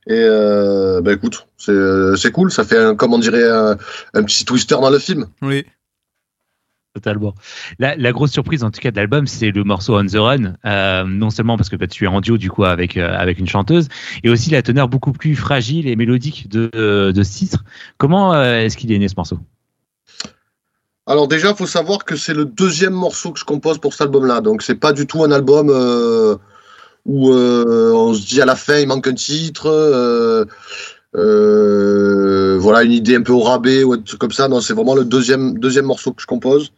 Et 0.08 0.14
euh, 0.14 1.02
bah 1.02 1.14
écoute, 1.14 1.48
c'est 1.58 1.74
c'est 2.16 2.32
cool, 2.32 2.52
ça 2.52 2.64
fait 2.64 2.78
un, 2.78 2.96
comme 2.96 3.14
on 3.16 3.18
dirait 3.18 3.50
un, 3.50 3.76
un 4.14 4.24
petit 4.24 4.46
twister 4.46 4.76
dans 4.76 4.92
le 4.92 5.00
film. 5.00 5.26
Oui. 5.42 5.66
Totalement. 6.96 7.36
La, 7.78 8.12
grosse 8.14 8.32
surprise, 8.32 8.64
en 8.64 8.72
tout 8.72 8.80
cas, 8.80 8.90
de 8.90 8.96
l'album, 8.96 9.28
c'est 9.28 9.52
le 9.52 9.66
morceau 9.66 10.00
On 10.00 10.06
the 10.06 10.16
Run. 10.16 10.54
Euh, 10.64 11.04
non 11.04 11.30
seulement 11.30 11.58
parce 11.58 11.68
que 11.68 11.76
bah, 11.76 11.88
tu 11.88 12.06
es 12.06 12.08
en 12.08 12.22
duo, 12.22 12.38
du 12.38 12.50
coup, 12.50 12.64
avec, 12.64 12.96
euh, 12.96 13.14
avec 13.18 13.38
une 13.38 13.50
chanteuse, 13.50 13.90
et 14.24 14.30
aussi 14.30 14.50
la 14.50 14.62
teneur 14.62 14.88
beaucoup 14.88 15.12
plus 15.12 15.36
fragile 15.36 15.90
et 15.90 15.98
mélodique 15.98 16.48
de, 16.48 17.12
de 17.12 17.24
ce 17.24 17.38
titre. 17.38 17.66
Comment 17.98 18.34
euh, 18.34 18.60
est-ce 18.60 18.78
qu'il 18.78 18.94
est 18.94 18.98
né 18.98 19.10
ce 19.10 19.16
morceau? 19.18 19.38
Alors 21.06 21.28
déjà, 21.28 21.54
faut 21.54 21.68
savoir 21.68 22.06
que 22.06 22.16
c'est 22.16 22.34
le 22.34 22.46
deuxième 22.46 22.94
morceau 22.94 23.34
que 23.34 23.40
je 23.40 23.46
compose 23.46 23.78
pour 23.78 23.92
cet 23.92 24.04
album-là, 24.04 24.40
donc 24.40 24.62
c'est 24.62 24.76
pas 24.76 24.94
du 24.94 25.06
tout 25.06 25.22
un 25.26 25.32
album 25.32 25.70
euh, 25.70 26.38
où 27.06 27.32
euh, 27.32 27.92
on 27.92 28.14
se 28.14 28.26
dit 28.26 28.42
à 28.42 28.46
la 28.46 28.56
fin 28.56 28.80
il 28.80 28.88
manque 28.88 29.06
un 29.08 29.14
titre, 29.14 30.48
euh, 31.16 32.58
voilà 32.60 32.84
une 32.84 32.92
idée 32.92 33.16
un 33.16 33.22
peu 33.22 33.32
au 33.32 33.42
rabais 33.42 33.84
ou 33.84 33.94
un 33.94 33.98
truc 34.00 34.20
comme 34.20 34.32
ça. 34.32 34.48
Non, 34.48 34.62
c'est 34.62 34.74
vraiment 34.74 34.96
le 34.96 35.06
deuxième 35.06 35.58
deuxième 35.60 35.86
morceau 35.86 36.12
que 36.12 36.22
je 36.22 36.28
compose. 36.28 36.74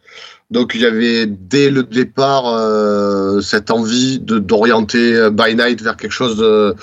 Donc 0.50 0.72
il 0.74 0.80
y 0.80 0.86
avait 0.86 1.26
dès 1.26 1.70
le 1.70 1.82
départ 1.82 2.46
euh, 2.46 3.40
cette 3.40 3.70
envie 3.70 4.20
de 4.20 4.38
d'orienter 4.38 5.16
euh, 5.16 5.30
By 5.30 5.56
Night 5.56 5.82
vers 5.82 5.96
quelque 5.96 6.12
chose 6.12 6.36
de 6.36 6.74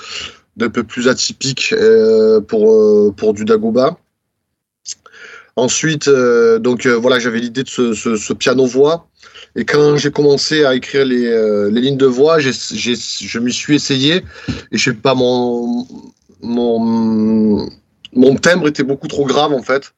d'un 0.56 0.70
peu 0.70 0.84
plus 0.84 1.08
atypique 1.08 1.74
pour 2.48 3.14
pour 3.14 3.34
du 3.34 3.44
Dagoba. 3.44 3.96
Ensuite, 5.56 6.10
donc 6.60 6.86
voilà, 6.86 7.18
j'avais 7.18 7.40
l'idée 7.40 7.62
de 7.62 7.68
ce, 7.68 7.94
ce, 7.94 8.16
ce 8.16 8.32
piano 8.34 8.66
voix. 8.66 9.06
Et 9.54 9.64
quand 9.64 9.96
j'ai 9.96 10.10
commencé 10.10 10.64
à 10.64 10.74
écrire 10.74 11.06
les, 11.06 11.70
les 11.70 11.80
lignes 11.80 11.96
de 11.96 12.06
voix, 12.06 12.38
je 12.38 13.38
m'y 13.38 13.52
suis 13.52 13.74
essayé. 13.74 14.22
Et 14.72 14.78
je 14.78 14.84
sais 14.90 14.96
pas, 14.96 15.14
mon, 15.14 15.86
mon, 16.42 17.68
mon 18.12 18.34
timbre 18.36 18.68
était 18.68 18.82
beaucoup 18.82 19.08
trop 19.08 19.24
grave 19.24 19.52
en 19.52 19.62
fait. 19.62 19.92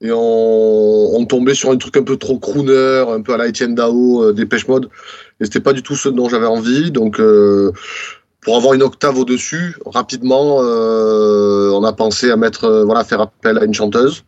Et 0.00 0.10
on, 0.12 1.26
tombait 1.28 1.54
sur 1.54 1.70
un 1.70 1.76
truc 1.76 1.96
un 1.96 2.04
peu 2.04 2.16
trop 2.16 2.38
crooner, 2.38 3.04
un 3.08 3.20
peu 3.20 3.34
à 3.34 3.36
la 3.36 3.48
Etienne 3.48 3.74
Dao, 3.74 4.22
euh, 4.22 4.32
Dépêche 4.32 4.68
Mode. 4.68 4.88
Et 5.40 5.44
c'était 5.44 5.60
pas 5.60 5.72
du 5.72 5.82
tout 5.82 5.96
ce 5.96 6.08
dont 6.08 6.28
j'avais 6.28 6.46
envie. 6.46 6.92
Donc, 6.92 7.18
euh, 7.18 7.72
pour 8.40 8.56
avoir 8.56 8.74
une 8.74 8.82
octave 8.82 9.18
au-dessus, 9.18 9.76
rapidement, 9.84 10.58
euh, 10.62 11.70
on 11.72 11.82
a 11.82 11.92
pensé 11.92 12.30
à 12.30 12.36
mettre, 12.36 12.64
euh, 12.64 12.84
voilà, 12.84 13.02
faire 13.02 13.20
appel 13.20 13.58
à 13.58 13.64
une 13.64 13.74
chanteuse. 13.74 14.24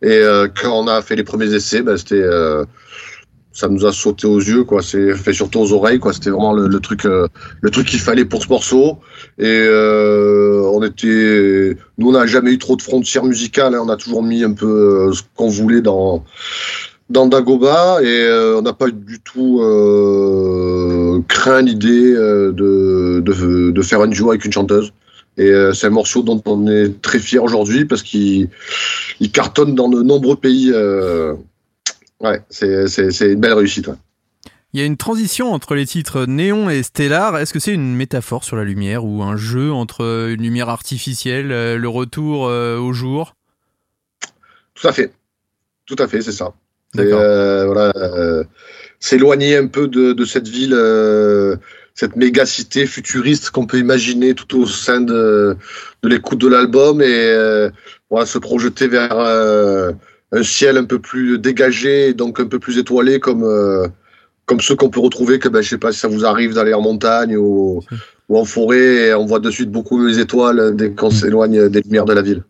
Et 0.00 0.20
quand 0.60 0.76
on 0.76 0.88
a 0.88 1.00
fait 1.00 1.14
les 1.14 1.22
premiers 1.22 1.54
essais, 1.54 1.80
ben, 1.80 1.96
c'était, 1.96 2.28
ça 3.52 3.68
nous 3.68 3.84
a 3.84 3.92
sauté 3.92 4.26
aux 4.26 4.38
yeux, 4.40 4.64
quoi. 4.64 4.82
C'est 4.82 5.14
fait 5.14 5.32
surtout 5.32 5.60
aux 5.60 5.72
oreilles, 5.72 5.98
quoi. 5.98 6.12
C'était 6.12 6.30
vraiment 6.30 6.54
le, 6.54 6.66
le 6.68 6.80
truc, 6.80 7.04
euh, 7.04 7.26
le 7.60 7.70
truc 7.70 7.86
qu'il 7.86 8.00
fallait 8.00 8.24
pour 8.24 8.42
ce 8.42 8.48
morceau. 8.48 8.98
Et 9.38 9.44
euh, 9.46 10.62
on 10.72 10.82
était, 10.82 11.76
nous, 11.98 12.08
on 12.08 12.12
n'a 12.12 12.26
jamais 12.26 12.52
eu 12.52 12.58
trop 12.58 12.76
de 12.76 12.82
frontières 12.82 13.24
musicales. 13.24 13.74
hein. 13.74 13.82
On 13.84 13.88
a 13.88 13.96
toujours 13.96 14.22
mis 14.22 14.42
un 14.42 14.52
peu 14.52 14.66
euh, 15.08 15.12
ce 15.12 15.22
qu'on 15.36 15.48
voulait 15.48 15.82
dans 15.82 16.24
dans 17.10 17.26
Dagoba 17.26 17.98
et 18.02 18.06
euh, 18.06 18.56
on 18.58 18.62
n'a 18.62 18.72
pas 18.72 18.88
du 18.90 19.20
tout 19.20 19.58
craint 21.28 21.60
l'idée 21.60 22.14
de, 22.14 23.20
de 23.20 23.70
de 23.70 23.82
faire 23.82 24.00
un 24.00 24.06
duo 24.08 24.30
avec 24.30 24.44
une 24.46 24.52
chanteuse. 24.52 24.92
Et 25.36 25.50
c'est 25.74 25.86
un 25.88 25.90
morceau 25.90 26.22
dont 26.22 26.42
on 26.46 26.66
est 26.66 27.00
très 27.02 27.18
fier 27.18 27.42
aujourd'hui 27.42 27.84
parce 27.84 28.02
qu'il 28.02 28.48
il 29.20 29.30
cartonne 29.30 29.74
dans 29.74 29.88
de 29.90 30.02
nombreux 30.02 30.36
pays. 30.36 30.72
Ouais, 32.22 32.42
c'est 32.48 33.32
une 33.32 33.40
belle 33.40 33.54
réussite. 33.54 33.88
ouais. 33.88 33.94
Il 34.74 34.80
y 34.80 34.82
a 34.82 34.86
une 34.86 34.96
transition 34.96 35.52
entre 35.52 35.74
les 35.74 35.84
titres 35.84 36.24
Néon 36.24 36.70
et 36.70 36.82
Stellar. 36.82 37.36
Est-ce 37.36 37.52
que 37.52 37.58
c'est 37.58 37.74
une 37.74 37.94
métaphore 37.94 38.42
sur 38.42 38.56
la 38.56 38.64
lumière 38.64 39.04
ou 39.04 39.22
un 39.22 39.36
jeu 39.36 39.70
entre 39.70 40.30
une 40.30 40.40
lumière 40.42 40.70
artificielle, 40.70 41.52
euh, 41.52 41.76
le 41.76 41.88
retour 41.90 42.46
euh, 42.46 42.78
au 42.78 42.94
jour? 42.94 43.36
Tout 44.74 44.88
à 44.88 44.92
fait, 44.92 45.12
tout 45.84 45.96
à 45.98 46.08
fait, 46.08 46.22
c'est 46.22 46.32
ça. 46.32 46.54
C'est, 46.94 47.04
D'accord. 47.04 47.20
euh, 47.20 47.66
voilà, 47.66 47.92
euh, 47.96 48.44
s'éloigner 48.98 49.58
un 49.58 49.66
peu 49.66 49.88
de, 49.88 50.14
de 50.14 50.24
cette 50.24 50.48
ville, 50.48 50.74
cette 51.94 52.16
méga 52.16 52.46
cité 52.46 52.86
futuriste 52.86 53.50
qu'on 53.50 53.66
peut 53.66 53.78
imaginer 53.78 54.34
tout 54.34 54.58
au 54.58 54.66
sein 54.66 55.02
de, 55.02 55.54
de 56.02 56.08
l'écoute 56.08 56.38
de 56.38 56.48
l'album 56.48 57.02
et 57.02 57.68
voilà, 58.08 58.24
se 58.24 58.38
projeter 58.38 58.88
vers 58.88 59.92
un 60.32 60.42
ciel 60.42 60.76
un 60.76 60.84
peu 60.84 60.98
plus 60.98 61.38
dégagé, 61.38 62.14
donc 62.14 62.40
un 62.40 62.46
peu 62.46 62.58
plus 62.58 62.78
étoilé 62.78 63.20
comme 63.20 63.44
euh, 63.44 63.86
comme 64.46 64.60
ceux 64.60 64.74
qu'on 64.74 64.90
peut 64.90 65.00
retrouver 65.00 65.38
que 65.38 65.48
ben, 65.48 65.62
je 65.62 65.68
sais 65.68 65.78
pas 65.78 65.92
si 65.92 66.00
ça 66.00 66.08
vous 66.08 66.24
arrive 66.24 66.54
d'aller 66.54 66.74
en 66.74 66.80
montagne 66.80 67.36
ou, 67.36 67.82
ou 68.28 68.38
en 68.38 68.44
forêt 68.44 69.08
et 69.08 69.14
on 69.14 69.24
voit 69.24 69.38
de 69.38 69.50
suite 69.50 69.70
beaucoup 69.70 70.04
les 70.04 70.18
étoiles 70.18 70.74
dès 70.74 70.92
qu'on 70.92 71.10
s'éloigne 71.10 71.68
des 71.68 71.80
lumières 71.82 72.06
de 72.06 72.12
la 72.12 72.22
ville. 72.22 72.42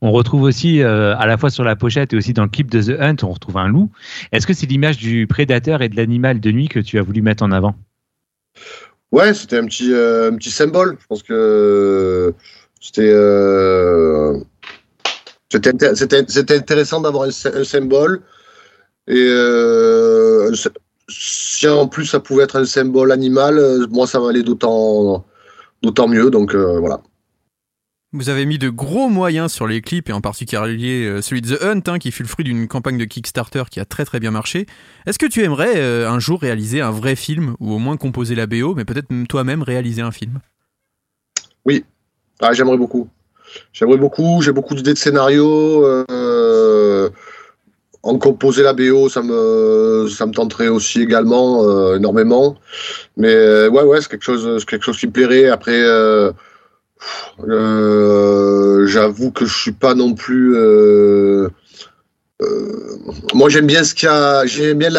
On 0.00 0.12
retrouve 0.12 0.42
aussi, 0.42 0.82
euh, 0.82 1.16
à 1.16 1.26
la 1.26 1.36
fois 1.38 1.50
sur 1.50 1.64
la 1.64 1.76
pochette 1.76 2.12
et 2.12 2.16
aussi 2.16 2.32
dans 2.32 2.42
le 2.42 2.48
clip 2.48 2.70
de 2.70 2.82
The 2.82 3.00
Hunt, 3.00 3.16
on 3.22 3.32
retrouve 3.32 3.56
un 3.56 3.68
loup. 3.68 3.90
Est-ce 4.32 4.46
que 4.46 4.52
c'est 4.52 4.66
l'image 4.66 4.98
du 4.98 5.26
prédateur 5.26 5.82
et 5.82 5.88
de 5.88 5.96
l'animal 5.96 6.40
de 6.40 6.50
nuit 6.50 6.68
que 6.68 6.80
tu 6.80 6.98
as 6.98 7.02
voulu 7.02 7.22
mettre 7.22 7.42
en 7.42 7.52
avant? 7.52 7.74
Ouais, 9.12 9.32
c'était 9.32 9.58
un 9.58 9.66
petit, 9.66 9.92
euh, 9.92 10.30
un 10.30 10.36
petit 10.36 10.50
symbole. 10.50 10.98
Je 11.00 11.06
pense 11.06 11.22
que 11.22 12.34
c'était 12.80 13.10
euh, 13.12 14.38
c'était 15.54 15.70
inté- 15.70 15.94
c'était- 15.94 16.24
c'était 16.28 16.56
intéressant 16.56 17.00
d'avoir 17.00 17.24
un, 17.24 17.30
sy- 17.30 17.48
un 17.48 17.64
symbole. 17.64 18.22
Et 19.06 19.14
euh, 19.16 20.52
si 21.08 21.68
en 21.68 21.86
plus 21.86 22.06
ça 22.06 22.18
pouvait 22.20 22.44
être 22.44 22.56
un 22.56 22.64
symbole 22.64 23.12
animal, 23.12 23.58
euh, 23.58 23.86
moi 23.90 24.06
ça 24.06 24.18
m'allait 24.18 24.42
d'autant 24.42 25.24
mieux. 26.08 26.30
Donc 26.30 26.54
euh, 26.54 26.80
voilà. 26.80 27.00
Vous 28.12 28.28
avez 28.28 28.46
mis 28.46 28.58
de 28.58 28.68
gros 28.68 29.08
moyens 29.08 29.52
sur 29.52 29.66
les 29.66 29.80
clips 29.80 30.08
et 30.08 30.12
en 30.12 30.20
particulier 30.20 31.20
celui 31.20 31.42
de 31.42 31.56
The 31.56 31.62
Hunt 31.62 31.82
hein, 31.86 31.98
qui 31.98 32.12
fut 32.12 32.22
le 32.22 32.28
fruit 32.28 32.44
d'une 32.44 32.68
campagne 32.68 32.96
de 32.96 33.04
Kickstarter 33.04 33.64
qui 33.70 33.80
a 33.80 33.84
très 33.84 34.04
très 34.04 34.20
bien 34.20 34.30
marché. 34.30 34.66
Est-ce 35.06 35.18
que 35.18 35.26
tu 35.26 35.42
aimerais 35.42 35.76
euh, 35.76 36.08
un 36.08 36.20
jour 36.20 36.40
réaliser 36.40 36.80
un 36.80 36.92
vrai 36.92 37.16
film 37.16 37.56
ou 37.60 37.72
au 37.72 37.78
moins 37.78 37.96
composer 37.96 38.34
la 38.34 38.46
BO 38.46 38.74
mais 38.74 38.84
peut-être 38.84 39.10
même 39.10 39.26
toi-même 39.26 39.62
réaliser 39.62 40.02
un 40.02 40.12
film? 40.12 40.40
Ah, 42.40 42.52
j'aimerais 42.52 42.76
beaucoup. 42.76 43.08
J'aimerais 43.72 43.96
beaucoup. 43.96 44.40
J'ai 44.42 44.52
beaucoup 44.52 44.74
d'idées 44.74 44.94
de 44.94 44.98
scénarios. 44.98 45.84
Euh, 46.10 47.08
en 48.02 48.18
composer 48.18 48.62
la 48.62 48.74
BO, 48.74 49.08
ça 49.08 49.22
me, 49.22 50.08
ça 50.10 50.26
me 50.26 50.32
tenterait 50.32 50.68
aussi 50.68 51.00
également 51.00 51.64
euh, 51.64 51.96
énormément. 51.96 52.56
Mais 53.16 53.66
ouais, 53.68 53.82
ouais, 53.82 54.00
c'est 54.02 54.10
quelque 54.10 54.24
chose, 54.24 54.58
c'est 54.58 54.68
quelque 54.68 54.84
chose 54.84 54.98
qui 54.98 55.06
me 55.06 55.12
plairait. 55.12 55.48
Après, 55.48 55.80
euh, 55.82 56.32
j'avoue 58.86 59.30
que 59.30 59.46
je 59.46 59.56
suis 59.56 59.72
pas 59.72 59.94
non 59.94 60.14
plus. 60.14 60.54
moi, 63.34 63.48
j'aime 63.48 63.66
bien 63.66 63.84
ce 63.84 63.94
qu'il 63.94 64.06
y 64.06 64.12
a. 64.12 64.44
J'aime 64.44 64.78
bien. 64.78 64.90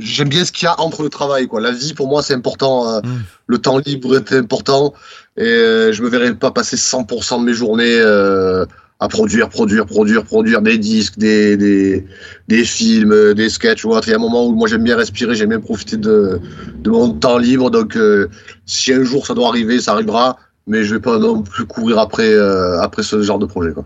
J'aime 0.00 0.28
bien 0.28 0.44
ce 0.44 0.50
qu'il 0.50 0.66
y 0.66 0.68
a 0.68 0.80
entre 0.80 1.02
le 1.02 1.08
travail, 1.08 1.46
quoi. 1.46 1.60
La 1.60 1.70
vie, 1.70 1.94
pour 1.94 2.08
moi, 2.08 2.22
c'est 2.22 2.34
important. 2.34 2.88
euh, 2.88 3.00
Mm. 3.00 3.22
Le 3.46 3.58
temps 3.58 3.78
libre 3.78 4.16
est 4.16 4.32
important. 4.32 4.92
Et 5.36 5.42
euh, 5.44 5.92
je 5.92 6.02
me 6.02 6.08
verrais 6.08 6.34
pas 6.34 6.50
passer 6.50 6.76
100% 6.76 7.40
de 7.40 7.44
mes 7.44 7.54
journées 7.54 7.98
euh, 8.00 8.64
à 9.00 9.08
produire, 9.08 9.48
produire, 9.50 9.86
produire, 9.86 10.24
produire 10.24 10.62
des 10.62 10.78
disques, 10.78 11.18
des, 11.18 11.56
des, 11.56 12.04
des 12.48 12.64
films, 12.64 13.34
des 13.34 13.48
sketchs 13.48 13.84
ou 13.84 13.90
autre. 13.90 14.08
Il 14.08 14.12
y 14.12 14.14
a 14.14 14.16
un 14.16 14.20
moment 14.20 14.46
où 14.46 14.52
moi 14.54 14.66
j'aime 14.68 14.82
bien 14.84 14.96
respirer, 14.96 15.34
j'aime 15.34 15.50
bien 15.50 15.60
profiter 15.60 15.96
de, 15.96 16.40
de 16.76 16.90
mon 16.90 17.12
temps 17.12 17.38
libre. 17.38 17.70
Donc 17.70 17.96
euh, 17.96 18.28
si 18.66 18.92
un 18.92 19.02
jour 19.04 19.26
ça 19.26 19.34
doit 19.34 19.48
arriver, 19.48 19.80
ça 19.80 19.92
arrivera. 19.92 20.38
Mais 20.66 20.82
je 20.84 20.94
vais 20.94 21.00
pas 21.00 21.18
non 21.18 21.42
plus 21.42 21.66
courir 21.66 21.98
après, 21.98 22.32
euh, 22.32 22.80
après 22.80 23.02
ce 23.02 23.20
genre 23.22 23.38
de 23.38 23.46
projet. 23.46 23.72
Quoi. 23.72 23.84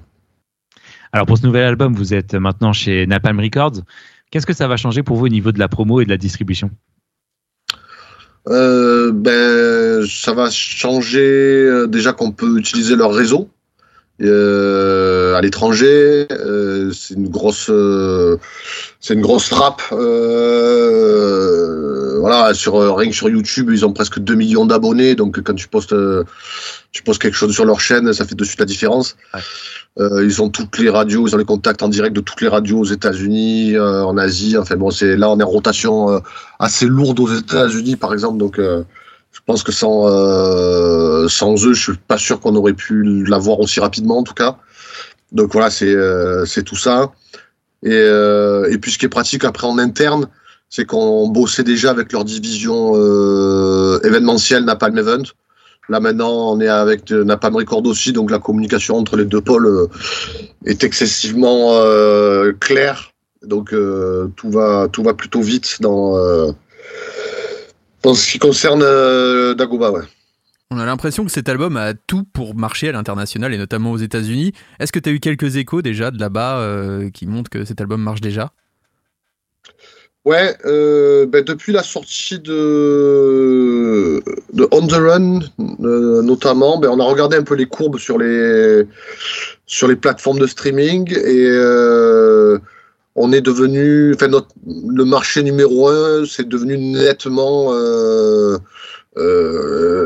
Alors 1.13 1.27
pour 1.27 1.37
ce 1.39 1.45
nouvel 1.45 1.65
album, 1.65 1.95
vous 1.95 2.15
êtes 2.15 2.35
maintenant 2.35 2.73
chez 2.73 3.07
Napalm 3.07 3.41
Records. 3.41 3.81
Qu'est-ce 4.31 4.47
que 4.47 4.53
ça 4.53 4.69
va 4.69 4.77
changer 4.77 5.03
pour 5.03 5.17
vous 5.17 5.27
au 5.27 5.31
niveau 5.31 5.53
de 5.53 5.59
la 5.59 5.69
promo 5.69 6.01
et 6.01 6.05
de 6.05 6.11
la 6.11 6.19
distribution? 6.19 6.71
Euh, 8.49 9.13
ben, 9.13 10.07
ça 10.07 10.33
va 10.33 10.51
changer 10.51 11.21
euh, 11.21 11.87
déjà 11.87 12.13
qu'on 12.13 12.33
peut 12.33 12.59
utiliser 12.59 12.97
leur 12.97 13.13
réseau 13.13 13.51
euh, 14.23 15.35
à 15.35 15.41
l'étranger. 15.41 16.27
Euh, 16.31 16.91
c'est 16.93 17.15
une 17.15 17.29
grosse, 17.29 17.71
c'est 19.01 19.15
une 19.15 19.21
grosse 19.21 19.49
trappe. 19.49 19.83
Euh, 19.93 20.99
voilà, 22.21 22.53
sur 22.55 22.97
rien 22.97 23.11
que 23.11 23.17
sur 23.17 23.29
YouTube, 23.29 23.71
ils 23.71 23.87
ont 23.87 23.93
presque 23.93 24.19
2 24.19 24.35
millions 24.35 24.67
d'abonnés. 24.67 25.15
Donc 25.15 25.41
quand 25.43 25.55
tu 25.55 25.69
postes, 25.69 25.95
tu 26.93 27.03
postes 27.03 27.23
quelque 27.23 27.37
chose 27.37 27.55
sur 27.55 27.65
leur 27.65 27.81
chaîne, 27.81 28.13
ça 28.13 28.25
fait 28.25 28.35
de 28.35 28.45
suite 28.45 28.61
la 28.61 28.67
différence. 28.67 29.17
Ouais. 29.35 29.41
Euh, 30.01 30.25
ils 30.25 30.41
ont 30.41 30.49
toutes 30.49 30.79
les 30.79 30.91
radios, 30.91 31.27
ils 31.27 31.35
ont 31.35 31.39
les 31.39 31.45
contacts 31.45 31.83
en 31.83 31.89
direct 31.89 32.15
de 32.15 32.21
toutes 32.21 32.41
les 32.41 32.47
radios 32.49 32.79
aux 32.79 32.85
États-Unis, 32.85 33.75
euh, 33.75 34.05
en 34.05 34.17
Asie. 34.17 34.57
Enfin 34.57 34.77
bon, 34.77 34.91
c'est 34.91 35.17
là 35.17 35.29
on 35.29 35.41
est 35.41 35.43
en 35.43 35.49
rotation 35.49 36.11
euh, 36.11 36.21
assez 36.61 36.87
lourde 36.87 37.19
aux 37.19 37.35
États-Unis, 37.35 37.97
par 37.97 38.13
exemple. 38.13 38.39
Donc, 38.39 38.61
je 38.61 39.41
pense 39.45 39.63
que 39.63 39.73
sans 39.73 40.07
eux, 41.67 41.75
je 41.75 41.83
suis 41.83 41.97
pas 41.97 42.19
sûr 42.19 42.41
qu'on 42.41 42.55
aurait 42.55 42.75
pu 42.75 43.25
l'avoir 43.25 43.59
aussi 43.61 43.81
rapidement, 43.81 44.19
en 44.19 44.23
tout 44.23 44.35
cas. 44.35 44.57
Donc 45.33 45.53
voilà, 45.53 45.71
c'est 45.71 46.63
tout 46.65 46.77
ça. 46.77 47.13
Et 47.83 47.97
et 47.97 48.79
puis 48.79 48.93
ce 48.93 48.99
qui 48.99 49.07
est 49.07 49.11
pratique 49.11 49.45
après 49.45 49.67
en 49.67 49.79
interne, 49.79 50.29
c'est 50.71 50.85
qu'on 50.85 51.29
bossait 51.29 51.65
déjà 51.65 51.91
avec 51.91 52.13
leur 52.13 52.25
division 52.25 52.95
événementielle 54.03 54.65
Napalm 54.65 54.97
Event. 54.97 55.25
Là 55.89 56.01
maintenant, 56.01 56.53
on 56.53 56.61
est 56.61 56.69
avec 56.69 57.11
euh, 57.13 57.25
Napalm 57.25 57.57
Record 57.57 57.87
aussi, 57.87 58.13
donc 58.13 58.31
la 58.31 58.39
communication 58.39 58.97
entre 58.97 59.17
les 59.17 59.25
deux 59.25 59.41
pôles 59.41 59.67
euh, 59.67 59.87
est 60.67 60.85
excessivement 60.85 61.73
euh, 61.73 62.53
claire. 62.61 63.13
Donc 63.43 63.75
tout 64.37 64.51
va 64.51 65.15
plutôt 65.17 65.41
vite 65.41 65.81
dans 65.81 66.53
ce 68.05 68.31
qui 68.31 68.39
concerne 68.41 68.81
Dagoba, 69.55 69.93
ouais. 69.93 70.03
On 70.71 70.79
a 70.79 70.85
l'impression 70.85 71.25
que 71.25 71.31
cet 71.31 71.49
album 71.49 71.77
a 71.77 71.95
tout 71.95 72.25
pour 72.25 72.57
marcher 72.57 72.89
à 72.89 72.93
l'international 72.93 73.55
et 73.55 73.59
notamment 73.59 73.93
aux 73.93 73.97
États-Unis. 73.97 74.53
Est-ce 74.81 74.91
que 74.91 74.99
tu 74.99 75.09
as 75.09 75.13
eu 75.13 75.21
quelques 75.21 75.57
échos 75.57 75.83
déjà 75.83 76.11
de 76.11 76.19
là-bas 76.19 77.01
qui 77.15 77.27
montrent 77.27 77.49
que 77.49 77.65
cet 77.65 77.81
album 77.81 78.03
marche 78.03 78.21
déjà? 78.21 78.53
Ouais, 80.29 80.55
euh, 80.67 81.25
ben, 81.25 81.43
depuis 81.43 81.73
la 81.73 81.83
sortie 81.83 82.39
de, 82.39 84.23
de 84.53 84.69
On 84.73 84.87
the 84.87 84.93
Run, 84.93 85.41
euh, 85.83 86.21
notamment, 86.21 86.77
ben, 86.77 86.91
on 86.91 87.01
a 87.01 87.05
regardé 87.05 87.39
un 87.39 87.43
peu 87.43 87.55
les 87.55 87.65
courbes 87.65 87.97
sur 87.97 88.19
les, 88.19 88.87
sur 89.65 89.89
les 89.89 89.97
plateformes 89.97 90.39
de 90.39 90.47
streaming 90.47 91.11
et 91.17 91.47
euh, 91.49 92.59
on 93.15 93.33
est 93.33 93.41
devenu, 93.41 94.13
enfin, 94.15 94.29
notre, 94.29 94.49
le 94.67 95.07
marché 95.07 95.43
numéro 95.43 95.89
un, 95.89 96.27
c'est 96.27 96.47
devenu 96.47 96.77
nettement 96.77 97.73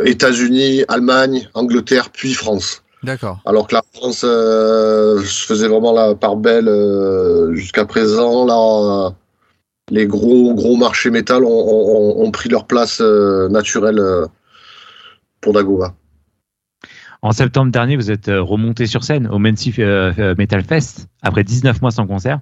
États-Unis, 0.05 0.85
Allemagne, 0.87 1.49
Angleterre, 1.55 2.11
puis 2.11 2.35
France. 2.35 2.85
D'accord. 3.03 3.41
Alors 3.45 3.67
que 3.67 3.75
la 3.75 3.83
France 3.93 4.23
euh, 4.25 5.21
faisait 5.21 5.67
vraiment 5.67 5.93
la 5.93 6.15
part 6.15 6.37
belle 6.37 6.71
jusqu'à 7.55 7.87
présent. 7.87 8.45
Là, 8.47 9.17
les 9.93 10.07
gros 10.07 10.55
gros 10.55 10.77
marchés 10.77 11.11
métal 11.11 11.45
ont, 11.45 11.49
ont- 11.51 12.25
ont 12.25 12.31
pris 12.31 12.49
leur 12.49 12.67
place 12.67 13.01
euh, 13.03 13.49
naturelle 13.51 13.99
euh, 13.99 14.27
pour 15.43 15.53
Dagoba. 15.53 15.95
En 17.21 17.33
septembre 17.33 17.71
dernier, 17.71 17.97
vous 17.97 18.11
êtes 18.11 18.29
euh, 18.29 18.41
remonté 18.43 18.87
sur 18.87 19.05
scène 19.05 19.29
au 19.29 19.39
Mency 19.39 19.73
Metal 20.39 20.65
Fest 20.65 21.07
après 21.21 21.45
19 21.45 21.81
mois 21.83 21.91
sans 21.91 22.07
concert. 22.07 22.41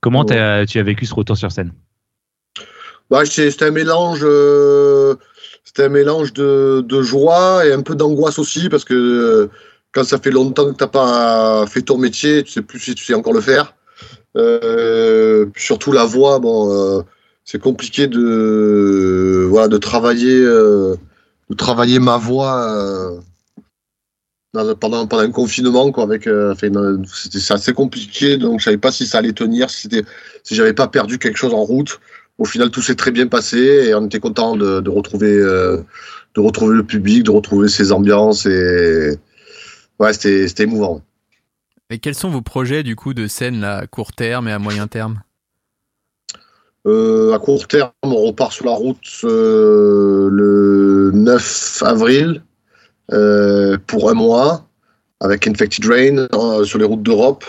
Comment 0.00 0.24
t'as- 0.24 0.64
tu 0.64 0.78
as 0.78 0.82
vécu 0.84 1.04
ce 1.04 1.14
retour 1.14 1.36
sur 1.36 1.50
scène? 1.50 1.72
Bah, 3.10 3.24
c'était 3.26 3.64
un 3.66 3.70
mélange, 3.72 4.20
c'était 5.64 5.84
un 5.84 5.88
mélange 5.90 6.32
de, 6.32 6.82
de 6.86 7.02
joie 7.02 7.66
et 7.66 7.72
un 7.72 7.82
peu 7.82 7.94
d'angoisse 7.94 8.38
aussi 8.38 8.68
parce 8.70 8.84
que 8.84 9.50
quand 9.92 10.04
ça 10.04 10.18
fait 10.18 10.30
longtemps 10.30 10.70
que 10.72 10.76
t'as 10.76 10.86
pas 10.86 11.66
fait 11.66 11.82
ton 11.82 11.98
métier, 11.98 12.42
tu 12.44 12.52
sais 12.52 12.62
plus 12.62 12.78
si 12.78 12.94
tu 12.94 13.04
sais 13.04 13.14
encore 13.14 13.34
le 13.34 13.42
faire. 13.42 13.74
Euh, 14.36 15.46
surtout 15.56 15.92
la 15.92 16.04
voix, 16.04 16.38
bon, 16.38 16.72
euh, 16.72 17.02
c'est 17.44 17.60
compliqué 17.60 18.06
de, 18.06 19.46
voilà, 19.50 19.68
de 19.68 19.78
travailler, 19.78 20.40
euh, 20.40 20.96
de 21.50 21.54
travailler 21.54 21.98
ma 21.98 22.16
voix. 22.16 23.20
pendant, 24.52 25.06
pendant 25.06 25.22
un 25.22 25.30
confinement 25.30 25.90
quoi 25.92 26.04
avec 26.04 26.28
c'était 27.06 27.52
assez 27.54 27.72
compliqué 27.72 28.36
donc 28.36 28.60
je 28.60 28.64
savais 28.64 28.76
pas 28.76 28.92
si 28.92 29.06
ça 29.06 29.16
allait 29.18 29.32
tenir 29.32 29.70
si 29.70 29.82
c'était 29.82 30.02
si 30.42 30.54
j'avais 30.54 30.74
pas 30.74 30.88
perdu 30.88 31.18
quelque 31.18 31.38
chose 31.38 31.54
en 31.54 31.62
route 31.62 32.00
au 32.36 32.44
final, 32.44 32.70
tout 32.70 32.82
s'est 32.82 32.94
très 32.94 33.12
bien 33.12 33.28
passé 33.28 33.58
et 33.58 33.94
on 33.94 34.06
était 34.06 34.20
content 34.20 34.56
de, 34.56 34.88
retrouver, 34.88 35.36
de 35.36 36.40
retrouver 36.40 36.76
le 36.76 36.82
public, 36.82 37.24
de 37.24 37.30
retrouver 37.30 37.68
ses 37.68 37.92
ambiances 37.92 38.46
et 38.46 39.16
ouais, 39.98 40.12
c'était 40.12 40.64
émouvant. 40.64 41.02
Et 41.92 41.98
quels 41.98 42.14
sont 42.14 42.30
vos 42.30 42.40
projets 42.40 42.82
du 42.82 42.96
coup 42.96 43.12
de 43.12 43.26
scène 43.26 43.64
à 43.64 43.86
court 43.86 44.12
terme 44.12 44.48
et 44.48 44.52
à 44.52 44.58
moyen 44.58 44.86
terme? 44.86 45.20
Euh, 46.86 47.34
à 47.34 47.38
court 47.38 47.68
terme, 47.68 47.90
on 48.02 48.16
repart 48.16 48.50
sur 48.50 48.64
la 48.64 48.72
route 48.72 48.96
euh, 49.24 50.30
le 50.32 51.10
9 51.12 51.82
avril 51.84 52.42
euh, 53.12 53.76
pour 53.86 54.08
un 54.08 54.14
mois 54.14 54.66
avec 55.20 55.46
Infected 55.46 55.84
Rain 55.84 56.28
euh, 56.32 56.64
sur 56.64 56.78
les 56.78 56.86
routes 56.86 57.02
d'Europe. 57.02 57.44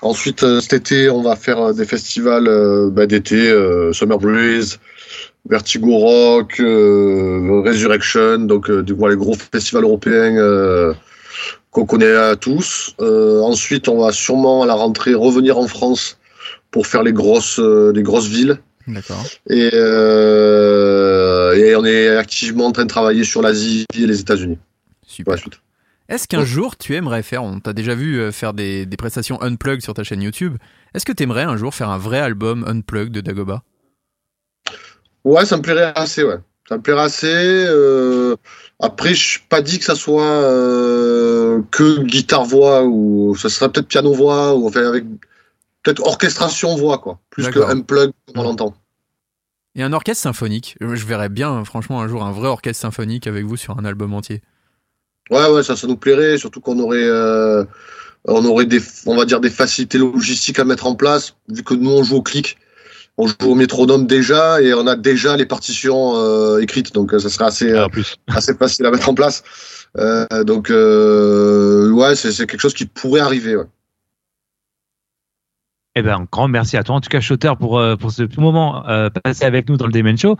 Ensuite, 0.00 0.42
euh, 0.44 0.60
cet 0.60 0.72
été, 0.72 1.10
on 1.10 1.20
va 1.20 1.36
faire 1.36 1.74
des 1.74 1.84
festivals 1.84 2.48
bah, 2.90 3.04
d'été, 3.04 3.52
Summer 3.92 4.18
Breeze, 4.18 4.78
Vertigo 5.46 5.98
Rock, 5.98 6.54
Resurrection, 6.56 8.38
donc 8.38 8.70
du 8.70 8.96
coup, 8.96 9.08
les 9.08 9.16
gros 9.16 9.34
festivals 9.34 9.84
européens 9.84 10.94
qu'on 11.74 11.86
connaît 11.86 12.14
à 12.14 12.36
tous. 12.36 12.94
Euh, 13.00 13.40
ensuite, 13.40 13.88
on 13.88 14.00
va 14.00 14.12
sûrement 14.12 14.62
à 14.62 14.66
la 14.66 14.74
rentrée 14.74 15.12
revenir 15.12 15.58
en 15.58 15.66
France 15.66 16.18
pour 16.70 16.86
faire 16.86 17.02
les 17.02 17.12
grosses, 17.12 17.58
euh, 17.58 17.92
les 17.92 18.04
grosses 18.04 18.28
villes. 18.28 18.58
D'accord. 18.86 19.22
Et, 19.50 19.70
euh, 19.72 21.52
et 21.54 21.74
on 21.74 21.84
est 21.84 22.08
activement 22.16 22.66
en 22.66 22.72
train 22.72 22.84
de 22.84 22.88
travailler 22.88 23.24
sur 23.24 23.42
l'Asie 23.42 23.86
et 23.92 24.06
les 24.06 24.20
États-Unis. 24.20 24.58
Super. 25.04 25.34
Est-ce 26.08 26.28
qu'un 26.28 26.44
jour 26.44 26.76
tu 26.76 26.94
aimerais 26.94 27.22
faire, 27.22 27.42
on 27.42 27.58
t'a 27.58 27.72
déjà 27.72 27.94
vu 27.94 28.30
faire 28.30 28.52
des, 28.54 28.86
des 28.86 28.96
prestations 28.96 29.40
unplugged 29.42 29.82
sur 29.82 29.94
ta 29.94 30.04
chaîne 30.04 30.22
YouTube, 30.22 30.56
est-ce 30.94 31.04
que 31.04 31.12
tu 31.12 31.22
aimerais 31.24 31.42
un 31.42 31.56
jour 31.56 31.74
faire 31.74 31.88
un 31.88 31.98
vrai 31.98 32.20
album 32.20 32.64
unplugged 32.68 33.10
de 33.10 33.20
Dagoba 33.20 33.62
Ouais, 35.24 35.44
ça 35.46 35.56
me 35.56 35.62
plairait 35.62 35.92
assez, 35.96 36.22
ouais. 36.22 36.36
Ça 36.68 36.76
me 36.76 36.82
plairait 36.82 37.04
assez. 37.04 37.26
euh, 37.26 38.23
Après, 38.84 39.14
je 39.14 39.26
suis 39.26 39.40
pas 39.48 39.62
dit 39.62 39.78
que 39.78 39.84
ça 39.86 39.94
soit 39.94 40.22
euh, 40.22 41.62
que 41.70 42.02
guitare-voix 42.02 42.84
ou 42.84 43.34
ça 43.34 43.48
serait 43.48 43.72
peut-être 43.72 43.88
piano-voix 43.88 44.54
ou 44.54 44.66
enfin 44.66 44.86
avec 44.86 45.04
peut-être 45.82 46.02
orchestration-voix, 46.06 46.98
quoi. 46.98 47.18
Plus 47.30 47.48
que 47.48 47.60
unplug 47.60 48.12
comme 48.26 48.42
on 48.42 48.42
l'entend. 48.42 48.74
Et 49.74 49.82
un 49.82 49.94
orchestre 49.94 50.22
symphonique 50.22 50.76
Euh, 50.82 50.96
Je 50.96 51.06
verrais 51.06 51.30
bien, 51.30 51.64
franchement, 51.64 52.02
un 52.02 52.08
jour 52.08 52.24
un 52.24 52.32
vrai 52.32 52.48
orchestre 52.48 52.82
symphonique 52.82 53.26
avec 53.26 53.46
vous 53.46 53.56
sur 53.56 53.78
un 53.78 53.86
album 53.86 54.12
entier. 54.12 54.42
Ouais, 55.30 55.50
ouais, 55.50 55.62
ça, 55.62 55.76
ça 55.76 55.86
nous 55.86 55.96
plairait, 55.96 56.36
surtout 56.36 56.60
qu'on 56.60 56.78
aurait, 56.78 57.04
euh, 57.04 57.64
on 58.26 58.44
aurait 58.44 58.66
des, 58.66 58.82
on 59.06 59.16
va 59.16 59.24
dire 59.24 59.40
des 59.40 59.48
facilités 59.48 59.96
logistiques 59.96 60.58
à 60.58 60.66
mettre 60.66 60.86
en 60.86 60.94
place, 60.94 61.36
vu 61.48 61.62
que 61.62 61.72
nous 61.72 61.90
on 61.90 62.04
joue 62.04 62.16
au 62.16 62.22
clic, 62.22 62.58
on 63.16 63.26
joue 63.26 63.34
au 63.42 63.54
métronome 63.54 64.06
déjà 64.06 64.60
et 64.60 64.74
on 64.74 64.86
a 64.86 64.96
déjà 64.96 65.36
les 65.36 65.46
partitions 65.46 66.16
euh, 66.16 66.58
écrites, 66.60 66.92
donc 66.94 67.14
euh, 67.14 67.18
ça 67.18 67.28
serait 67.28 67.44
assez, 67.46 67.70
euh, 67.70 67.86
En 67.86 67.88
plus. 67.88 68.16
assez 68.28 68.54
facile 68.54 68.86
à 68.86 68.90
mettre 68.90 69.08
en 69.08 69.14
place. 69.14 69.42
Euh, 69.96 70.26
donc 70.44 70.70
euh, 70.70 71.90
ouais, 71.92 72.16
c'est 72.16 72.32
c'est 72.32 72.46
quelque 72.46 72.60
chose 72.60 72.74
qui 72.74 72.86
pourrait 72.86 73.20
arriver. 73.20 73.56
Ouais. 73.56 73.66
Eh 75.96 76.02
ben, 76.02 76.16
un 76.22 76.26
grand 76.30 76.48
merci 76.48 76.76
à 76.76 76.82
toi, 76.82 76.96
en 76.96 77.00
tout 77.00 77.08
cas, 77.08 77.20
Shotter, 77.20 77.52
pour, 77.58 77.78
euh, 77.78 77.94
pour 77.94 78.10
ce 78.10 78.24
moment 78.40 78.84
euh, 78.88 79.10
passé 79.10 79.44
avec 79.44 79.68
nous 79.68 79.76
dans 79.76 79.86
le 79.86 79.92
Demen 79.92 80.18
Show. 80.18 80.36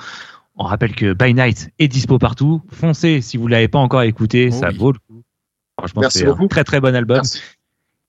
On 0.56 0.64
rappelle 0.64 0.94
que 0.94 1.12
By 1.12 1.32
Night 1.34 1.70
est 1.78 1.86
dispo 1.88 2.18
partout. 2.18 2.60
Foncez 2.72 3.20
si 3.20 3.36
vous 3.36 3.46
l'avez 3.46 3.68
pas 3.68 3.78
encore 3.78 4.02
écouté, 4.02 4.48
Oh 4.52 4.56
ça 4.60 4.68
oui. 4.70 4.78
vaut 4.78 4.92
le 4.92 4.98
coup. 4.98 5.22
Franchement, 5.78 6.02
Merci 6.02 6.18
c'est 6.18 6.26
un 6.26 6.30
beaucoup. 6.30 6.48
très 6.48 6.64
très 6.64 6.80
bon 6.80 6.94
album. 6.94 7.16
Merci. 7.18 7.40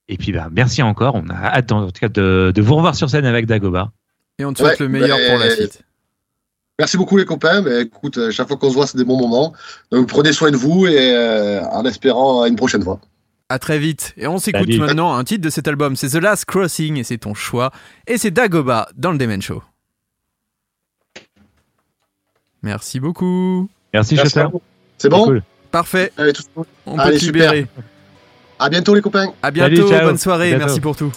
Et 0.08 0.18
puis, 0.18 0.32
bah, 0.32 0.50
merci 0.52 0.82
encore. 0.84 1.16
On 1.16 1.28
a 1.30 1.36
hâte, 1.36 1.72
en 1.72 1.86
tout 1.88 2.00
cas, 2.00 2.10
de, 2.10 2.52
de 2.54 2.62
vous 2.62 2.76
revoir 2.76 2.96
sur 2.96 3.10
scène 3.10 3.26
avec 3.26 3.46
Dagoba. 3.48 3.92
Et 4.40 4.46
on 4.46 4.54
te 4.54 4.60
souhaite 4.60 4.80
Ouais, 4.80 4.86
le 4.86 4.90
meilleur 4.90 5.18
pour 5.30 5.38
la 5.40 5.50
suite. 5.52 5.82
Merci 6.78 6.98
beaucoup 6.98 7.16
les 7.18 7.26
copains. 7.26 7.62
Mais 7.62 7.82
écoute, 7.84 8.18
euh, 8.18 8.32
chaque 8.32 8.48
fois 8.50 8.58
qu'on 8.58 8.70
se 8.70 8.74
voit, 8.76 8.86
c'est 8.88 8.98
des 8.98 9.06
bons 9.06 9.18
moments. 9.18 9.54
Donc 9.92 10.08
prenez 10.10 10.34
soin 10.34 10.52
de 10.52 10.58
vous 10.58 10.86
et 10.88 11.12
euh, 11.16 11.64
en 11.68 11.86
espérant 11.86 12.42
à 12.42 12.48
une 12.50 12.56
prochaine 12.58 12.84
fois. 12.84 13.00
À 13.48 13.60
très 13.60 13.80
vite. 13.80 14.14
Et 14.18 14.28
on 14.28 14.40
s'écoute 14.40 14.68
maintenant 14.78 15.14
un 15.16 15.24
titre 15.24 15.44
de 15.44 15.50
cet 15.50 15.68
album. 15.68 15.96
C'est 15.96 16.10
The 16.10 16.16
Last 16.16 16.46
Crossing 16.46 16.98
et 16.98 17.04
c'est 17.04 17.20
ton 17.20 17.34
choix. 17.34 17.72
Et 18.08 18.18
c'est 18.18 18.32
Dagoba 18.32 18.90
dans 18.96 19.12
le 19.12 19.18
Demen 19.18 19.42
Show. 19.42 19.62
Merci 22.64 23.00
beaucoup. 23.00 23.70
Merci, 23.94 24.16
Merci. 24.16 24.40
C'est 24.98 25.10
bon? 25.10 25.26
Cool. 25.26 25.44
Parfait. 25.72 26.12
Allez, 26.18 26.34
tout- 26.34 26.44
On 26.86 26.96
peut 26.96 27.02
Allez, 27.02 27.18
te 27.20 27.24
super. 27.24 27.54
libérer. 27.54 27.68
À 28.58 28.70
bientôt 28.70 28.96
les 28.96 29.02
copains. 29.02 29.32
À 29.44 29.52
bientôt. 29.52 29.88
Bonne 29.88 30.18
soirée. 30.18 30.48
À 30.48 30.58
bientôt. 30.58 30.66
Merci 30.66 30.82
pour 30.82 30.96
tout. 30.96 31.12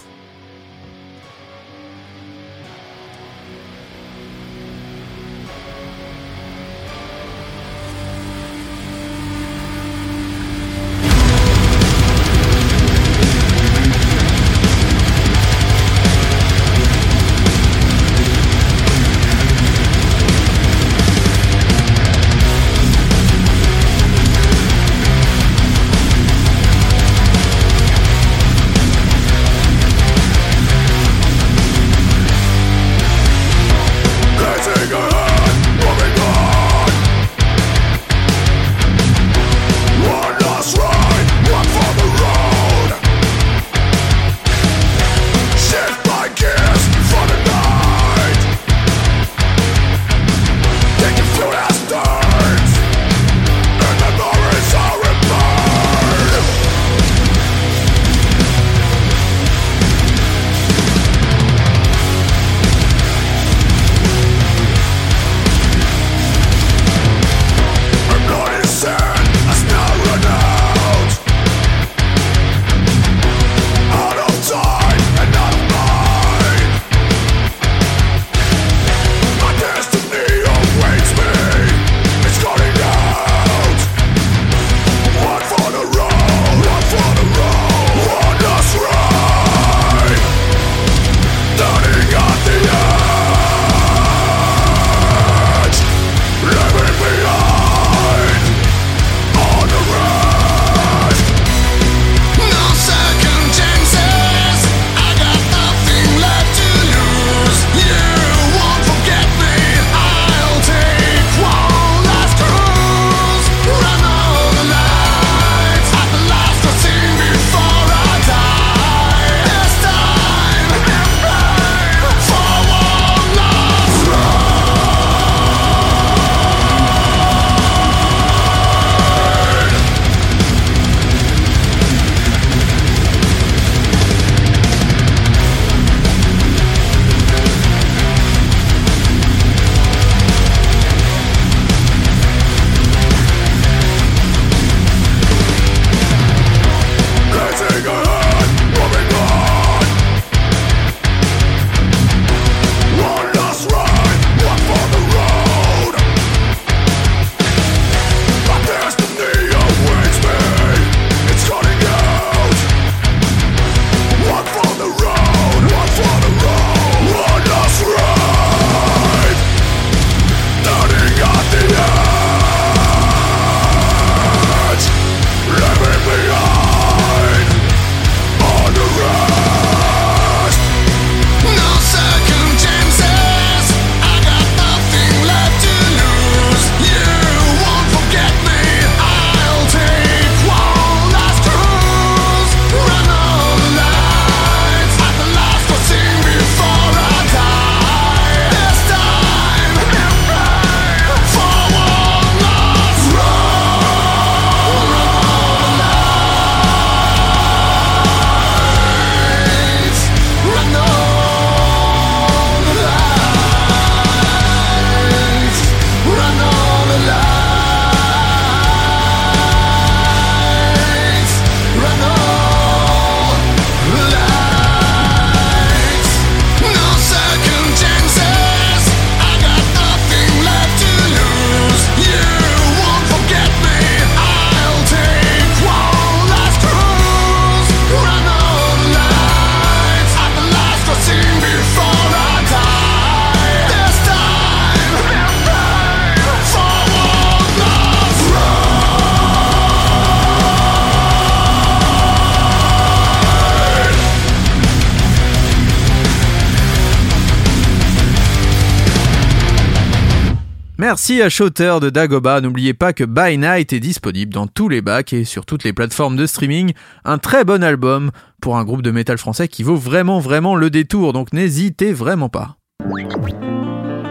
Merci 260.99 261.21
à 261.21 261.29
Shooter 261.29 261.77
de 261.81 261.89
Dagoba. 261.89 262.41
N'oubliez 262.41 262.73
pas 262.73 262.91
que 262.91 263.05
By 263.05 263.37
Night 263.37 263.71
est 263.71 263.79
disponible 263.79 264.33
dans 264.33 264.47
tous 264.47 264.67
les 264.67 264.81
bacs 264.81 265.13
et 265.13 265.23
sur 265.23 265.45
toutes 265.45 265.63
les 265.63 265.71
plateformes 265.71 266.17
de 266.17 266.25
streaming. 266.25 266.73
Un 267.05 267.17
très 267.17 267.45
bon 267.45 267.63
album 267.63 268.11
pour 268.41 268.57
un 268.57 268.65
groupe 268.65 268.81
de 268.81 268.91
métal 268.91 269.17
français 269.17 269.47
qui 269.47 269.63
vaut 269.63 269.77
vraiment 269.77 270.19
vraiment 270.19 270.55
le 270.57 270.69
détour, 270.69 271.13
donc 271.13 271.31
n'hésitez 271.31 271.93
vraiment 271.93 272.27
pas. 272.27 272.57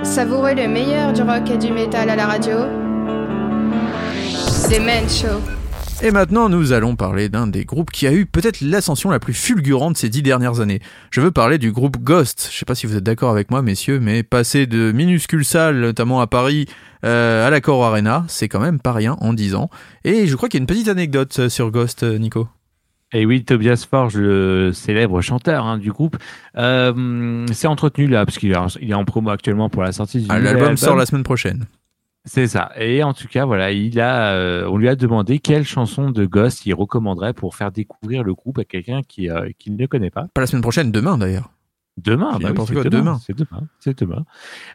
Savourez 0.03 0.55
le 0.55 0.67
meilleur 0.67 1.13
du 1.13 1.21
rock 1.21 1.51
et 1.51 1.59
du 1.59 1.71
métal 1.71 2.09
à 2.09 2.17
la 2.17 2.27
radio. 2.27 2.57
C'est 4.49 4.81
Show. 5.11 5.58
Et 6.01 6.13
maintenant, 6.13 6.49
nous 6.49 6.73
allons 6.73 6.95
parler 6.95 7.29
d'un 7.29 7.49
des 7.49 7.65
groupes 7.65 7.91
qui 7.91 8.07
a 8.07 8.13
eu 8.13 8.25
peut-être 8.25 8.61
l'ascension 8.61 9.11
la 9.11 9.19
plus 9.19 9.35
fulgurante 9.35 9.97
ces 9.97 10.09
dix 10.09 10.23
dernières 10.23 10.61
années. 10.61 10.79
Je 11.11 11.21
veux 11.21 11.33
parler 11.33 11.59
du 11.59 11.73
groupe 11.73 11.97
Ghost. 11.99 12.49
Je 12.53 12.57
sais 12.57 12.65
pas 12.65 12.77
si 12.77 12.87
vous 12.87 12.95
êtes 12.97 13.03
d'accord 13.03 13.31
avec 13.33 13.51
moi, 13.51 13.63
messieurs, 13.63 13.99
mais 13.99 14.23
passer 14.23 14.67
de 14.69 14.93
minuscules 14.93 15.45
salles, 15.45 15.81
notamment 15.81 16.21
à 16.21 16.29
Paris, 16.29 16.67
euh, 17.05 17.45
à 17.45 17.51
la 17.51 17.61
Cor 17.61 17.85
Arena, 17.85 18.25
c'est 18.29 18.49
quand 18.49 18.61
même 18.61 18.79
pas 18.79 18.93
rien 18.93 19.17
en 19.21 19.33
dix 19.33 19.57
ans. 19.57 19.71
Et 20.05 20.29
je 20.29 20.37
crois 20.37 20.49
qu'il 20.49 20.59
y 20.59 20.61
a 20.61 20.63
une 20.63 20.69
petite 20.69 20.89
anecdote 20.89 21.37
euh, 21.41 21.49
sur 21.49 21.73
Ghost, 21.73 22.05
euh, 22.05 22.17
Nico. 22.17 22.47
Et 23.13 23.27
oui, 23.27 23.45
Tobias 23.45 23.85
Forge, 23.91 24.17
le 24.19 24.71
célèbre 24.73 25.21
chanteur 25.21 25.65
hein, 25.67 25.79
du 25.79 25.91
groupe, 25.91 26.17
euh, 26.59 27.45
s'est 27.53 27.67
entretenu 27.67 28.07
là, 28.07 28.25
parce 28.25 28.39
qu'il 28.39 28.53
est, 28.53 28.95
en- 28.95 29.05
promo 29.05 29.31
actuellement 29.31 29.69
pour 29.69 29.83
la 29.83 29.91
sortie 29.93 30.21
du 30.21 30.27
Ah, 30.29 30.39
L'album 30.39 30.77
sort 30.77 30.95
la 30.95 31.07
semaine 31.07 31.23
prochaine. 31.25 31.65
C'est 32.29 32.47
ça. 32.47 32.71
Et 32.77 33.03
en 33.03 33.15
tout 33.15 33.27
cas, 33.27 33.47
voilà, 33.47 33.73
il 33.73 33.99
a, 34.01 34.35
euh, 34.35 34.69
on 34.69 34.77
lui 34.77 34.89
a 34.89 34.97
demandé 34.97 35.39
quelle 35.39 35.65
chanson 35.65 36.11
de 36.11 36.27
Ghost 36.27 36.67
il 36.67 36.75
recommanderait 36.75 37.33
pour 37.33 37.57
faire 37.57 37.73
découvrir 37.73 38.23
le 38.23 38.35
groupe 38.35 38.59
à 38.59 38.65
quelqu'un 38.65 39.01
qui, 39.03 39.31
euh, 39.31 39.49
qui 39.59 39.71
ne 39.71 39.79
le 39.79 39.87
connaît 39.87 40.11
pas. 40.11 40.27
Pas 40.35 40.43
la 40.43 40.47
semaine 40.47 40.63
prochaine, 40.63 40.93
demain 40.93 41.17
d'ailleurs. 41.17 41.51
Demain, 41.99 42.39
bah 42.41 42.51
oui, 42.57 42.65
c'est 42.67 42.75
demain, 42.75 42.91
demain. 42.91 43.19
C'est 43.19 43.37
demain. 43.37 43.69
C'est 43.81 43.99
demain. 43.99 44.25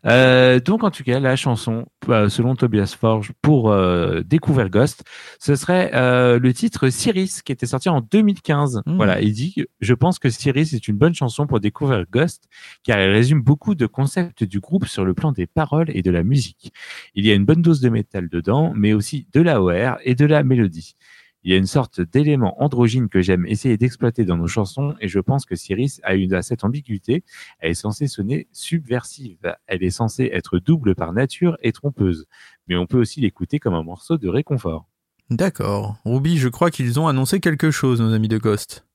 Euh, 0.05 0.59
donc, 0.59 0.83
en 0.83 0.91
tout 0.91 1.03
cas, 1.03 1.21
la 1.21 1.37
chanson, 1.37 1.85
euh, 2.09 2.27
selon 2.27 2.55
Tobias 2.55 2.95
Forge, 2.99 3.31
pour 3.41 3.71
euh, 3.71 4.21
découvrir 4.25 4.69
Ghost, 4.69 5.03
ce 5.39 5.55
serait 5.55 5.91
euh, 5.93 6.37
le 6.37 6.53
titre 6.53 6.89
Cyrus, 6.89 7.41
qui 7.41 7.53
était 7.53 7.65
sorti 7.65 7.87
en 7.87 8.01
2015. 8.01 8.81
Mm. 8.85 8.95
Voilà, 8.97 9.21
il 9.21 9.31
dit 9.31 9.55
Je 9.79 9.93
pense 9.93 10.19
que 10.19 10.29
Cyrus 10.29 10.73
est 10.73 10.87
une 10.87 10.97
bonne 10.97 11.13
chanson 11.13 11.47
pour 11.47 11.61
découvrir 11.61 12.05
Ghost, 12.11 12.49
car 12.83 12.97
elle 12.99 13.11
résume 13.11 13.41
beaucoup 13.41 13.73
de 13.73 13.85
concepts 13.85 14.43
du 14.43 14.59
groupe 14.59 14.85
sur 14.85 15.05
le 15.05 15.13
plan 15.13 15.31
des 15.31 15.47
paroles 15.47 15.89
et 15.93 16.01
de 16.01 16.11
la 16.11 16.23
musique. 16.23 16.73
Il 17.15 17.25
y 17.25 17.31
a 17.31 17.35
une 17.35 17.45
bonne 17.45 17.61
dose 17.61 17.79
de 17.79 17.87
métal 17.87 18.27
dedans, 18.27 18.73
mais 18.75 18.91
aussi 18.91 19.27
de 19.31 19.41
la 19.41 19.61
OR 19.61 19.97
et 20.03 20.15
de 20.15 20.25
la 20.25 20.43
mélodie. 20.43 20.95
Il 21.43 21.51
y 21.51 21.55
a 21.55 21.57
une 21.57 21.67
sorte 21.67 21.99
d'élément 21.99 22.61
androgyne 22.63 23.09
que 23.09 23.21
j'aime 23.21 23.45
essayer 23.45 23.77
d'exploiter 23.77 24.23
dans 24.23 24.37
nos 24.37 24.47
chansons, 24.47 24.95
et 25.01 25.07
je 25.07 25.19
pense 25.19 25.45
que 25.45 25.55
Cyrus 25.55 25.99
a, 26.03 26.15
une, 26.15 26.33
a 26.33 26.41
cette 26.41 26.63
ambiguïté. 26.63 27.23
Elle 27.59 27.71
est 27.71 27.73
censée 27.73 28.07
sonner 28.07 28.47
subversive. 28.51 29.55
Elle 29.67 29.83
est 29.83 29.89
censée 29.89 30.29
être 30.31 30.59
double 30.59 30.95
par 30.95 31.11
nature 31.11 31.57
et 31.61 31.71
trompeuse. 31.71 32.27
Mais 32.67 32.77
on 32.77 32.85
peut 32.85 32.99
aussi 32.99 33.19
l'écouter 33.19 33.59
comme 33.59 33.73
un 33.73 33.83
morceau 33.83 34.17
de 34.17 34.29
réconfort. 34.29 34.87
D'accord. 35.29 35.97
Ruby, 36.05 36.37
je 36.37 36.47
crois 36.47 36.71
qu'ils 36.71 36.99
ont 36.99 37.07
annoncé 37.07 37.39
quelque 37.39 37.71
chose, 37.71 38.01
nos 38.01 38.13
amis 38.13 38.27
de 38.27 38.37
Ghost. 38.37 38.85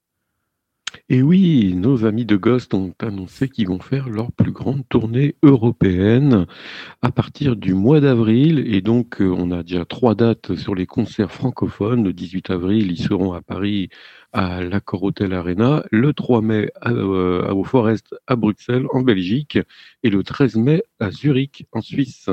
Et 1.10 1.22
oui, 1.22 1.74
nos 1.74 2.04
amis 2.04 2.24
de 2.24 2.36
Ghost 2.36 2.74
ont 2.74 2.94
annoncé 2.98 3.48
qu'ils 3.48 3.68
vont 3.68 3.78
faire 3.78 4.08
leur 4.08 4.30
plus 4.32 4.52
grande 4.52 4.86
tournée 4.88 5.36
européenne 5.42 6.46
à 7.02 7.10
partir 7.10 7.56
du 7.56 7.74
mois 7.74 8.00
d'avril. 8.00 8.64
Et 8.66 8.82
donc, 8.82 9.20
euh, 9.20 9.34
on 9.36 9.50
a 9.50 9.62
déjà 9.62 9.84
trois 9.84 10.14
dates 10.14 10.54
sur 10.56 10.74
les 10.74 10.86
concerts 10.86 11.32
francophones. 11.32 12.04
Le 12.04 12.12
18 12.12 12.50
avril, 12.50 12.90
ils 12.90 13.02
seront 13.02 13.32
à 13.32 13.40
Paris 13.40 13.88
à 14.32 14.62
l'Accor 14.62 15.02
Hotel 15.02 15.32
Arena. 15.32 15.82
Le 15.90 16.12
3 16.12 16.42
mai, 16.42 16.70
à, 16.80 16.90
euh, 16.90 17.52
au 17.52 17.64
Forest 17.64 18.14
à 18.26 18.36
Bruxelles, 18.36 18.86
en 18.92 19.02
Belgique. 19.02 19.58
Et 20.02 20.10
le 20.10 20.22
13 20.22 20.56
mai, 20.56 20.82
à 21.00 21.10
Zurich, 21.10 21.66
en 21.72 21.80
Suisse. 21.80 22.28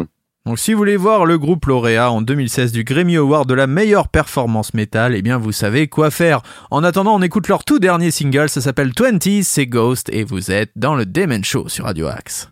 Donc 0.46 0.60
si 0.60 0.74
vous 0.74 0.78
voulez 0.78 0.96
voir 0.96 1.26
le 1.26 1.40
groupe 1.40 1.66
lauréat 1.66 2.12
en 2.12 2.22
2016 2.22 2.72
du 2.72 2.84
Grammy 2.84 3.18
Award 3.18 3.50
de 3.50 3.56
la 3.56 3.66
meilleure 3.66 4.10
performance 4.10 4.76
métal, 4.76 5.16
eh 5.16 5.24
bien 5.24 5.40
vous 5.40 5.52
savez 5.52 5.88
quoi 5.88 6.12
faire. 6.12 6.44
En 6.70 6.84
attendant, 6.84 7.16
on 7.16 7.22
écoute 7.24 7.48
leur 7.48 7.64
tout 7.64 7.80
dernier 7.80 8.12
single, 8.12 8.48
ça 8.48 8.62
s'appelle 8.62 8.92
20, 8.96 9.42
c'est 9.42 9.66
Ghost 9.66 10.08
et 10.14 10.24
vous 10.24 10.52
êtes 10.52 10.70
dans 10.76 10.94
le 10.94 11.08
Demon 11.08 11.42
Show 11.42 11.68
sur 11.68 11.86
Radio 11.86 12.08
Axe. 12.08 12.52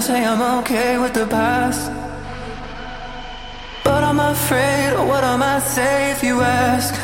I 0.00 0.02
say 0.02 0.24
I'm 0.24 0.40
okay 0.60 0.96
with 0.96 1.12
the 1.12 1.26
past. 1.26 1.92
But 3.84 4.02
I'm 4.02 4.18
afraid, 4.18 4.94
of 4.94 5.06
what 5.06 5.22
I 5.22 5.36
might 5.36 5.60
say 5.60 6.12
if 6.12 6.22
you 6.22 6.40
ask? 6.40 6.94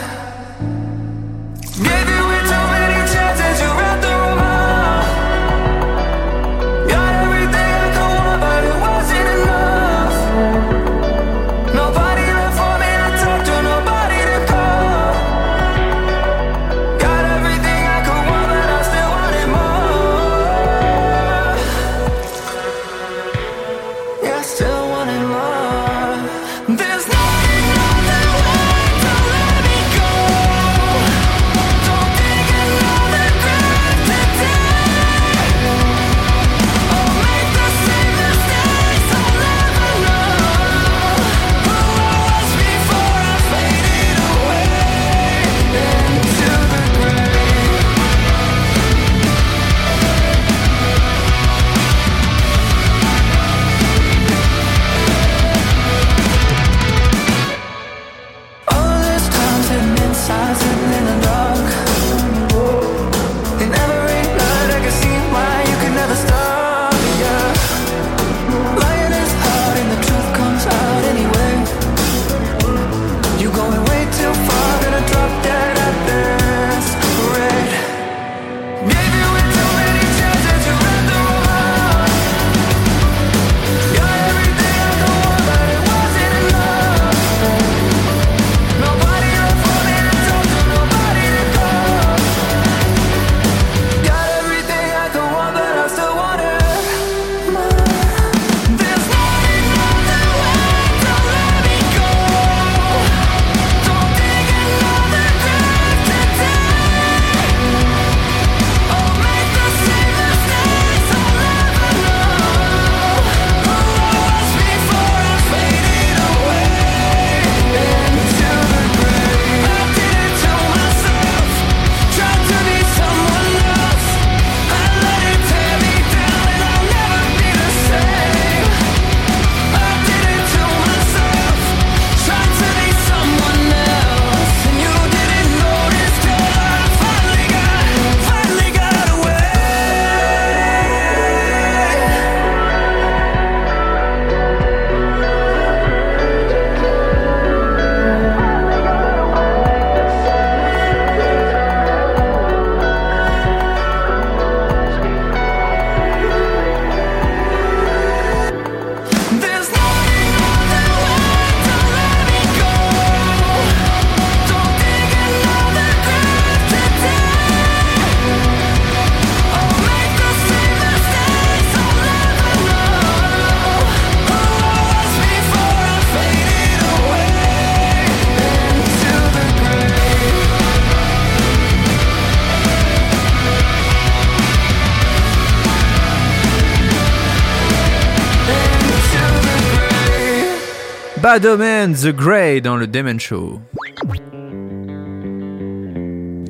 Badoman 191.27 191.93
The 191.93 192.13
Grey 192.13 192.61
dans 192.61 192.77
le 192.77 192.87
Demon 192.87 193.19
Show. 193.19 193.61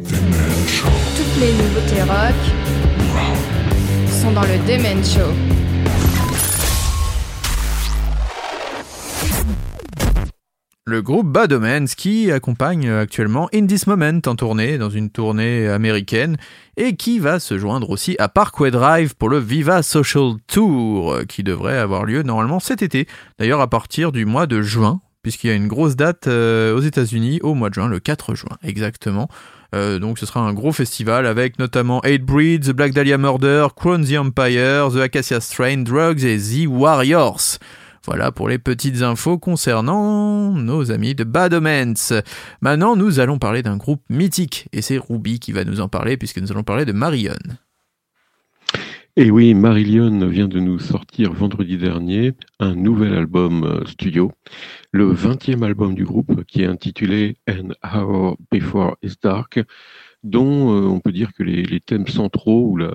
Toutes 0.05 1.40
les 1.40 1.53
nouveautés 1.55 2.03
rock 2.03 2.35
sont 4.07 4.32
dans 4.32 4.43
le 4.43 4.59
Demon 4.69 5.03
Show. 5.03 5.56
le 10.89 11.03
groupe 11.03 11.27
Bad 11.27 11.53
qui 11.97 12.31
accompagne 12.31 12.89
euh, 12.89 13.03
actuellement 13.03 13.49
In 13.53 13.67
This 13.67 13.89
Moment 13.89 14.21
en 14.25 14.37
tournée, 14.37 14.79
dans 14.79 14.89
une 14.89 15.11
tournée 15.11 15.67
américaine, 15.67 16.37
et 16.77 16.95
qui 16.95 17.19
va 17.19 17.41
se 17.41 17.59
joindre 17.59 17.91
aussi 17.91 18.15
à 18.21 18.29
Parkway 18.29 18.71
Drive 18.71 19.17
pour 19.17 19.29
le 19.29 19.39
Viva 19.39 19.83
Social 19.83 20.35
Tour, 20.47 21.13
euh, 21.13 21.25
qui 21.25 21.43
devrait 21.43 21.77
avoir 21.77 22.05
lieu 22.05 22.23
normalement 22.23 22.61
cet 22.61 22.83
été, 22.83 23.09
d'ailleurs 23.41 23.61
à 23.61 23.69
partir 23.69 24.13
du 24.13 24.27
mois 24.27 24.47
de 24.47 24.63
juin, 24.63 25.01
puisqu'il 25.23 25.49
y 25.49 25.53
a 25.53 25.57
une 25.57 25.67
grosse 25.67 25.97
date 25.97 26.29
euh, 26.29 26.77
aux 26.77 26.81
États-Unis 26.81 27.41
au 27.43 27.55
mois 27.55 27.69
de 27.69 27.75
juin, 27.75 27.89
le 27.89 27.99
4 27.99 28.37
juin 28.37 28.57
exactement. 28.63 29.29
Donc 29.73 30.19
ce 30.19 30.25
sera 30.25 30.41
un 30.41 30.55
gros 30.55 30.73
festival 30.73 31.27
avec 31.27 31.59
notamment 31.59 32.01
8 32.03 32.25
Breed, 32.25 32.65
The 32.65 32.71
Black 32.71 32.95
Dahlia 32.95 33.19
Murder, 33.19 33.67
Crown 33.77 34.07
the 34.07 34.13
Empire, 34.13 34.89
The 34.91 35.01
Acacia 35.01 35.39
Strain, 35.39 35.83
Drugs 35.83 36.25
et 36.25 36.39
The 36.39 36.67
Warriors. 36.67 37.59
Voilà 38.07 38.31
pour 38.31 38.49
les 38.49 38.59
petites 38.59 39.03
infos 39.03 39.37
concernant 39.37 40.53
nos 40.53 40.93
amis 40.93 41.16
de 41.16 41.24
Bad 41.24 41.55
Omens. 41.55 42.15
Maintenant, 42.61 42.95
nous 42.95 43.19
allons 43.19 43.39
parler 43.39 43.65
d'un 43.65 43.77
groupe 43.77 44.03
mythique, 44.09 44.69
et 44.73 44.81
c'est 44.81 44.99
Ruby 44.99 45.41
qui 45.41 45.51
va 45.51 45.65
nous 45.65 45.81
en 45.81 45.89
parler, 45.89 46.16
puisque 46.16 46.39
nous 46.39 46.53
allons 46.53 46.62
parler 46.62 46.85
de 46.85 46.93
Marion. 46.93 47.35
Et 49.16 49.31
oui, 49.31 49.55
Marillion 49.55 50.28
vient 50.28 50.47
de 50.47 50.61
nous 50.61 50.78
sortir 50.78 51.33
vendredi 51.33 51.78
dernier 51.78 52.35
un 52.61 52.74
nouvel 52.74 53.15
album 53.15 53.65
euh, 53.65 53.85
studio, 53.87 54.31
le 54.93 55.12
20e 55.12 55.65
album 55.65 55.95
du 55.95 56.05
groupe 56.05 56.45
qui 56.45 56.62
est 56.62 56.66
intitulé 56.66 57.39
An 57.49 57.70
Hour 57.83 58.37
Before 58.53 58.97
It's 59.03 59.19
Dark, 59.19 59.59
dont 60.31 60.73
euh, 60.74 60.86
on 60.86 61.01
peut 61.01 61.12
dire 61.12 61.32
que 61.32 61.43
les, 61.43 61.62
les 61.62 61.81
thèmes 61.81 62.07
centraux 62.07 62.69
ou 62.70 62.77
la, 62.77 62.93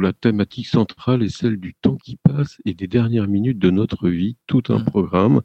la 0.00 0.12
thématique 0.12 0.66
centrale 0.68 1.22
est 1.22 1.28
celle 1.36 1.58
du 1.58 1.74
temps 1.74 1.96
qui 1.96 2.16
passe 2.16 2.60
et 2.64 2.74
des 2.74 2.86
dernières 2.86 3.28
minutes 3.28 3.58
de 3.58 3.70
notre 3.70 4.08
vie, 4.08 4.36
tout 4.46 4.62
un 4.68 4.78
Mm. 4.78 4.84
programme. 4.84 5.42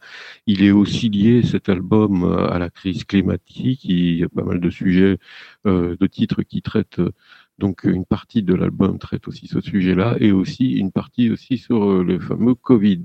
Il 0.47 0.63
est 0.63 0.71
aussi 0.71 1.09
lié 1.09 1.41
cet 1.43 1.69
album 1.69 2.23
à 2.49 2.59
la 2.59 2.69
crise 2.69 3.03
climatique. 3.03 3.83
Il 3.85 4.15
y 4.17 4.23
a 4.23 4.29
pas 4.29 4.43
mal 4.43 4.59
de 4.59 4.69
sujets, 4.69 5.17
euh, 5.65 5.95
de 5.99 6.07
titres 6.07 6.43
qui 6.43 6.61
traitent 6.61 7.01
donc 7.57 7.83
une 7.83 8.05
partie 8.05 8.41
de 8.41 8.55
l'album 8.55 8.97
traite 8.97 9.27
aussi 9.27 9.47
ce 9.47 9.61
sujet-là 9.61 10.15
et 10.19 10.31
aussi 10.31 10.71
une 10.71 10.91
partie 10.91 11.29
aussi 11.29 11.57
sur 11.59 11.83
euh, 11.83 12.03
le 12.03 12.19
fameux 12.19 12.55
Covid. 12.55 13.03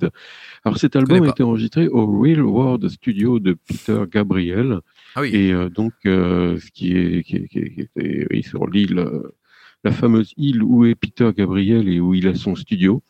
Alors 0.65 0.79
cet 0.79 0.97
album 0.97 1.25
a 1.25 1.29
été 1.29 1.43
enregistré 1.43 1.89
au 1.89 2.21
Real 2.21 2.41
World 2.43 2.89
Studio 2.89 3.39
de 3.39 3.53
Peter 3.53 4.03
Gabriel 4.11 4.81
Ah 5.17 5.23
oui. 5.23 5.31
et 5.35 5.53
euh, 5.53 5.69
donc 5.69 5.93
euh, 6.07 6.59
ce 6.61 6.71
qui 6.71 6.93
est 6.97 7.23
qui, 7.25 7.37
est- 7.37 7.49
qui 7.49 7.59
est- 7.59 7.71
qui 7.75 7.81
était 7.81 8.27
oui, 8.31 8.43
sur 8.45 8.67
l'île, 8.69 8.99
euh, 8.99 9.35
la 9.83 9.91
fameuse 9.91 10.33
île 10.37 10.63
où 10.63 10.85
est 10.85 10.95
Peter 10.95 11.31
Gabriel 11.37 11.89
et 11.89 11.99
où 12.01 12.15
il 12.15 12.29
a 12.29 12.35
son 12.35 12.55
studio. 12.55 13.03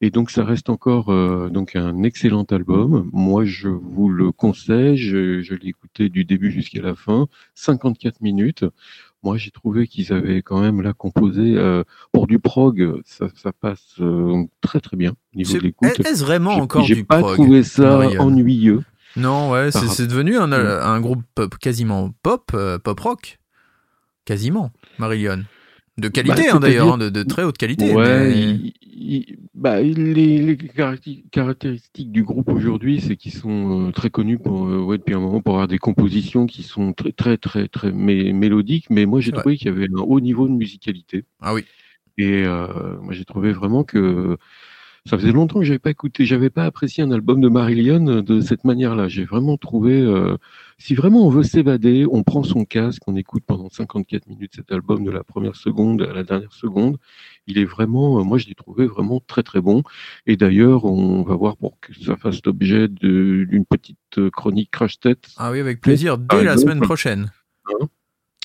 Et 0.00 0.10
donc 0.10 0.30
ça 0.30 0.44
reste 0.44 0.68
encore 0.70 1.08
euh, 1.10 1.48
donc 1.48 1.74
un 1.74 2.02
excellent 2.04 2.44
album. 2.50 3.08
Moi 3.12 3.44
je 3.44 3.68
vous 3.68 4.08
le 4.08 4.30
conseille. 4.30 4.96
Je, 4.96 5.40
je 5.40 5.54
l'ai 5.54 5.68
écouté 5.68 6.08
du 6.08 6.24
début 6.24 6.50
jusqu'à 6.52 6.82
la 6.82 6.94
fin, 6.94 7.26
54 7.54 8.20
minutes. 8.20 8.64
Moi 9.24 9.36
j'ai 9.36 9.50
trouvé 9.50 9.88
qu'ils 9.88 10.12
avaient 10.12 10.42
quand 10.42 10.60
même 10.60 10.82
là 10.82 10.92
composé 10.92 11.54
euh, 11.56 11.82
pour 12.12 12.28
du 12.28 12.38
prog, 12.38 13.00
ça, 13.04 13.26
ça 13.34 13.52
passe 13.52 13.96
euh, 14.00 14.44
très 14.60 14.78
très 14.80 14.96
bien 14.96 15.10
au 15.34 15.36
niveau 15.38 15.54
de 15.54 15.64
l'écoute. 15.64 15.98
Est-ce 16.06 16.24
vraiment 16.24 16.52
encore 16.54 16.84
J'ai 16.84 17.02
pas 17.02 17.18
prog 17.18 17.34
trouvé 17.34 17.64
ça 17.64 17.98
Marianne 17.98 18.20
ennuyeux. 18.20 18.82
Non, 19.18 19.50
ouais, 19.50 19.70
c'est 19.70 20.06
devenu 20.06 20.36
un, 20.36 20.46
Mm. 20.46 20.52
un 20.52 21.00
groupe 21.00 21.22
pop, 21.34 21.56
quasiment 21.58 22.12
pop, 22.22 22.50
euh, 22.54 22.78
pop 22.78 22.98
rock. 23.00 23.38
Quasiment, 24.24 24.70
Marillion. 24.98 25.44
De 25.96 26.08
qualité, 26.08 26.42
Bah, 26.46 26.50
hein, 26.54 26.60
d'ailleurs, 26.60 26.94
hein, 26.94 26.98
de, 26.98 27.08
de 27.08 27.22
très 27.24 27.42
haute 27.42 27.58
qualité. 27.58 27.92
Ouais, 27.92 28.28
mais- 28.28 28.40
il- 28.40 28.72
il- 28.82 29.38
bah, 29.54 29.80
les, 29.80 30.56
caractéristiques 31.32 32.12
du 32.12 32.22
groupe 32.22 32.48
aujourd'hui, 32.50 33.00
c'est 33.00 33.16
qu'ils 33.16 33.32
sont 33.32 33.88
euh, 33.88 33.90
très 33.90 34.08
connus 34.10 34.38
pour, 34.38 34.68
euh, 34.68 34.78
ouais, 34.78 34.98
depuis 34.98 35.14
un 35.14 35.20
moment 35.20 35.40
pour 35.40 35.54
avoir 35.54 35.66
des 35.66 35.78
compositions 35.78 36.46
qui 36.46 36.62
sont 36.62 36.92
très, 36.92 37.10
très, 37.12 37.36
très, 37.36 37.66
très 37.68 37.90
mé- 37.90 38.32
mélodiques. 38.32 38.86
Mais 38.90 39.06
moi, 39.06 39.20
j'ai 39.20 39.32
Ouais. 39.32 39.38
trouvé 39.40 39.56
qu'il 39.56 39.66
y 39.66 39.70
avait 39.70 39.86
un 39.92 39.98
haut 40.00 40.20
niveau 40.20 40.46
de 40.46 40.52
musicalité. 40.52 41.24
Ah 41.40 41.52
oui. 41.54 41.64
Et 42.16 42.44
euh, 42.46 42.96
moi, 43.00 43.12
j'ai 43.12 43.24
trouvé 43.24 43.52
vraiment 43.52 43.82
que 43.82 44.36
ça 45.08 45.16
faisait 45.16 45.32
longtemps 45.32 45.60
que 45.60 45.64
j'avais 45.64 45.78
pas 45.78 45.90
écouté, 45.90 46.26
j'avais 46.26 46.50
pas 46.50 46.64
apprécié 46.64 47.02
un 47.02 47.10
album 47.10 47.40
de 47.40 47.48
Marillion 47.48 48.20
de 48.20 48.40
cette 48.42 48.64
manière-là. 48.64 49.08
J'ai 49.08 49.24
vraiment 49.24 49.56
trouvé, 49.56 49.98
euh, 50.02 50.36
si 50.76 50.94
vraiment 50.94 51.26
on 51.26 51.30
veut 51.30 51.42
s'évader, 51.42 52.04
on 52.10 52.22
prend 52.22 52.42
son 52.42 52.66
casque, 52.66 53.00
on 53.06 53.16
écoute 53.16 53.42
pendant 53.46 53.70
54 53.70 54.26
minutes 54.26 54.52
cet 54.54 54.70
album 54.70 55.04
de 55.04 55.10
la 55.10 55.24
première 55.24 55.56
seconde 55.56 56.02
à 56.02 56.12
la 56.12 56.24
dernière 56.24 56.52
seconde. 56.52 56.98
Il 57.46 57.56
est 57.56 57.64
vraiment, 57.64 58.20
euh, 58.20 58.22
moi, 58.22 58.36
je 58.36 58.48
l'ai 58.48 58.54
trouvé 58.54 58.86
vraiment 58.86 59.22
très 59.26 59.42
très 59.42 59.62
bon. 59.62 59.82
Et 60.26 60.36
d'ailleurs, 60.36 60.84
on 60.84 61.22
va 61.22 61.34
voir 61.36 61.56
pour 61.56 61.80
que 61.80 61.94
ça 61.94 62.16
fasse 62.16 62.40
l'objet 62.44 62.86
d'une 62.88 63.64
petite 63.64 63.96
euh, 64.18 64.28
chronique 64.28 64.70
crash 64.70 65.00
tête. 65.00 65.30
Ah 65.38 65.50
oui, 65.50 65.60
avec 65.60 65.80
plaisir, 65.80 66.18
dès 66.18 66.44
la 66.44 66.58
semaine 66.58 66.80
prochaine. 66.80 67.32
Hein? 67.66 67.86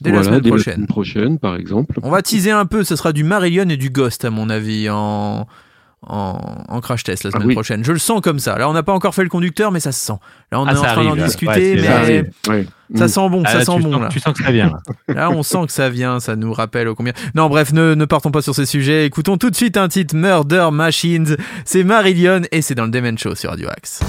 Dès 0.01 0.11
la 0.11 0.23
semaine 0.23 0.39
dès 0.39 0.49
la 0.49 0.55
prochaine. 0.55 0.73
semaine 0.75 0.87
prochaine, 0.87 1.39
par 1.39 1.57
exemple. 1.57 1.99
On 2.03 2.09
va 2.09 2.21
teaser 2.21 2.51
un 2.51 2.65
peu, 2.65 2.85
ce 2.85 2.95
sera 2.95 3.11
du 3.11 3.25
Marillion 3.25 3.67
et 3.67 3.77
du 3.77 3.89
Ghost, 3.89 4.23
à 4.23 4.29
mon 4.29 4.49
avis, 4.49 4.89
en, 4.89 5.45
en, 6.07 6.37
en 6.67 6.81
crash 6.81 7.03
test 7.03 7.23
la 7.23 7.29
Ah 7.29 7.37
semaine 7.37 7.47
oui. 7.47 7.53
prochaine. 7.53 7.83
Je 7.83 7.91
le 7.91 7.99
sens 7.99 8.21
comme 8.21 8.39
ça. 8.39 8.57
Là, 8.57 8.69
on 8.69 8.73
n'a 8.73 8.83
pas 8.83 8.93
encore 8.93 9.13
fait 9.15 9.23
le 9.23 9.29
conducteur, 9.29 9.71
mais 9.71 9.79
ça 9.79 9.91
se 9.91 9.99
sent. 10.05 10.13
Là, 10.51 10.59
on 10.61 10.65
Ah, 10.65 10.73
est 10.73 10.77
en 10.77 10.81
train 10.83 11.03
d'en 11.03 11.15
discuter, 11.15 11.51
Ouais, 11.51 11.75
mais 11.75 11.83
Ça 11.87 11.97
arrive, 11.99 12.29
ouais. 12.49 12.67
ça 12.95 13.05
Mm. 13.05 13.07
sent 13.07 13.29
bon, 13.29 13.43
Ah, 13.45 13.51
ça 13.51 13.57
là, 13.59 13.65
sent 13.65 13.75
tu, 13.77 13.81
bon. 13.83 13.91
sens, 13.93 14.01
Là. 14.01 14.07
tu 14.09 14.19
sens 14.19 14.33
que 14.33 14.43
ça 14.43 14.51
vient. 14.51 14.71
là. 15.07 15.13
Là, 15.15 15.29
on 15.31 15.43
sent 15.43 15.65
que 15.67 15.71
ça 15.71 15.89
vient, 15.89 16.19
ça 16.19 16.35
nous 16.35 16.53
rappelle 16.53 16.87
au 16.87 16.95
combien. 16.95 17.13
Non, 17.35 17.49
bref, 17.49 17.73
ne, 17.73 17.93
ne 17.95 18.05
partons 18.05 18.31
pas 18.31 18.41
sur 18.41 18.53
ces 18.55 18.65
sujets. 18.65 19.05
Écoutons 19.05 19.37
tout 19.37 19.49
de 19.49 19.55
suite 19.55 19.77
un 19.77 19.87
titre 19.87 20.15
Murder 20.15 20.69
Machines. 20.71 21.37
C'est 21.65 21.83
Marillion 21.83 22.41
et 22.51 22.61
c'est 22.61 22.75
dans 22.75 22.85
le 22.85 22.91
Demen 22.91 23.17
Show 23.17 23.35
sur 23.35 23.49
Radio 23.51 23.69
Axe. 23.69 24.01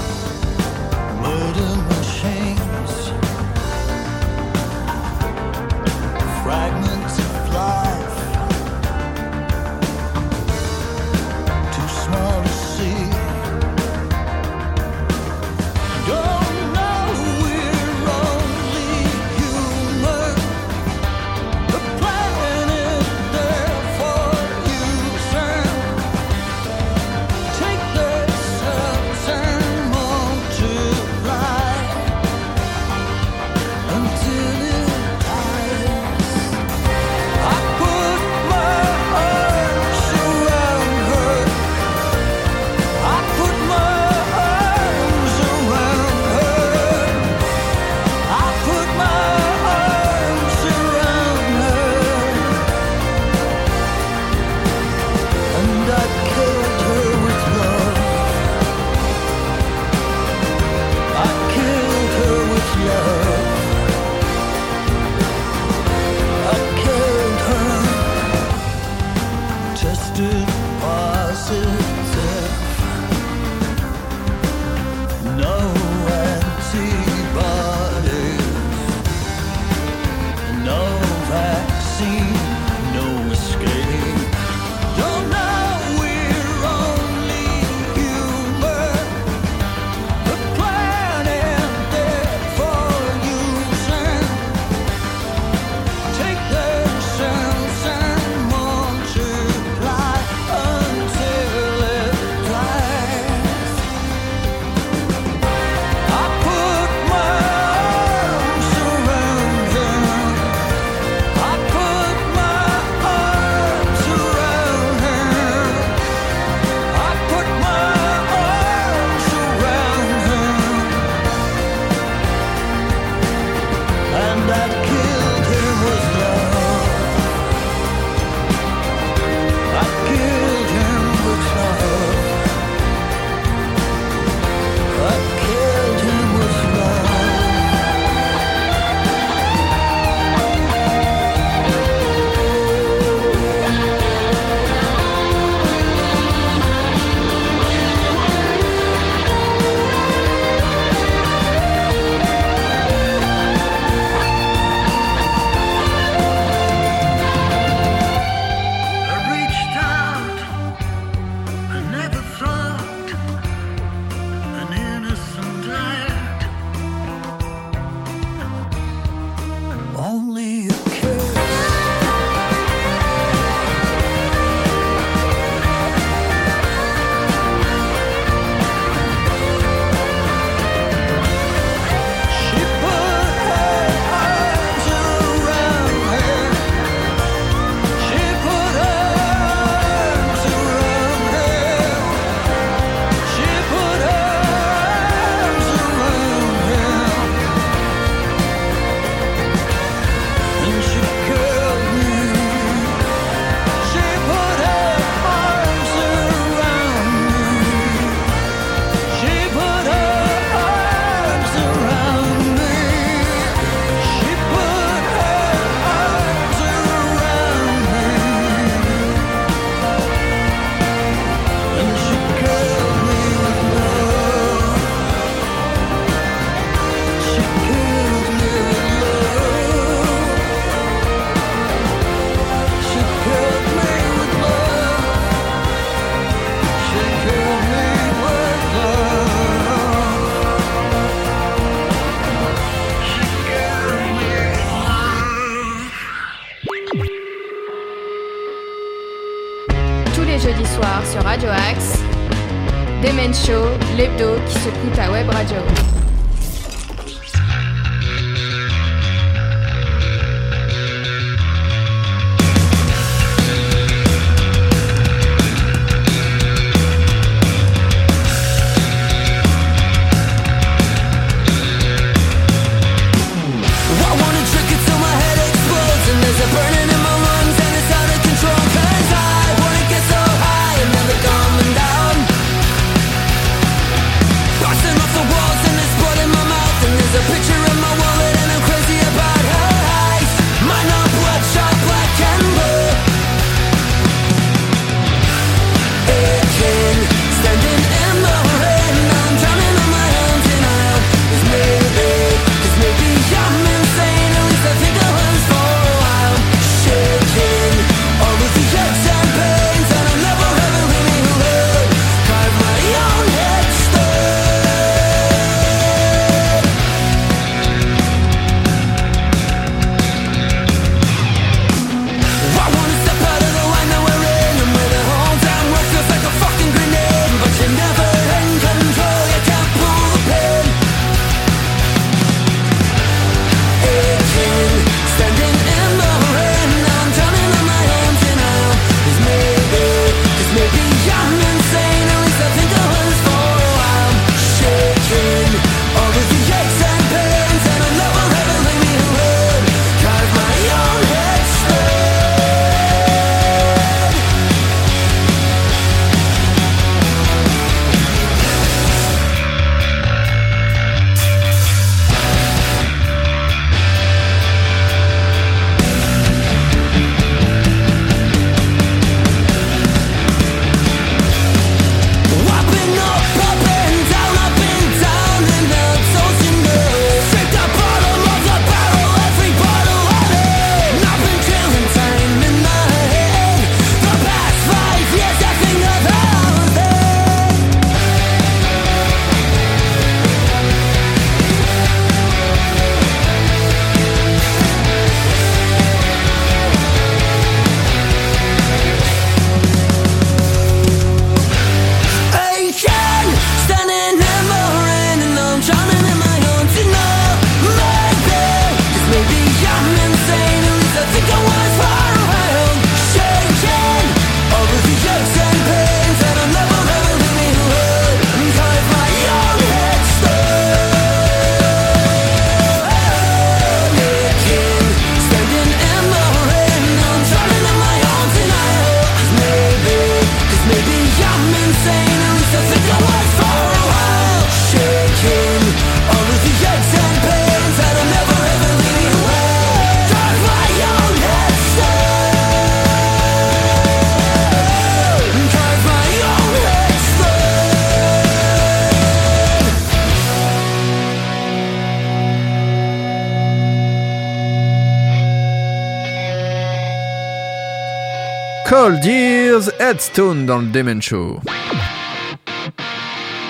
Cold 458.85 459.03
Years, 459.03 459.71
Headstone 459.79 460.45
dans 460.45 460.59
le 460.59 460.67
Demen 460.67 461.01
Show. 461.01 461.39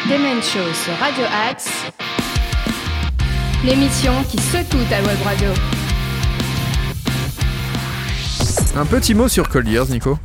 Demen 0.06 0.42
Show 0.42 0.64
sur 0.74 0.94
Radio 0.98 1.26
Axe, 1.50 1.70
l'émission 3.66 4.14
qui 4.32 4.38
secoue 4.38 4.78
ta 4.90 5.02
web 5.02 5.18
radio. 5.26 5.50
Un 8.78 8.86
petit 8.86 9.14
mot 9.14 9.28
sur 9.28 9.50
Cold 9.50 9.68
Years, 9.68 9.90
Nico. 9.90 10.18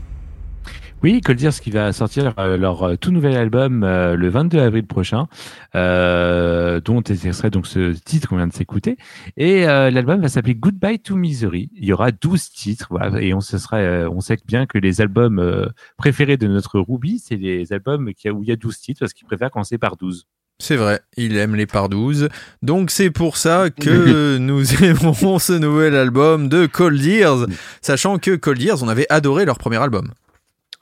Oui, 1.02 1.22
Cold 1.22 1.40
Ears 1.40 1.60
qui 1.60 1.70
va 1.70 1.94
sortir 1.94 2.34
euh, 2.38 2.58
leur 2.58 2.82
euh, 2.82 2.96
tout 2.96 3.10
nouvel 3.10 3.34
album 3.34 3.84
euh, 3.84 4.16
le 4.16 4.28
22 4.28 4.58
avril 4.58 4.86
prochain, 4.86 5.28
euh, 5.74 6.78
dont 6.80 7.02
est 7.02 7.24
extrait 7.24 7.48
donc 7.48 7.66
ce 7.66 7.92
titre 7.92 8.28
qu'on 8.28 8.36
vient 8.36 8.46
de 8.46 8.52
s'écouter. 8.52 8.98
Et 9.38 9.66
euh, 9.66 9.90
l'album 9.90 10.20
va 10.20 10.28
s'appeler 10.28 10.54
Goodbye 10.54 10.98
to 10.98 11.16
Misery. 11.16 11.70
Il 11.74 11.86
y 11.86 11.94
aura 11.94 12.10
12 12.12 12.50
titres, 12.50 12.88
voilà, 12.90 13.18
et 13.22 13.32
on 13.32 13.40
se 13.40 13.56
serait, 13.56 14.04
on 14.06 14.20
sait 14.20 14.36
bien 14.46 14.66
que 14.66 14.76
les 14.76 15.00
albums 15.00 15.70
préférés 15.96 16.36
de 16.36 16.46
notre 16.46 16.78
Ruby, 16.78 17.18
c'est 17.18 17.36
les 17.36 17.72
albums 17.72 18.12
qui 18.12 18.28
où 18.28 18.42
il 18.42 18.50
y 18.50 18.52
a 18.52 18.56
12 18.56 18.78
titres, 18.78 19.00
parce 19.00 19.14
qu'il 19.14 19.26
préfère 19.26 19.50
commencer 19.50 19.78
par 19.78 19.96
12. 19.96 20.26
C'est 20.58 20.76
vrai, 20.76 21.00
il 21.16 21.38
aime 21.38 21.54
les 21.56 21.64
par 21.64 21.88
12. 21.88 22.28
Donc 22.60 22.90
c'est 22.90 23.10
pour 23.10 23.38
ça 23.38 23.70
que 23.80 24.36
nous 24.36 24.84
aimons 24.84 25.38
ce 25.38 25.54
nouvel 25.54 25.96
album 25.96 26.50
de 26.50 26.66
Cold 26.66 27.00
Years, 27.00 27.46
sachant 27.80 28.18
que 28.18 28.36
Cold 28.36 28.60
Years, 28.60 28.82
on 28.82 28.88
avait 28.88 29.06
adoré 29.08 29.46
leur 29.46 29.56
premier 29.56 29.78
album. 29.78 30.10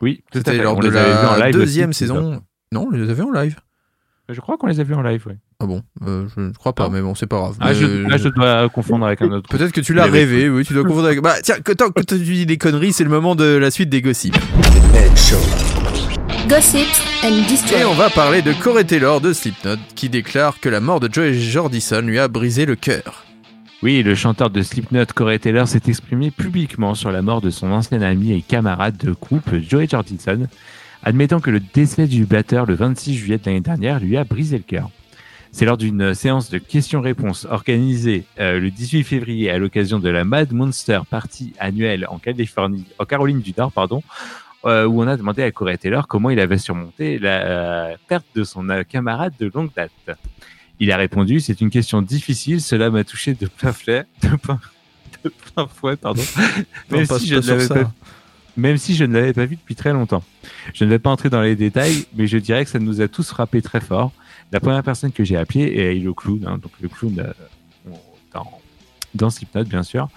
Oui, 0.00 0.22
tout 0.30 0.38
à 0.38 0.40
C'était 0.40 0.56
fait. 0.58 0.62
lors 0.62 0.76
On 0.76 0.80
de 0.80 0.88
les 0.88 0.96
avait 0.96 1.10
vus 1.10 1.26
en 1.26 1.36
la 1.36 1.46
live 1.46 1.54
deuxième 1.54 1.90
aussi, 1.90 1.98
saison. 2.00 2.42
Non, 2.72 2.86
on 2.88 2.90
les 2.90 3.08
avait 3.10 3.22
en 3.22 3.30
live. 3.32 3.56
Je 4.30 4.40
crois 4.42 4.58
qu'on 4.58 4.66
les 4.66 4.78
a 4.78 4.82
vus 4.84 4.92
en 4.94 5.00
live, 5.02 5.24
oui. 5.26 5.32
Ah 5.58 5.64
bon, 5.66 5.82
euh, 6.06 6.26
je 6.36 6.40
ne 6.42 6.52
crois 6.52 6.74
pas, 6.74 6.84
Ah. 6.86 6.90
mais 6.92 7.00
bon, 7.00 7.14
c'est 7.14 7.26
pas 7.26 7.38
grave. 7.38 7.56
Ah, 7.60 7.72
je, 7.72 7.86
Euh, 7.86 8.08
là, 8.08 8.18
je 8.18 8.28
dois 8.28 8.68
confondre 8.68 9.06
avec 9.06 9.22
un 9.22 9.30
autre. 9.32 9.48
Peut-être 9.48 9.72
que 9.72 9.80
tu 9.80 9.94
l'as 9.94 10.04
rêvé, 10.04 10.50
oui, 10.50 10.64
tu 10.66 10.74
dois 10.74 10.84
confondre 10.84 11.06
avec... 11.06 11.20
Bah 11.22 11.36
tiens, 11.42 11.56
tant 11.60 11.90
que 11.90 12.02
tu 12.02 12.18
dis 12.18 12.44
des 12.44 12.58
conneries, 12.58 12.92
c'est 12.92 13.04
le 13.04 13.10
moment 13.10 13.34
de 13.34 13.56
la 13.56 13.70
suite 13.70 13.88
des 13.88 14.02
gossips. 14.02 14.36
Gossips 16.48 17.02
and 17.24 17.76
Et 17.78 17.84
on 17.84 17.94
va 17.94 18.10
parler 18.10 18.42
de 18.42 18.52
Corey 18.52 18.84
Taylor 18.84 19.20
de 19.20 19.32
Slipknot, 19.32 19.76
qui 19.94 20.08
déclare 20.08 20.60
que 20.60 20.68
la 20.68 20.80
mort 20.80 21.00
de 21.00 21.08
Joey 21.12 21.34
Jordison 21.34 22.02
lui 22.02 22.18
a 22.18 22.28
brisé 22.28 22.66
le 22.66 22.76
cœur. 22.76 23.24
Oui, 23.80 24.02
le 24.02 24.16
chanteur 24.16 24.50
de 24.50 24.60
Slipknot, 24.60 25.04
Corey 25.14 25.38
Taylor, 25.38 25.68
s'est 25.68 25.82
exprimé 25.86 26.32
publiquement 26.32 26.96
sur 26.96 27.12
la 27.12 27.22
mort 27.22 27.40
de 27.40 27.50
son 27.50 27.70
ancien 27.70 28.02
ami 28.02 28.32
et 28.32 28.42
camarade 28.42 28.96
de 28.96 29.12
groupe, 29.12 29.54
Joey 29.54 29.86
Jordison, 29.86 30.48
admettant 31.04 31.38
que 31.38 31.50
le 31.50 31.60
décès 31.60 32.08
du 32.08 32.26
batteur 32.26 32.66
le 32.66 32.74
26 32.74 33.14
juillet 33.14 33.38
de 33.38 33.44
l'année 33.46 33.60
dernière 33.60 34.00
lui 34.00 34.16
a 34.16 34.24
brisé 34.24 34.56
le 34.56 34.64
cœur. 34.64 34.90
C'est 35.52 35.64
lors 35.64 35.76
d'une 35.76 36.12
séance 36.12 36.50
de 36.50 36.58
questions-réponses 36.58 37.46
organisée 37.48 38.24
euh, 38.40 38.58
le 38.58 38.72
18 38.72 39.04
février 39.04 39.48
à 39.48 39.58
l'occasion 39.58 40.00
de 40.00 40.08
la 40.08 40.24
Mad 40.24 40.52
Monster 40.52 41.02
Party 41.08 41.52
annuelle 41.60 42.04
en 42.10 42.18
Californie, 42.18 42.84
en 42.98 43.04
Caroline 43.04 43.40
du 43.40 43.54
Nord, 43.56 43.70
pardon, 43.70 44.02
euh, 44.64 44.86
où 44.86 45.00
on 45.00 45.06
a 45.06 45.16
demandé 45.16 45.44
à 45.44 45.52
Corey 45.52 45.78
Taylor 45.78 46.08
comment 46.08 46.30
il 46.30 46.40
avait 46.40 46.58
surmonté 46.58 47.20
la 47.20 47.42
euh, 47.44 47.96
perte 48.08 48.26
de 48.34 48.42
son 48.42 48.66
camarade 48.88 49.34
de 49.38 49.48
longue 49.54 49.70
date. 49.76 49.92
Il 50.80 50.92
a 50.92 50.96
répondu 50.96 51.40
C'est 51.40 51.60
une 51.60 51.70
question 51.70 52.02
difficile, 52.02 52.60
cela 52.60 52.90
m'a 52.90 53.04
touché 53.04 53.34
de 53.34 53.46
plein 53.46 53.72
fouet, 53.72 54.06
de 54.22 54.36
plein, 54.36 54.60
de 55.24 55.30
plein 55.30 55.66
fouet, 55.66 55.96
pardon. 55.96 56.22
Même 56.90 57.06
si 57.06 57.26
je 57.26 57.36
ne 57.36 57.40
l'avais 57.40 57.68
pas 57.68 57.92
même 58.56 58.76
si 58.76 58.96
je 58.96 59.04
ne 59.04 59.14
l'avais 59.14 59.32
pas 59.32 59.46
vu 59.46 59.54
depuis 59.54 59.76
très 59.76 59.92
longtemps. 59.92 60.24
Je 60.74 60.84
ne 60.84 60.90
vais 60.90 60.98
pas 60.98 61.10
entrer 61.10 61.30
dans 61.30 61.40
les 61.40 61.54
détails, 61.54 62.06
mais 62.16 62.26
je 62.26 62.38
dirais 62.38 62.64
que 62.64 62.70
ça 62.70 62.80
nous 62.80 63.00
a 63.00 63.06
tous 63.06 63.28
frappé 63.28 63.62
très 63.62 63.80
fort. 63.80 64.12
La 64.50 64.58
première 64.58 64.82
personne 64.82 65.12
que 65.12 65.22
j'ai 65.22 65.36
appelée 65.36 65.62
est 65.76 65.94
le 65.94 66.12
clown, 66.12 66.44
hein, 66.44 66.58
donc 66.60 66.72
le 66.80 66.88
clown 66.88 67.20
euh, 67.20 67.32
dans, 68.34 68.60
dans 69.14 69.30
Slipknot, 69.30 69.64
bien 69.64 69.82
sûr. 69.82 70.08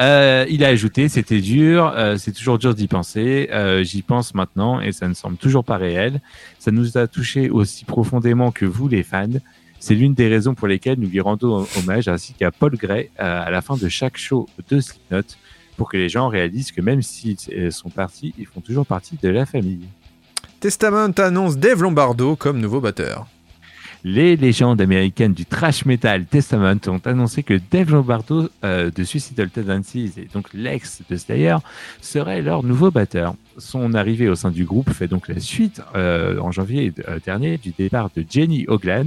Euh, 0.00 0.44
il 0.48 0.64
a 0.64 0.68
ajouté, 0.68 1.08
c'était 1.08 1.40
dur, 1.40 1.92
euh, 1.94 2.16
c'est 2.16 2.32
toujours 2.32 2.58
dur 2.58 2.74
d'y 2.74 2.88
penser, 2.88 3.48
euh, 3.52 3.84
j'y 3.84 4.02
pense 4.02 4.34
maintenant 4.34 4.80
et 4.80 4.92
ça 4.92 5.06
ne 5.06 5.14
semble 5.14 5.36
toujours 5.36 5.64
pas 5.64 5.76
réel. 5.76 6.20
Ça 6.58 6.70
nous 6.70 6.98
a 6.98 7.06
touché 7.06 7.50
aussi 7.50 7.84
profondément 7.84 8.50
que 8.50 8.64
vous, 8.64 8.88
les 8.88 9.02
fans. 9.02 9.28
C'est 9.80 9.94
l'une 9.94 10.14
des 10.14 10.28
raisons 10.28 10.54
pour 10.54 10.68
lesquelles 10.68 10.98
nous 10.98 11.08
lui 11.08 11.20
rendons 11.20 11.66
hommage, 11.78 12.08
ainsi 12.08 12.32
qu'à 12.32 12.50
Paul 12.50 12.76
Gray, 12.76 13.10
euh, 13.20 13.44
à 13.44 13.50
la 13.50 13.60
fin 13.60 13.76
de 13.76 13.88
chaque 13.88 14.16
show 14.16 14.48
de 14.70 14.80
Slipknot, 14.80 15.36
pour 15.76 15.90
que 15.90 15.96
les 15.96 16.08
gens 16.08 16.28
réalisent 16.28 16.72
que 16.72 16.80
même 16.80 17.02
s'ils 17.02 17.36
euh, 17.52 17.70
sont 17.70 17.90
partis, 17.90 18.34
ils 18.38 18.46
font 18.46 18.60
toujours 18.60 18.86
partie 18.86 19.18
de 19.22 19.28
la 19.28 19.44
famille. 19.46 19.86
Testament 20.60 21.12
annonce 21.18 21.58
Dave 21.58 21.82
Lombardo 21.82 22.36
comme 22.36 22.60
nouveau 22.60 22.80
batteur. 22.80 23.26
Les 24.06 24.36
légendes 24.36 24.82
américaines 24.82 25.32
du 25.32 25.46
thrash 25.46 25.86
metal 25.86 26.26
Testament 26.26 26.76
ont 26.88 27.00
annoncé 27.06 27.42
que 27.42 27.58
Dave 27.70 27.90
Lombardo 27.90 28.50
euh, 28.62 28.90
de 28.90 29.02
Suicidal 29.02 29.48
Tendencies 29.48 30.12
et 30.18 30.28
donc 30.32 30.52
l'ex 30.52 31.00
de 31.08 31.16
Slayer 31.16 31.56
serait 32.02 32.42
leur 32.42 32.62
nouveau 32.62 32.90
batteur. 32.90 33.34
Son 33.56 33.94
arrivée 33.94 34.28
au 34.28 34.34
sein 34.34 34.50
du 34.50 34.66
groupe 34.66 34.90
fait 34.90 35.08
donc 35.08 35.28
la 35.28 35.40
suite 35.40 35.80
euh, 35.94 36.38
en 36.38 36.52
janvier 36.52 36.92
dernier 37.24 37.56
du 37.56 37.70
départ 37.70 38.10
de 38.14 38.22
Jenny 38.28 38.66
Oglan. 38.68 39.06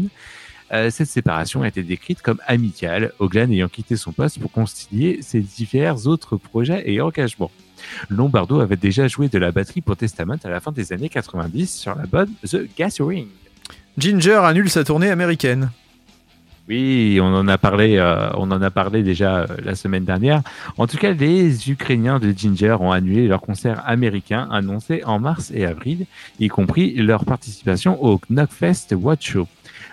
Euh, 0.73 0.89
cette 0.89 1.07
séparation 1.07 1.61
a 1.61 1.67
été 1.67 1.81
décrite 1.83 2.21
comme 2.21 2.39
amicale, 2.45 3.13
Oglan 3.19 3.49
ayant 3.51 3.69
quitté 3.69 3.95
son 3.95 4.11
poste 4.11 4.39
pour 4.39 4.51
concilier 4.51 5.19
ses 5.21 5.39
divers 5.39 6.07
autres 6.07 6.35
projets 6.35 6.83
et 6.91 6.99
engagements. 6.99 7.51
Lombardo 8.09 8.59
avait 8.59 8.75
déjà 8.75 9.07
joué 9.07 9.29
de 9.29 9.37
la 9.37 9.51
batterie 9.51 9.81
pour 9.81 9.95
Testament 9.95 10.37
à 10.43 10.49
la 10.49 10.59
fin 10.59 10.71
des 10.71 10.91
années 10.91 11.09
90 11.09 11.73
sur 11.73 11.95
la 11.95 12.05
bonne 12.05 12.31
The 12.45 12.67
Gathering. 12.77 13.27
Ginger 13.97 14.41
annule 14.43 14.69
sa 14.69 14.83
tournée 14.83 15.09
américaine. 15.09 15.69
Oui, 16.67 17.17
on 17.21 17.33
en 17.33 17.47
a 17.47 17.57
parlé, 17.57 17.95
euh, 17.95 18.29
on 18.33 18.51
en 18.51 18.61
a 18.61 18.69
parlé 18.69 19.01
déjà 19.01 19.37
euh, 19.37 19.47
la 19.63 19.73
semaine 19.73 20.03
dernière. 20.03 20.41
En 20.77 20.85
tout 20.85 20.97
cas, 20.97 21.13
les 21.13 21.71
Ukrainiens 21.71 22.19
de 22.19 22.33
Ginger 22.35 22.75
ont 22.81 22.91
annulé 22.91 23.27
leur 23.27 23.39
concert 23.39 23.81
américain 23.87 24.49
annoncé 24.51 25.01
en 25.05 25.17
mars 25.17 25.49
et 25.55 25.65
avril, 25.65 26.05
y 26.41 26.49
compris 26.49 26.93
leur 26.95 27.23
participation 27.23 28.03
au 28.03 28.19
Knockfest 28.29 28.93
Watch 28.93 29.31
Show. 29.31 29.47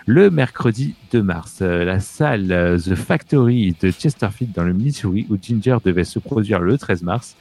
Le 0.07 0.29
mercredi 0.29 0.93
2 1.13 1.23
mars, 1.23 1.59
euh, 1.63 1.83
la 1.83 1.99
salle 1.99 2.51
euh, 2.51 2.77
The 2.77 2.93
Factory 2.93 3.75
de 3.81 3.89
Chesterfield 3.89 4.53
dans 4.53 4.63
le 4.63 4.71
Missouri, 4.71 5.25
où 5.31 5.37
Ginger 5.41 5.77
devait 5.83 6.03
se 6.03 6.19
produire 6.19 6.59
le 6.59 6.77
13 6.77 7.01
mars, 7.01 7.35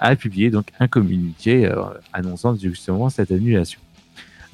a 0.00 0.16
publié 0.16 0.48
donc 0.48 0.68
un 0.80 0.88
communiqué 0.88 1.66
euh, 1.66 1.76
annonçant 2.14 2.56
justement 2.56 3.10
cette 3.10 3.30
annulation. 3.30 3.80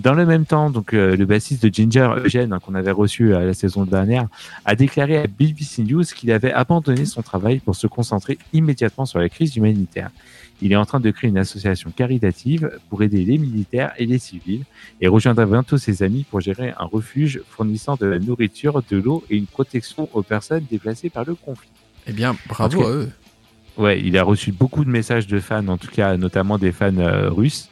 Dans 0.02 0.14
le 0.14 0.26
même 0.26 0.46
temps, 0.46 0.68
donc 0.68 0.94
euh, 0.94 1.16
le 1.16 1.26
bassiste 1.26 1.64
de 1.64 1.72
Ginger, 1.72 2.10
Eugène, 2.24 2.52
hein, 2.52 2.58
qu'on 2.58 2.74
avait 2.74 2.90
reçu 2.90 3.32
euh, 3.32 3.46
la 3.46 3.54
saison 3.54 3.84
dernière, 3.84 4.26
a 4.64 4.74
déclaré 4.74 5.16
à 5.16 5.28
BBC 5.28 5.84
News 5.84 6.02
qu'il 6.02 6.32
avait 6.32 6.52
abandonné 6.52 7.04
son 7.04 7.22
travail 7.22 7.60
pour 7.60 7.76
se 7.76 7.86
concentrer 7.86 8.36
immédiatement 8.52 9.06
sur 9.06 9.20
la 9.20 9.28
crise 9.28 9.54
humanitaire. 9.54 10.10
Il 10.60 10.72
est 10.72 10.76
en 10.76 10.84
train 10.86 10.98
de 10.98 11.08
créer 11.12 11.30
une 11.30 11.38
association 11.38 11.92
caritative 11.94 12.78
pour 12.90 13.04
aider 13.04 13.24
les 13.24 13.38
militaires 13.38 13.92
et 13.96 14.06
les 14.06 14.18
civils 14.18 14.64
et 15.00 15.06
rejoindra 15.06 15.46
bientôt 15.46 15.78
ses 15.78 16.02
amis 16.02 16.24
pour 16.28 16.40
gérer 16.40 16.74
un 16.78 16.84
refuge 16.84 17.40
fournissant 17.48 17.94
de 17.94 18.06
la 18.06 18.18
nourriture, 18.18 18.82
de 18.90 18.96
l'eau 18.96 19.22
et 19.30 19.36
une 19.36 19.46
protection 19.46 20.08
aux 20.14 20.22
personnes 20.22 20.64
déplacées 20.68 21.10
par 21.10 21.24
le 21.24 21.36
conflit. 21.36 21.70
Eh 22.08 22.12
bien, 22.12 22.34
bravo 22.48 22.82
à 22.84 22.90
eux. 22.90 23.10
Ouais, 23.76 24.00
il 24.02 24.18
a 24.18 24.24
reçu 24.24 24.50
beaucoup 24.50 24.84
de 24.84 24.90
messages 24.90 25.28
de 25.28 25.38
fans, 25.38 25.66
en 25.68 25.78
tout 25.78 25.90
cas 25.90 26.16
notamment 26.16 26.58
des 26.58 26.72
fans 26.72 26.96
euh, 26.98 27.30
russes. 27.30 27.68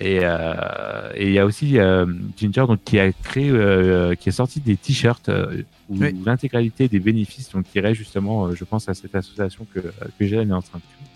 Et 0.00 0.20
euh, 0.22 1.10
et 1.14 1.26
il 1.26 1.32
y 1.32 1.38
a 1.38 1.44
aussi 1.46 1.78
euh, 1.78 2.06
Ginger 2.36 2.66
donc 2.68 2.80
qui 2.84 3.00
a 3.00 3.10
créé, 3.12 3.50
euh, 3.50 4.14
qui 4.14 4.28
a 4.28 4.32
sorti 4.32 4.60
des 4.60 4.76
t-shirts 4.76 5.28
euh, 5.28 5.62
où 5.88 5.96
Oui. 5.98 6.14
l'intégralité 6.24 6.86
des 6.88 7.00
bénéfices 7.00 7.50
donc 7.50 7.64
irait 7.74 7.94
justement, 7.94 8.46
euh, 8.46 8.54
je 8.54 8.64
pense 8.64 8.88
à 8.88 8.94
cette 8.94 9.14
association 9.14 9.66
que 9.74 9.80
que 9.80 10.26
Jeanne 10.26 10.50
est 10.50 10.54
en 10.54 10.62
train 10.62 10.78
de 10.78 10.84
créer. 10.84 11.08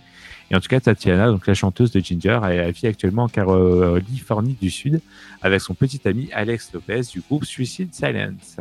Et 0.51 0.57
en 0.57 0.61
tout 0.61 0.69
cas, 0.69 0.81
Tatiana, 0.81 1.29
donc 1.29 1.47
la 1.47 1.55
chanteuse 1.55 1.93
de 1.93 2.01
Ginger, 2.01 2.41
elle 2.51 2.73
vit 2.73 2.87
actuellement 2.89 3.23
en 3.25 3.29
Californie 3.29 4.57
du 4.61 4.69
Sud 4.71 5.01
avec 5.41 5.61
son 5.61 5.73
petit 5.75 6.01
ami 6.07 6.29
Alex 6.33 6.71
Lopez 6.75 7.03
du 7.13 7.21
groupe 7.21 7.45
Suicide 7.45 7.95
Silence. 7.95 8.57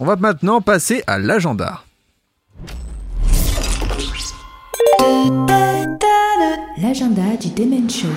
On 0.00 0.04
va 0.06 0.16
maintenant 0.16 0.60
passer 0.60 1.04
à 1.06 1.18
l'agenda. 1.18 1.84
L'agenda 6.78 7.36
du 7.40 7.50
Demen 7.50 7.88
Show. 7.88 8.08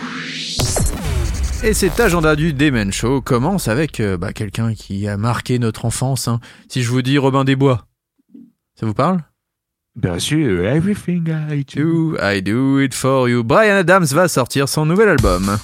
Et 1.65 1.73
cet 1.73 1.99
agenda 1.99 2.35
du 2.35 2.53
Demen 2.53 2.93
Show 2.93 3.21
commence 3.21 3.67
avec 3.67 3.99
euh, 3.99 4.17
bah, 4.17 4.33
quelqu'un 4.33 4.75
qui 4.75 5.07
a 5.07 5.17
marqué 5.17 5.57
notre 5.57 5.85
enfance. 5.85 6.27
hein. 6.27 6.39
Si 6.69 6.83
je 6.83 6.91
vous 6.91 7.01
dis 7.01 7.17
Robin 7.17 7.43
des 7.43 7.55
Bois, 7.55 7.87
ça 8.79 8.85
vous 8.85 8.93
parle? 8.93 9.23
Bien 9.95 10.19
sûr, 10.19 10.63
Everything 10.63 11.27
I 11.49 11.65
Do. 11.75 12.17
I 12.21 12.41
do 12.43 12.79
it 12.81 12.93
for 12.93 13.27
you. 13.27 13.43
Brian 13.43 13.77
Adams 13.77 14.05
va 14.11 14.27
sortir 14.27 14.69
son 14.69 14.85
nouvel 14.85 15.09
album. 15.09 15.57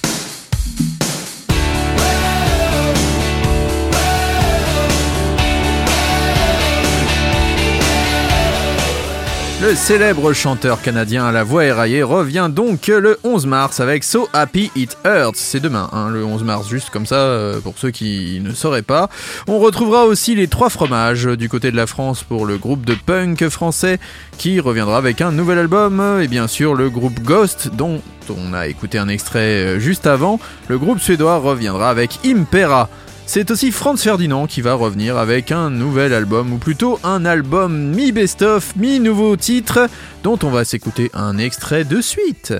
Le 9.62 9.76
célèbre 9.76 10.32
chanteur 10.32 10.82
canadien 10.82 11.24
à 11.24 11.30
la 11.30 11.44
voix 11.44 11.64
éraillée 11.64 12.02
revient 12.02 12.50
donc 12.52 12.88
le 12.88 13.20
11 13.22 13.46
mars 13.46 13.78
avec 13.78 14.02
So 14.02 14.28
Happy 14.32 14.72
It 14.74 14.98
Hurts. 15.04 15.36
C'est 15.36 15.60
demain, 15.60 15.88
hein, 15.92 16.10
le 16.10 16.24
11 16.24 16.42
mars, 16.42 16.68
juste 16.68 16.90
comme 16.90 17.06
ça, 17.06 17.14
euh, 17.14 17.60
pour 17.60 17.74
ceux 17.78 17.92
qui 17.92 18.40
ne 18.42 18.52
sauraient 18.54 18.82
pas. 18.82 19.08
On 19.46 19.60
retrouvera 19.60 20.04
aussi 20.04 20.34
les 20.34 20.48
trois 20.48 20.68
fromages 20.68 21.26
du 21.26 21.48
côté 21.48 21.70
de 21.70 21.76
la 21.76 21.86
France 21.86 22.24
pour 22.24 22.44
le 22.44 22.58
groupe 22.58 22.84
de 22.84 22.94
punk 22.94 23.48
français 23.50 24.00
qui 24.36 24.58
reviendra 24.58 24.98
avec 24.98 25.20
un 25.20 25.30
nouvel 25.30 25.60
album. 25.60 26.02
Et 26.20 26.26
bien 26.26 26.48
sûr, 26.48 26.74
le 26.74 26.90
groupe 26.90 27.20
Ghost, 27.20 27.70
dont 27.72 28.02
on 28.30 28.54
a 28.54 28.66
écouté 28.66 28.98
un 28.98 29.08
extrait 29.08 29.38
euh, 29.38 29.78
juste 29.78 30.08
avant. 30.08 30.40
Le 30.66 30.76
groupe 30.76 30.98
suédois 30.98 31.38
reviendra 31.38 31.88
avec 31.88 32.18
Impera. 32.26 32.88
C'est 33.34 33.50
aussi 33.50 33.72
Franz 33.72 34.02
Ferdinand 34.02 34.46
qui 34.46 34.60
va 34.60 34.74
revenir 34.74 35.16
avec 35.16 35.52
un 35.52 35.70
nouvel 35.70 36.12
album, 36.12 36.52
ou 36.52 36.58
plutôt 36.58 37.00
un 37.02 37.24
album 37.24 37.74
mi-best-of, 37.94 38.76
mi-nouveau 38.76 39.36
titre, 39.36 39.88
dont 40.22 40.38
on 40.42 40.50
va 40.50 40.66
s'écouter 40.66 41.10
un 41.14 41.38
extrait 41.38 41.84
de 41.84 42.02
suite. 42.02 42.52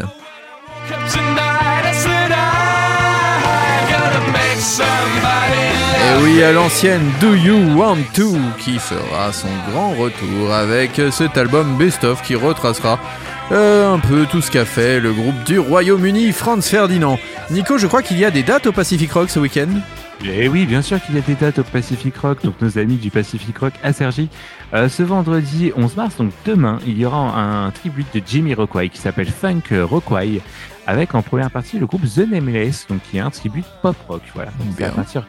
Et 6.00 6.22
oui, 6.24 6.42
à 6.42 6.52
l'ancienne 6.52 7.02
Do 7.20 7.34
You 7.34 7.76
Want 7.76 7.98
To 8.14 8.34
qui 8.58 8.78
fera 8.78 9.30
son 9.30 9.48
grand 9.70 9.90
retour 9.90 10.54
avec 10.54 11.02
cet 11.10 11.36
album 11.36 11.76
Best 11.76 12.02
of 12.04 12.22
qui 12.22 12.34
retracera 12.34 12.98
euh, 13.50 13.92
un 13.92 13.98
peu 13.98 14.24
tout 14.24 14.40
ce 14.40 14.50
qu'a 14.50 14.64
fait 14.64 15.00
le 15.00 15.12
groupe 15.12 15.44
du 15.44 15.58
Royaume-Uni, 15.58 16.32
Franz 16.32 16.66
Ferdinand. 16.66 17.18
Nico, 17.50 17.76
je 17.76 17.86
crois 17.86 18.00
qu'il 18.00 18.18
y 18.18 18.24
a 18.24 18.30
des 18.30 18.42
dates 18.42 18.68
au 18.68 18.72
Pacific 18.72 19.12
Rock 19.12 19.28
ce 19.28 19.38
week-end? 19.38 19.68
Et 20.24 20.48
oui, 20.48 20.66
bien 20.66 20.82
sûr 20.82 21.02
qu'il 21.02 21.16
y 21.16 21.18
a 21.18 21.20
des 21.20 21.34
dates 21.34 21.58
au 21.58 21.64
Pacific 21.64 22.16
Rock, 22.16 22.44
donc 22.44 22.60
nos 22.60 22.78
amis 22.78 22.96
du 22.96 23.10
Pacific 23.10 23.56
Rock 23.58 23.72
à 23.82 23.92
Sergi. 23.92 24.28
Euh, 24.72 24.88
ce 24.88 25.02
vendredi 25.02 25.72
11 25.76 25.96
mars, 25.96 26.16
donc 26.16 26.32
demain, 26.44 26.78
il 26.86 26.96
y 26.96 27.04
aura 27.04 27.18
un 27.38 27.70
tribute 27.72 28.06
de 28.14 28.22
Jimmy 28.24 28.54
Rockway 28.54 28.88
qui 28.88 28.98
s'appelle 28.98 29.28
Funk 29.28 29.62
Rockway, 29.72 30.40
avec 30.86 31.14
en 31.14 31.22
première 31.22 31.50
partie 31.50 31.78
le 31.78 31.86
groupe 31.86 32.02
The 32.02 32.30
Nameless, 32.30 32.86
donc 32.88 33.00
qui 33.02 33.16
est 33.16 33.20
un 33.20 33.30
tribute 33.30 33.66
pop 33.82 33.96
rock. 34.08 34.22
Voilà, 34.34 34.52
donc 34.58 34.68
c'est 34.76 34.84
à 34.84 34.90
partir 34.90 35.26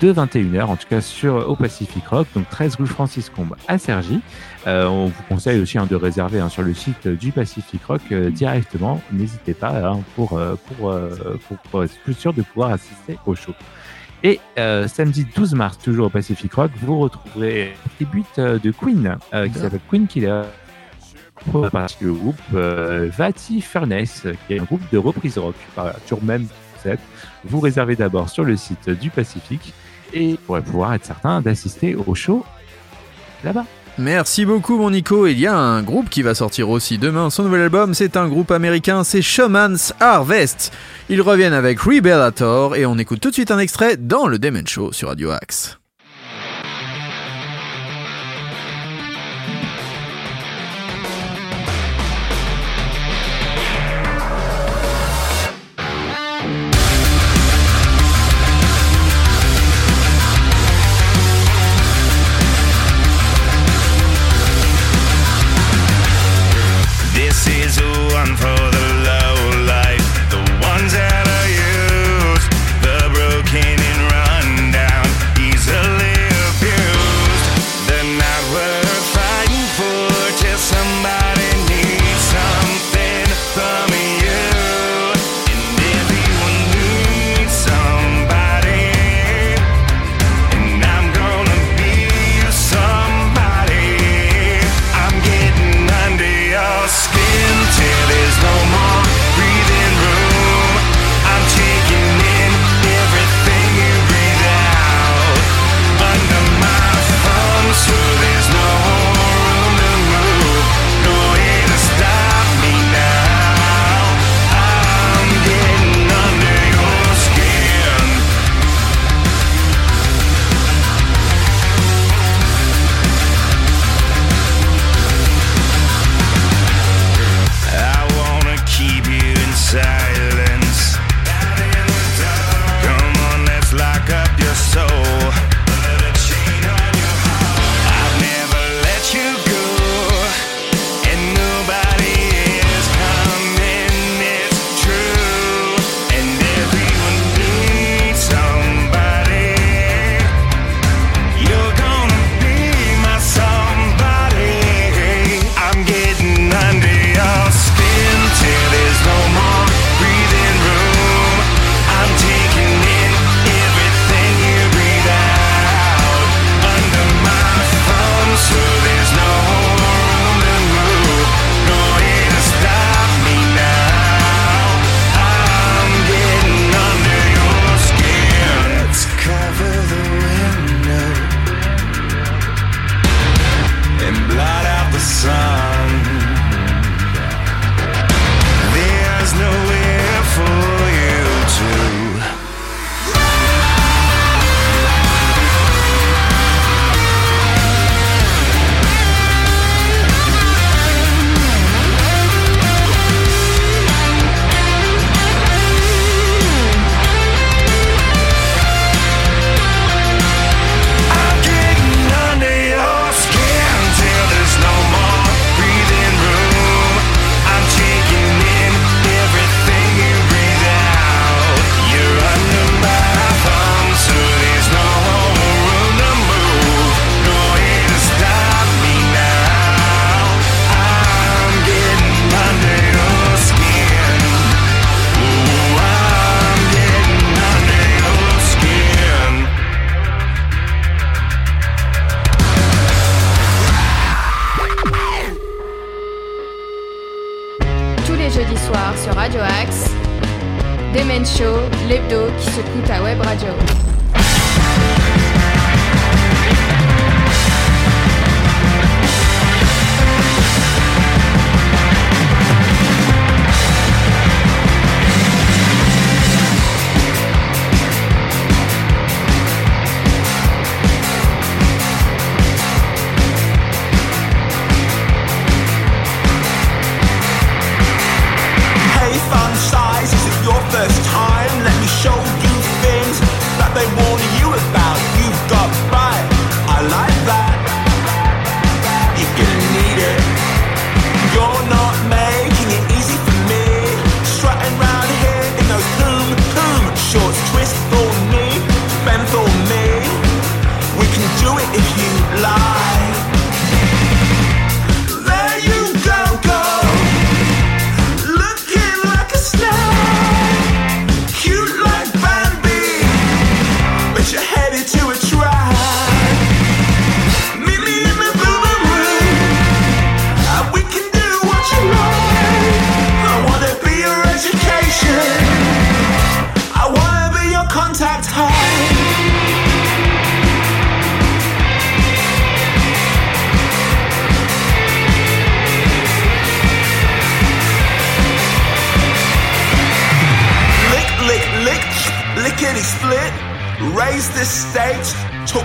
de 0.00 0.12
21h, 0.12 0.64
en 0.64 0.76
tout 0.76 0.88
cas 0.88 1.00
sur 1.00 1.48
au 1.48 1.54
Pacific 1.54 2.06
Rock, 2.08 2.26
donc 2.34 2.48
13 2.50 2.76
rue 2.76 2.86
Francis 2.86 3.30
Combe 3.30 3.54
à 3.68 3.78
Sergi. 3.78 4.20
Euh, 4.66 4.86
on 4.86 5.06
vous 5.06 5.22
conseille 5.28 5.60
aussi 5.60 5.78
hein, 5.78 5.86
de 5.88 5.94
réserver 5.94 6.40
hein, 6.40 6.48
sur 6.48 6.62
le 6.62 6.74
site 6.74 7.06
du 7.06 7.30
Pacific 7.30 7.82
Rock 7.84 8.02
euh, 8.10 8.30
directement. 8.30 9.00
N'hésitez 9.12 9.54
pas 9.54 9.88
hein, 9.88 10.00
pour, 10.16 10.36
euh, 10.36 10.56
pour, 10.66 10.90
euh, 10.90 11.38
pour, 11.46 11.58
pour 11.58 11.84
être 11.84 11.96
plus 12.00 12.14
sûr 12.14 12.32
de 12.32 12.42
pouvoir 12.42 12.72
assister 12.72 13.18
au 13.26 13.34
show. 13.34 13.52
Et 14.26 14.40
euh, 14.58 14.88
samedi 14.88 15.26
12 15.36 15.52
mars, 15.52 15.78
toujours 15.78 16.06
au 16.06 16.10
Pacific 16.10 16.50
Rock, 16.54 16.70
vous 16.80 16.98
retrouverez 16.98 17.74
les 18.00 18.06
buts 18.06 18.24
euh, 18.38 18.58
de 18.58 18.70
Queen, 18.70 19.18
euh, 19.34 19.46
qui 19.48 19.58
s'appelle 19.58 19.80
Queen 19.90 20.06
Killer, 20.06 20.44
parce 21.70 21.94
que 21.94 22.06
le 22.06 22.14
groupe 22.14 22.40
Vati 22.50 23.60
Furnace, 23.60 24.26
qui 24.46 24.54
est 24.54 24.60
un 24.60 24.64
groupe 24.64 24.80
de 24.90 24.96
reprise 24.96 25.36
rock 25.36 25.56
par 25.76 25.88
Arthur 25.88 26.22
Même 26.22 26.46
7. 26.82 26.98
Vous 27.44 27.60
réservez 27.60 27.96
d'abord 27.96 28.30
sur 28.30 28.44
le 28.44 28.56
site 28.56 28.88
du 28.88 29.10
Pacifique 29.10 29.74
et 30.14 30.30
vous 30.30 30.38
pourrez 30.38 30.62
pouvoir 30.62 30.94
être 30.94 31.04
certain 31.04 31.42
d'assister 31.42 31.94
au 31.94 32.14
show 32.14 32.46
là-bas. 33.44 33.66
Merci 33.98 34.44
beaucoup 34.44 34.76
mon 34.76 34.90
Nico. 34.90 35.26
Il 35.28 35.38
y 35.38 35.46
a 35.46 35.56
un 35.56 35.82
groupe 35.82 36.10
qui 36.10 36.22
va 36.22 36.34
sortir 36.34 36.68
aussi 36.68 36.98
demain 36.98 37.30
son 37.30 37.44
nouvel 37.44 37.62
album. 37.62 37.94
C'est 37.94 38.16
un 38.16 38.28
groupe 38.28 38.50
américain, 38.50 39.04
c'est 39.04 39.22
Shaman's 39.22 39.94
Harvest. 40.00 40.72
Ils 41.08 41.22
reviennent 41.22 41.52
avec 41.52 41.78
Rebellator 41.80 42.74
et 42.74 42.86
on 42.86 42.98
écoute 42.98 43.20
tout 43.20 43.30
de 43.30 43.34
suite 43.34 43.52
un 43.52 43.58
extrait 43.58 43.96
dans 43.96 44.26
le 44.26 44.40
Demen 44.40 44.66
Show 44.66 44.92
sur 44.92 45.08
Radio 45.08 45.30
Axe. 45.30 45.78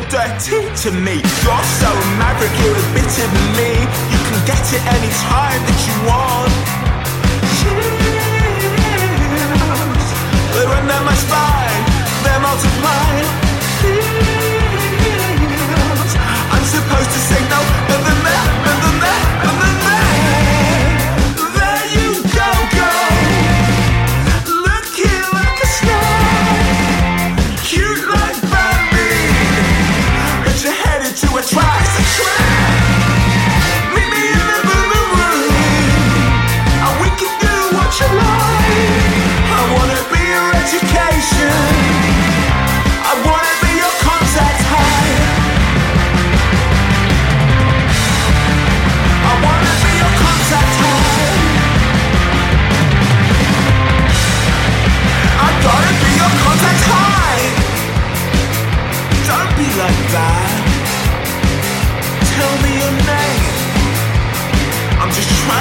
Dirty 0.09 0.65
to 0.81 0.91
me. 0.91 1.21
You're 1.45 1.65
so 1.77 1.91
maverick, 2.17 2.53
you're 2.61 2.73
a 2.73 2.87
bit 2.97 3.05
of 3.05 3.29
me. 3.57 3.71
You 4.09 4.19
can 4.25 4.39
get 4.49 4.65
it 4.73 4.81
any 4.89 5.11
time 5.21 5.61
that 5.69 5.79
you 5.85 5.95
want. 6.09 6.49
Chills, 7.61 7.85
they 10.53 10.65
run 10.65 10.87
down 10.89 11.05
my 11.05 11.13
spine, 11.13 11.58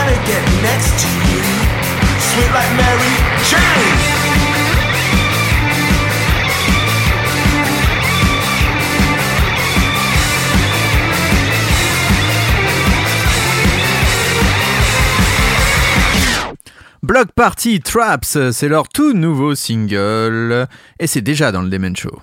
just 0.08 0.14
trying 0.14 0.14
to 0.14 0.26
get 0.26 0.42
next 0.62 0.98
to 1.00 1.08
you. 1.28 1.42
Sweet 2.18 2.50
like 2.52 2.72
Mary 2.76 3.14
Jane. 3.48 4.18
Block 17.02 17.32
Party 17.32 17.80
Traps, 17.80 18.50
c'est 18.52 18.68
leur 18.68 18.88
tout 18.88 19.12
nouveau 19.14 19.54
single 19.54 20.66
et 20.98 21.06
c'est 21.06 21.22
déjà 21.22 21.52
dans 21.52 21.62
le 21.62 21.70
Demen 21.70 21.96
Show. 21.96 22.20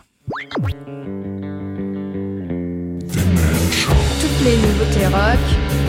Toutes 4.19 4.43
les 4.43 4.57
nouveautés 4.57 5.07
rock 5.07 5.84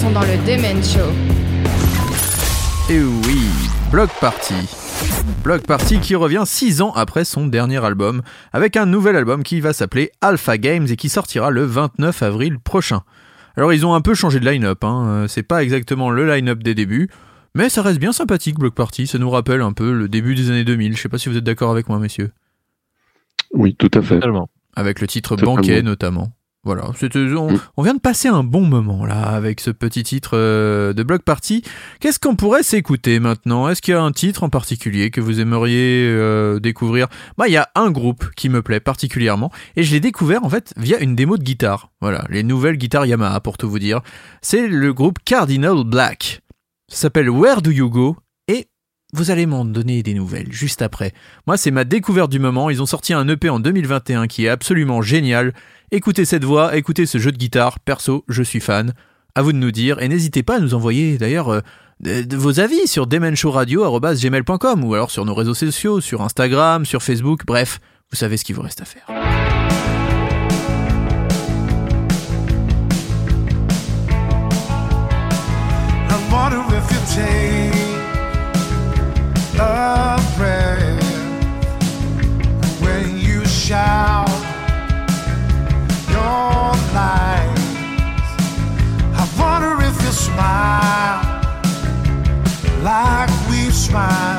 sont 0.00 0.12
dans 0.12 0.22
le 0.22 0.38
Demen 0.46 0.82
Show. 0.82 1.12
Et 2.88 3.02
oui, 3.02 3.42
Block 3.90 4.08
Party. 4.18 4.54
Block 5.44 5.66
Party 5.66 6.00
qui 6.00 6.14
revient 6.14 6.44
6 6.46 6.80
ans 6.80 6.92
après 6.94 7.26
son 7.26 7.46
dernier 7.46 7.84
album, 7.84 8.22
avec 8.54 8.78
un 8.78 8.86
nouvel 8.86 9.14
album 9.14 9.42
qui 9.42 9.60
va 9.60 9.74
s'appeler 9.74 10.10
Alpha 10.22 10.56
Games 10.56 10.86
et 10.88 10.96
qui 10.96 11.10
sortira 11.10 11.50
le 11.50 11.64
29 11.64 12.22
avril 12.22 12.58
prochain. 12.58 13.02
Alors 13.58 13.74
ils 13.74 13.84
ont 13.84 13.92
un 13.92 14.00
peu 14.00 14.14
changé 14.14 14.40
de 14.40 14.48
line-up, 14.48 14.82
hein. 14.84 15.06
euh, 15.06 15.28
c'est 15.28 15.42
pas 15.42 15.62
exactement 15.62 16.08
le 16.08 16.26
line-up 16.26 16.62
des 16.62 16.74
débuts, 16.74 17.10
mais 17.54 17.68
ça 17.68 17.82
reste 17.82 18.00
bien 18.00 18.12
sympathique 18.12 18.58
Block 18.58 18.74
Party, 18.74 19.06
ça 19.06 19.18
nous 19.18 19.28
rappelle 19.28 19.60
un 19.60 19.74
peu 19.74 19.92
le 19.92 20.08
début 20.08 20.34
des 20.34 20.48
années 20.48 20.64
2000, 20.64 20.96
je 20.96 21.02
sais 21.02 21.10
pas 21.10 21.18
si 21.18 21.28
vous 21.28 21.36
êtes 21.36 21.44
d'accord 21.44 21.70
avec 21.70 21.90
moi 21.90 21.98
messieurs. 21.98 22.30
Oui, 23.52 23.74
tout 23.74 23.90
à 23.92 24.00
fait. 24.00 24.14
Totalement. 24.14 24.48
Avec 24.76 25.02
le 25.02 25.06
titre 25.06 25.36
Totalement. 25.36 25.56
Banquet 25.56 25.82
notamment. 25.82 26.32
Voilà, 26.62 26.90
on, 26.90 27.52
Mm. 27.52 27.58
on 27.78 27.82
vient 27.82 27.94
de 27.94 28.00
passer 28.00 28.28
un 28.28 28.44
bon 28.44 28.60
moment 28.66 29.06
là 29.06 29.22
avec 29.30 29.60
ce 29.60 29.70
petit 29.70 30.02
titre 30.02 30.32
euh, 30.34 30.92
de 30.92 31.02
Block 31.02 31.22
Party. 31.22 31.62
Qu'est-ce 32.00 32.18
qu'on 32.20 32.36
pourrait 32.36 32.62
s'écouter 32.62 33.18
maintenant? 33.18 33.66
Est-ce 33.70 33.80
qu'il 33.80 33.92
y 33.94 33.96
a 33.96 34.02
un 34.02 34.12
titre 34.12 34.42
en 34.42 34.50
particulier 34.50 35.10
que 35.10 35.22
vous 35.22 35.40
aimeriez 35.40 36.06
euh, 36.06 36.60
découvrir? 36.60 37.06
Bah, 37.38 37.48
il 37.48 37.52
y 37.52 37.56
a 37.56 37.70
un 37.76 37.90
groupe 37.90 38.28
qui 38.36 38.50
me 38.50 38.60
plaît 38.60 38.80
particulièrement 38.80 39.50
et 39.76 39.82
je 39.82 39.92
l'ai 39.92 40.00
découvert 40.00 40.44
en 40.44 40.50
fait 40.50 40.74
via 40.76 41.00
une 41.00 41.16
démo 41.16 41.38
de 41.38 41.42
guitare. 41.44 41.90
Voilà, 42.02 42.26
les 42.28 42.42
nouvelles 42.42 42.76
guitares 42.76 43.06
Yamaha 43.06 43.40
pour 43.40 43.56
tout 43.56 43.70
vous 43.70 43.78
dire. 43.78 44.00
C'est 44.42 44.68
le 44.68 44.92
groupe 44.92 45.18
Cardinal 45.24 45.82
Black. 45.86 46.42
Ça 46.88 46.96
s'appelle 46.96 47.30
Where 47.30 47.62
Do 47.62 47.70
You 47.70 47.88
Go? 47.88 48.16
Et 48.48 48.66
vous 49.14 49.30
allez 49.30 49.46
m'en 49.46 49.64
donner 49.64 50.02
des 50.02 50.12
nouvelles 50.14 50.52
juste 50.52 50.82
après. 50.82 51.12
Moi, 51.46 51.56
c'est 51.56 51.70
ma 51.70 51.84
découverte 51.84 52.30
du 52.30 52.38
moment. 52.38 52.68
Ils 52.68 52.82
ont 52.82 52.86
sorti 52.86 53.12
un 53.14 53.26
EP 53.28 53.48
en 53.48 53.60
2021 53.60 54.26
qui 54.26 54.44
est 54.44 54.48
absolument 54.48 55.00
génial. 55.00 55.54
Écoutez 55.92 56.24
cette 56.24 56.44
voix, 56.44 56.76
écoutez 56.76 57.04
ce 57.04 57.18
jeu 57.18 57.32
de 57.32 57.36
guitare. 57.36 57.80
Perso, 57.80 58.24
je 58.28 58.44
suis 58.44 58.60
fan. 58.60 58.92
À 59.34 59.42
vous 59.42 59.52
de 59.52 59.58
nous 59.58 59.72
dire. 59.72 60.00
Et 60.00 60.08
n'hésitez 60.08 60.44
pas 60.44 60.56
à 60.56 60.60
nous 60.60 60.74
envoyer 60.74 61.18
d'ailleurs 61.18 61.48
euh, 61.48 61.60
vos 62.30 62.60
avis 62.60 62.86
sur 62.86 63.08
demenshowradio.gmail.com 63.08 64.84
ou 64.84 64.94
alors 64.94 65.10
sur 65.10 65.24
nos 65.24 65.34
réseaux 65.34 65.54
sociaux, 65.54 66.00
sur 66.00 66.22
Instagram, 66.22 66.84
sur 66.84 67.02
Facebook. 67.02 67.40
Bref, 67.44 67.80
vous 68.10 68.16
savez 68.16 68.36
ce 68.36 68.44
qu'il 68.44 68.54
vous 68.54 68.62
reste 68.62 68.80
à 68.80 68.84
faire. 68.84 69.39
Like 93.92 94.29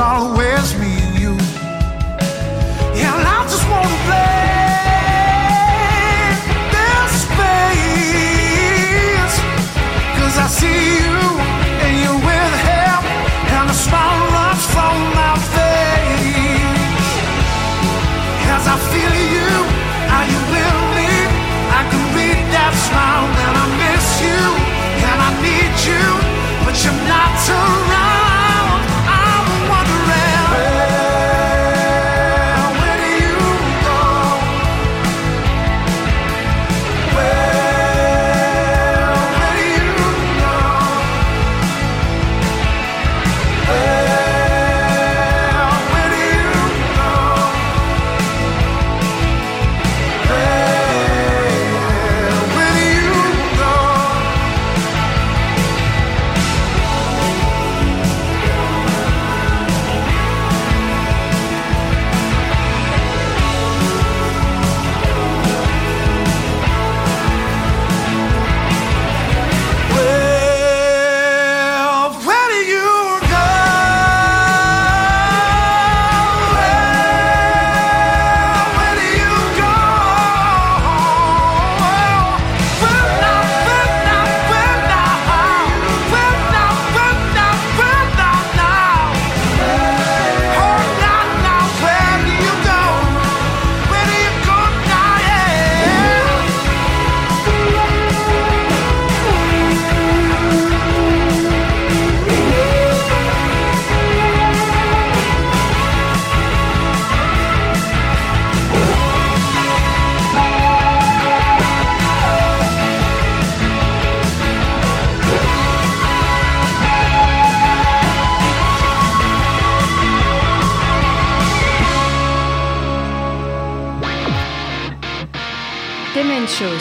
always 0.00 0.74
me 0.78 0.92
and 1.04 1.18
you. 1.20 1.32
And 3.04 3.20
I 3.36 3.44
just 3.52 3.68
wanna 3.68 3.98
play 4.08 4.40
this 6.72 7.12
space. 7.28 8.54
Cause 10.16 10.36
I 10.44 10.46
see 10.48 10.80
you 11.04 11.20
and 11.84 11.92
you're 12.02 12.22
with 12.30 12.54
him, 12.70 13.00
and 13.56 13.64
the 13.68 13.76
smile 13.76 14.24
runs 14.36 14.64
from 14.72 14.96
my 15.20 15.34
face. 15.52 17.10
As 18.56 18.64
I 18.66 18.76
feel 18.90 19.14
you, 19.36 19.52
are 20.16 20.26
you 20.32 20.40
with 20.54 20.80
me? 20.96 21.12
I 21.78 21.80
can 21.90 22.04
read 22.16 22.40
that 22.56 22.72
smile 22.88 23.26
when 23.36 23.52
I 23.64 23.66
miss 23.84 24.06
you, 24.24 24.42
and 25.08 25.18
I 25.28 25.30
need 25.44 25.74
you, 25.88 26.04
but 26.64 26.74
you're 26.82 27.00
not 27.06 27.36
around. 27.52 27.99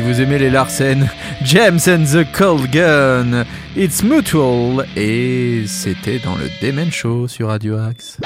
Si 0.00 0.06
vous 0.06 0.22
aimez 0.22 0.38
les 0.38 0.48
Larsen, 0.48 1.10
James 1.44 1.78
and 1.86 2.04
the 2.04 2.24
Cold 2.32 2.70
Gun, 2.70 3.44
It's 3.76 4.02
Mutual, 4.02 4.86
et 4.96 5.64
c'était 5.66 6.18
dans 6.20 6.36
le 6.36 6.48
Demen 6.62 6.90
Show 6.90 7.28
sur 7.28 7.48
Radio 7.48 7.76
Axe. 7.76 8.16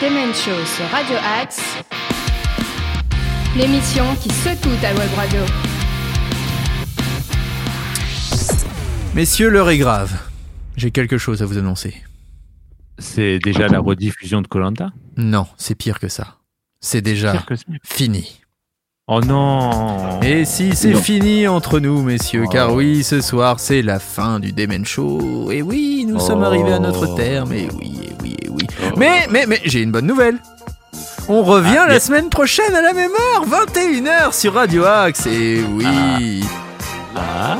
Demen 0.00 0.32
Show 0.32 0.64
sur 0.64 0.88
Radio 0.92 1.16
Axe, 1.42 1.60
l'émission 3.56 4.04
qui 4.22 4.28
secoue 4.30 4.70
ta 4.80 4.90
web 4.94 5.10
radio. 5.16 5.40
Messieurs, 9.16 9.48
l'heure 9.50 9.70
est 9.70 9.78
grave. 9.78 10.12
J'ai 10.76 10.92
quelque 10.92 11.18
chose 11.18 11.42
à 11.42 11.46
vous 11.46 11.58
annoncer. 11.58 12.04
C'est 12.98 13.40
déjà 13.40 13.66
la 13.66 13.80
rediffusion 13.80 14.42
de 14.42 14.46
Colanta? 14.46 14.90
Non, 15.16 15.48
c'est 15.56 15.74
pire 15.74 15.98
que 15.98 16.06
ça. 16.08 16.36
C'est 16.80 17.02
déjà 17.02 17.32
Pire 17.32 17.46
que 17.46 17.56
ça? 17.56 17.64
fini. 17.82 18.40
Oh 19.08 19.20
non 19.20 20.18
Et 20.20 20.44
si 20.44 20.74
c'est 20.74 20.94
fini 20.94 21.46
entre 21.46 21.78
nous, 21.78 22.02
messieurs, 22.02 22.42
Oh. 22.46 22.50
car 22.50 22.74
oui, 22.74 23.04
ce 23.04 23.20
soir 23.20 23.60
c'est 23.60 23.80
la 23.82 24.00
fin 24.00 24.40
du 24.40 24.50
Demen 24.52 24.84
Show. 24.84 25.48
Et 25.52 25.62
oui, 25.62 26.04
nous 26.08 26.18
sommes 26.18 26.40
Oh. 26.42 26.46
arrivés 26.46 26.72
à 26.72 26.80
notre 26.80 27.14
terme. 27.14 27.52
Et 27.52 27.68
oui, 27.78 28.00
et 28.02 28.12
oui, 28.20 28.36
et 28.42 28.48
oui. 28.48 28.66
Mais, 28.96 29.28
mais, 29.30 29.46
mais, 29.46 29.60
j'ai 29.64 29.82
une 29.82 29.92
bonne 29.92 30.06
nouvelle. 30.08 30.38
On 31.28 31.44
revient 31.44 31.78
Ah, 31.82 31.86
la 31.88 32.00
semaine 32.00 32.30
prochaine 32.30 32.74
à 32.74 32.82
la 32.82 32.92
même 32.92 33.12
heure, 33.12 33.44
21h 33.46 34.32
sur 34.34 34.54
Radio 34.54 34.84
Axe. 34.84 35.24
Et 35.28 35.60
oui. 35.62 36.44
Ah. 37.14 37.56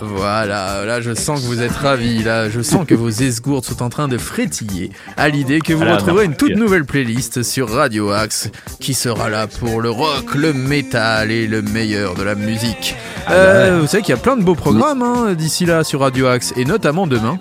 Voilà, 0.00 0.84
là 0.84 1.00
je 1.00 1.12
sens 1.12 1.40
que 1.40 1.46
vous 1.46 1.60
êtes 1.60 1.72
ravis, 1.72 2.22
là 2.22 2.48
je 2.48 2.60
sens 2.60 2.86
que 2.86 2.94
vos 2.94 3.08
esgourdes 3.10 3.64
sont 3.64 3.82
en 3.82 3.88
train 3.88 4.06
de 4.06 4.16
frétiller 4.16 4.90
à 5.16 5.28
l'idée 5.28 5.60
que 5.60 5.72
vous 5.72 5.84
retrouverez 5.84 6.24
une 6.26 6.36
toute 6.36 6.54
nouvelle 6.54 6.84
playlist 6.84 7.42
sur 7.42 7.68
Radio 7.68 8.10
Axe 8.10 8.48
qui 8.80 8.94
sera 8.94 9.28
là 9.28 9.46
pour 9.48 9.80
le 9.80 9.90
rock, 9.90 10.34
le 10.36 10.52
métal 10.52 11.30
et 11.32 11.46
le 11.48 11.62
meilleur 11.62 12.14
de 12.14 12.22
la 12.22 12.34
musique. 12.36 12.94
Ah 13.26 13.32
Euh, 13.32 13.70
bah 13.72 13.78
Vous 13.80 13.86
savez 13.88 14.02
qu'il 14.02 14.14
y 14.14 14.18
a 14.18 14.20
plein 14.20 14.36
de 14.36 14.42
beaux 14.44 14.54
programmes 14.54 15.02
hein, 15.02 15.34
d'ici 15.34 15.66
là 15.66 15.82
sur 15.82 16.00
Radio 16.00 16.26
Axe 16.28 16.52
et 16.56 16.64
notamment 16.64 17.06
demain, 17.08 17.38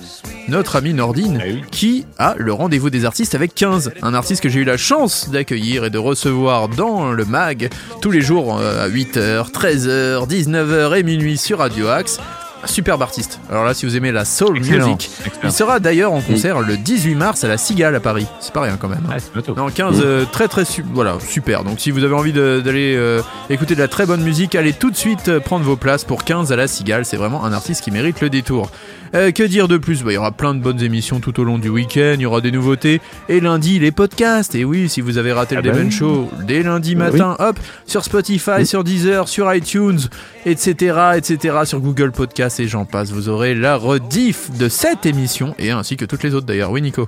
notre 0.47 0.77
ami 0.77 0.93
Nordine 0.93 1.39
qui 1.71 2.05
a 2.17 2.33
le 2.37 2.53
rendez-vous 2.53 2.89
des 2.89 3.05
artistes 3.05 3.35
avec 3.35 3.53
15, 3.53 3.91
un 4.01 4.13
artiste 4.15 4.41
que 4.41 4.49
j'ai 4.49 4.61
eu 4.61 4.65
la 4.65 4.77
chance 4.77 5.29
d'accueillir 5.29 5.85
et 5.85 5.89
de 5.91 5.97
recevoir 5.99 6.69
dans 6.69 7.11
le 7.11 7.25
mag 7.25 7.69
tous 8.01 8.09
les 8.11 8.21
jours 8.21 8.57
euh, 8.59 8.85
à 8.85 8.89
8h, 8.89 9.51
13h, 9.51 10.27
19h 10.27 10.97
et 10.97 11.03
minuit 11.03 11.37
sur 11.37 11.59
Radio 11.59 11.87
Axe. 11.89 12.19
Superbe 12.67 13.01
artiste. 13.01 13.39
Alors 13.49 13.63
là, 13.65 13.73
si 13.73 13.85
vous 13.85 13.95
aimez 13.97 14.11
la 14.11 14.25
soul 14.25 14.57
Excellent, 14.57 14.85
music, 14.95 15.09
excellent. 15.25 15.41
il 15.43 15.51
sera 15.51 15.79
d'ailleurs 15.79 16.13
en 16.13 16.21
concert 16.21 16.59
le 16.61 16.77
18 16.77 17.15
mars 17.15 17.43
à 17.43 17.47
la 17.47 17.57
Cigale 17.57 17.95
à 17.95 17.99
Paris. 17.99 18.27
C'est 18.39 18.53
pas 18.53 18.61
rien 18.61 18.77
quand 18.77 18.89
même. 18.89 19.03
Ah, 19.09 19.15
c'est 19.19 19.31
bientôt. 19.33 19.55
Non, 19.55 19.69
15, 19.69 20.01
euh, 20.03 20.25
très 20.31 20.47
très 20.47 20.65
su- 20.65 20.85
voilà, 20.93 21.17
super. 21.27 21.63
Donc 21.63 21.79
si 21.79 21.91
vous 21.91 22.03
avez 22.03 22.13
envie 22.15 22.33
d'aller 22.33 22.95
euh, 22.95 23.21
écouter 23.49 23.75
de 23.75 23.79
la 23.79 23.87
très 23.87 24.05
bonne 24.05 24.21
musique, 24.21 24.55
allez 24.55 24.73
tout 24.73 24.91
de 24.91 24.95
suite 24.97 25.27
euh, 25.29 25.39
prendre 25.39 25.65
vos 25.65 25.75
places 25.77 26.03
pour 26.03 26.23
15 26.23 26.51
à 26.51 26.55
la 26.55 26.67
Cigale. 26.67 27.05
C'est 27.05 27.17
vraiment 27.17 27.45
un 27.45 27.53
artiste 27.53 27.83
qui 27.83 27.91
mérite 27.91 28.21
le 28.21 28.29
détour. 28.29 28.69
Euh, 29.15 29.31
que 29.31 29.43
dire 29.43 29.69
de 29.69 29.77
plus? 29.77 30.03
Bah, 30.03 30.11
Il 30.11 30.15
y 30.15 30.17
aura 30.17 30.31
plein 30.33 30.53
de 30.53 30.59
bonnes 30.59 30.81
émissions 30.81 31.21
tout 31.21 31.39
au 31.39 31.45
long 31.45 31.57
du 31.57 31.69
week-end, 31.69 32.15
il 32.15 32.21
y 32.21 32.25
aura 32.25 32.41
des 32.41 32.51
nouveautés. 32.51 32.99
Et 33.29 33.39
lundi, 33.39 33.79
les 33.79 33.91
podcasts. 33.91 34.53
Et 34.53 34.65
oui, 34.65 34.89
si 34.89 34.99
vous 34.99 35.17
avez 35.17 35.31
raté 35.31 35.55
Ah 35.57 35.61
le 35.61 35.69
Deven 35.71 35.85
oui. 35.85 35.91
Show, 35.91 36.29
dès 36.45 36.61
lundi 36.61 36.95
matin, 36.97 37.35
hop, 37.39 37.57
sur 37.85 38.03
Spotify, 38.03 38.65
sur 38.65 38.83
Deezer, 38.83 39.29
sur 39.29 39.53
iTunes, 39.53 39.99
etc., 40.45 40.95
etc., 41.15 41.55
sur 41.63 41.79
Google 41.79 42.11
Podcast 42.11 42.56
et 42.59 42.67
j'en 42.67 42.85
passe. 42.85 43.11
Vous 43.11 43.29
aurez 43.29 43.55
la 43.55 43.75
rediff 43.75 44.51
de 44.57 44.69
cette 44.69 45.05
émission 45.05 45.55
et 45.59 45.71
ainsi 45.71 45.97
que 45.97 46.05
toutes 46.05 46.23
les 46.23 46.33
autres 46.33 46.45
d'ailleurs. 46.45 46.71
Oui, 46.71 46.81
Nico 46.81 47.07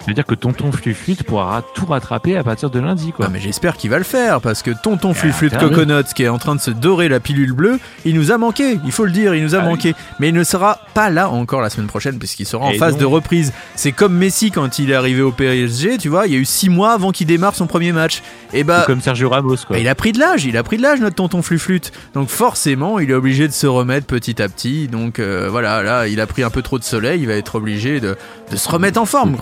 Ça 0.00 0.06
veut 0.12 0.14
dire 0.14 0.26
que 0.26 0.36
tonton 0.36 0.70
Fluflute 0.70 1.24
pourra 1.24 1.62
tout 1.74 1.86
rattraper 1.86 2.36
à 2.36 2.44
partir 2.44 2.70
de 2.70 2.78
lundi, 2.78 3.10
quoi. 3.12 3.26
Ah, 3.26 3.30
mais 3.32 3.40
j'espère 3.40 3.76
qu'il 3.76 3.90
va 3.90 3.98
le 3.98 4.04
faire 4.04 4.40
parce 4.40 4.62
que 4.62 4.70
tonton 4.70 5.14
Fluflute. 5.14 5.56
Coconuts 5.58 6.12
qui 6.14 6.22
est 6.22 6.28
en 6.28 6.38
train 6.38 6.54
de 6.54 6.60
se 6.60 6.70
dorer 6.70 7.08
la 7.08 7.18
pilule 7.18 7.52
bleue, 7.52 7.80
il 8.04 8.14
nous 8.14 8.30
a 8.30 8.38
manqué, 8.38 8.78
il 8.84 8.92
faut 8.92 9.04
le 9.04 9.10
dire, 9.10 9.34
il 9.34 9.42
nous 9.42 9.54
a 9.56 9.58
Ah 9.58 9.62
oui. 9.64 9.70
manqué. 9.70 9.94
Mais 10.20 10.28
il 10.28 10.34
ne 10.34 10.44
sera 10.44 10.78
pas 10.94 11.10
là 11.10 11.28
encore 11.30 11.60
la 11.60 11.70
semaine 11.70 11.88
prochaine 11.88 12.18
puisqu'il 12.20 12.46
sera 12.46 12.66
en 12.66 12.70
Et 12.70 12.78
phase 12.78 12.92
donc- 12.92 13.00
de 13.00 13.04
reprise. 13.06 13.52
C'est 13.74 13.90
comme 13.90 14.14
Messi 14.14 14.52
quand 14.52 14.78
il 14.78 14.90
est 14.92 14.94
arrivé 14.94 15.22
au 15.22 15.32
PSG, 15.32 15.98
tu 15.98 16.08
vois, 16.08 16.26
il 16.28 16.32
y 16.32 16.36
a 16.36 16.38
eu 16.38 16.44
six 16.44 16.68
mois 16.68 16.92
avant 16.92 17.10
qu'il 17.10 17.26
démarre 17.26 17.56
son 17.56 17.66
premier 17.66 17.90
match. 17.90 18.22
Et 18.52 18.62
bah, 18.62 18.84
Comme 18.86 19.00
Sergio 19.00 19.28
Ramos, 19.28 19.56
quoi. 19.66 19.74
bah, 19.76 19.78
il 19.78 19.88
a 19.88 19.94
pris 19.96 20.12
de 20.12 20.20
l'âge, 20.20 20.44
il 20.44 20.56
a 20.56 20.62
pris 20.62 20.76
de 20.76 20.82
l'âge 20.82 21.00
notre 21.00 21.16
tonton 21.16 21.42
Fluflute. 21.42 21.90
Donc 22.14 22.28
forcément, 22.28 23.00
il 23.00 23.10
est 23.10 23.14
obligé 23.14 23.48
de 23.48 23.52
se 23.52 23.66
remettre 23.66 24.06
petit 24.06 24.40
à 24.40 24.48
petit. 24.48 24.86
Donc 24.86 25.18
euh, 25.18 25.48
voilà, 25.50 25.82
là, 25.82 26.06
il 26.06 26.20
a 26.20 26.26
pris 26.28 26.44
un 26.44 26.50
peu 26.50 26.62
trop 26.62 26.78
de 26.78 26.84
soleil, 26.84 27.22
il 27.22 27.26
va 27.26 27.34
être 27.34 27.56
obligé 27.56 27.98
de, 27.98 28.16
de 28.52 28.56
se 28.56 28.68
remettre 28.68 29.00
en 29.00 29.06
forme, 29.06 29.36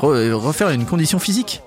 refaire 0.45 0.71
une 0.71 0.85
condition 0.87 1.19
physique. 1.19 1.63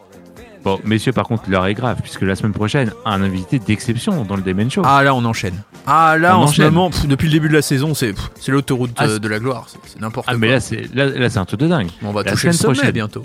Bon, 0.63 0.79
messieurs, 0.83 1.13
par 1.13 1.25
contre, 1.27 1.43
l'heure 1.49 1.65
est 1.67 1.73
grave, 1.75 1.97
puisque 2.01 2.23
la 2.23 2.35
semaine 2.35 2.51
prochaine, 2.51 2.91
un 3.05 3.21
invité 3.21 3.57
d'exception 3.59 4.23
dans 4.25 4.35
le 4.35 4.41
Demen 4.41 4.69
Show. 4.69 4.81
Ah 4.85 5.01
là 5.03 5.13
on 5.15 5.23
enchaîne. 5.23 5.53
Ah 5.85 6.17
là 6.17 6.37
On 6.37 6.41
en 6.41 6.47
ce 6.47 6.53
enchaîne. 6.53 6.65
moment, 6.73 6.89
pff, 6.89 7.05
depuis 7.07 7.27
le 7.27 7.33
début 7.33 7.47
de 7.47 7.53
la 7.53 7.61
saison, 7.61 7.93
c'est 7.93 8.11
pff, 8.13 8.31
c'est 8.39 8.51
l'autoroute 8.51 8.91
Ah, 8.97 9.05
euh, 9.05 9.13
c'est- 9.13 9.19
de 9.19 9.27
la 9.29 9.39
gloire, 9.39 9.65
c'est 9.69 9.77
c'est 9.85 10.01
n'importe 10.01 10.25
Ah, 10.27 10.33
quoi. 10.33 10.39
mais 10.39 10.49
là, 10.49 10.59
c'est 10.59 10.93
là, 10.93 11.05
là, 11.05 11.29
c'est 11.29 11.37
un 11.37 11.45
truc 11.45 11.59
de 11.61 11.67
dingue. 11.67 11.87
on 12.03 12.11
va 12.11 12.23
la 12.23 12.31
toucher 12.31 12.47
le 12.47 12.53
semaine 12.53 12.61
sommet 12.63 12.73
prochaine. 12.75 12.91
bientôt. 12.93 13.21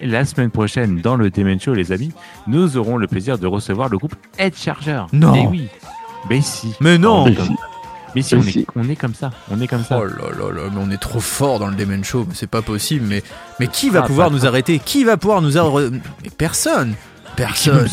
La 0.00 0.24
semaine 0.26 0.50
prochaine, 0.50 1.00
dans 1.00 1.16
le 1.16 1.30
Demen 1.30 1.58
Show, 1.58 1.74
les 1.74 1.90
amis, 1.90 2.12
nous 2.46 2.76
aurons 2.76 2.98
le 2.98 3.06
plaisir 3.06 3.38
de 3.38 3.46
recevoir 3.46 3.88
le 3.88 3.96
groupe 3.98 4.14
Head 4.38 4.54
Charger. 4.56 5.02
Non. 5.12 5.32
Mais 5.32 5.46
oui. 5.46 5.68
Mais 6.28 6.40
si. 6.42 6.74
Mais 6.80 6.98
non. 6.98 7.22
On 7.22 7.26
est 7.26 7.30
Mais 7.30 7.36
comme- 7.36 7.46
si. 7.46 7.52
Mais 8.14 8.22
si, 8.22 8.34
on 8.34 8.40
est, 8.40 8.50
si. 8.50 8.66
on 8.74 8.88
est 8.88 8.96
comme 8.96 9.14
ça. 9.14 9.30
On 9.50 9.60
est 9.60 9.66
comme 9.66 9.84
ça. 9.84 9.98
Oh 10.00 10.04
là 10.04 10.30
là 10.38 10.52
là, 10.52 10.62
mais 10.72 10.80
on 10.80 10.90
est 10.90 10.96
trop 11.00 11.20
fort 11.20 11.58
dans 11.58 11.68
le 11.68 11.74
Demen 11.76 12.02
Show, 12.04 12.24
mais 12.28 12.34
c'est 12.34 12.46
pas 12.46 12.62
possible. 12.62 13.04
Mais, 13.06 13.22
mais 13.60 13.66
qui 13.68 13.90
va 13.90 14.00
Ah, 14.02 14.06
pouvoir 14.06 14.28
pas- 14.28 14.34
nous 14.34 14.46
arrêter? 14.46 14.78
Qui 14.84 15.04
va 15.04 15.16
pouvoir 15.16 15.42
nous 15.42 15.58
arrêter 15.58 15.98
Mais 16.24 16.30
personne 16.36 16.94
Personne 17.36 17.88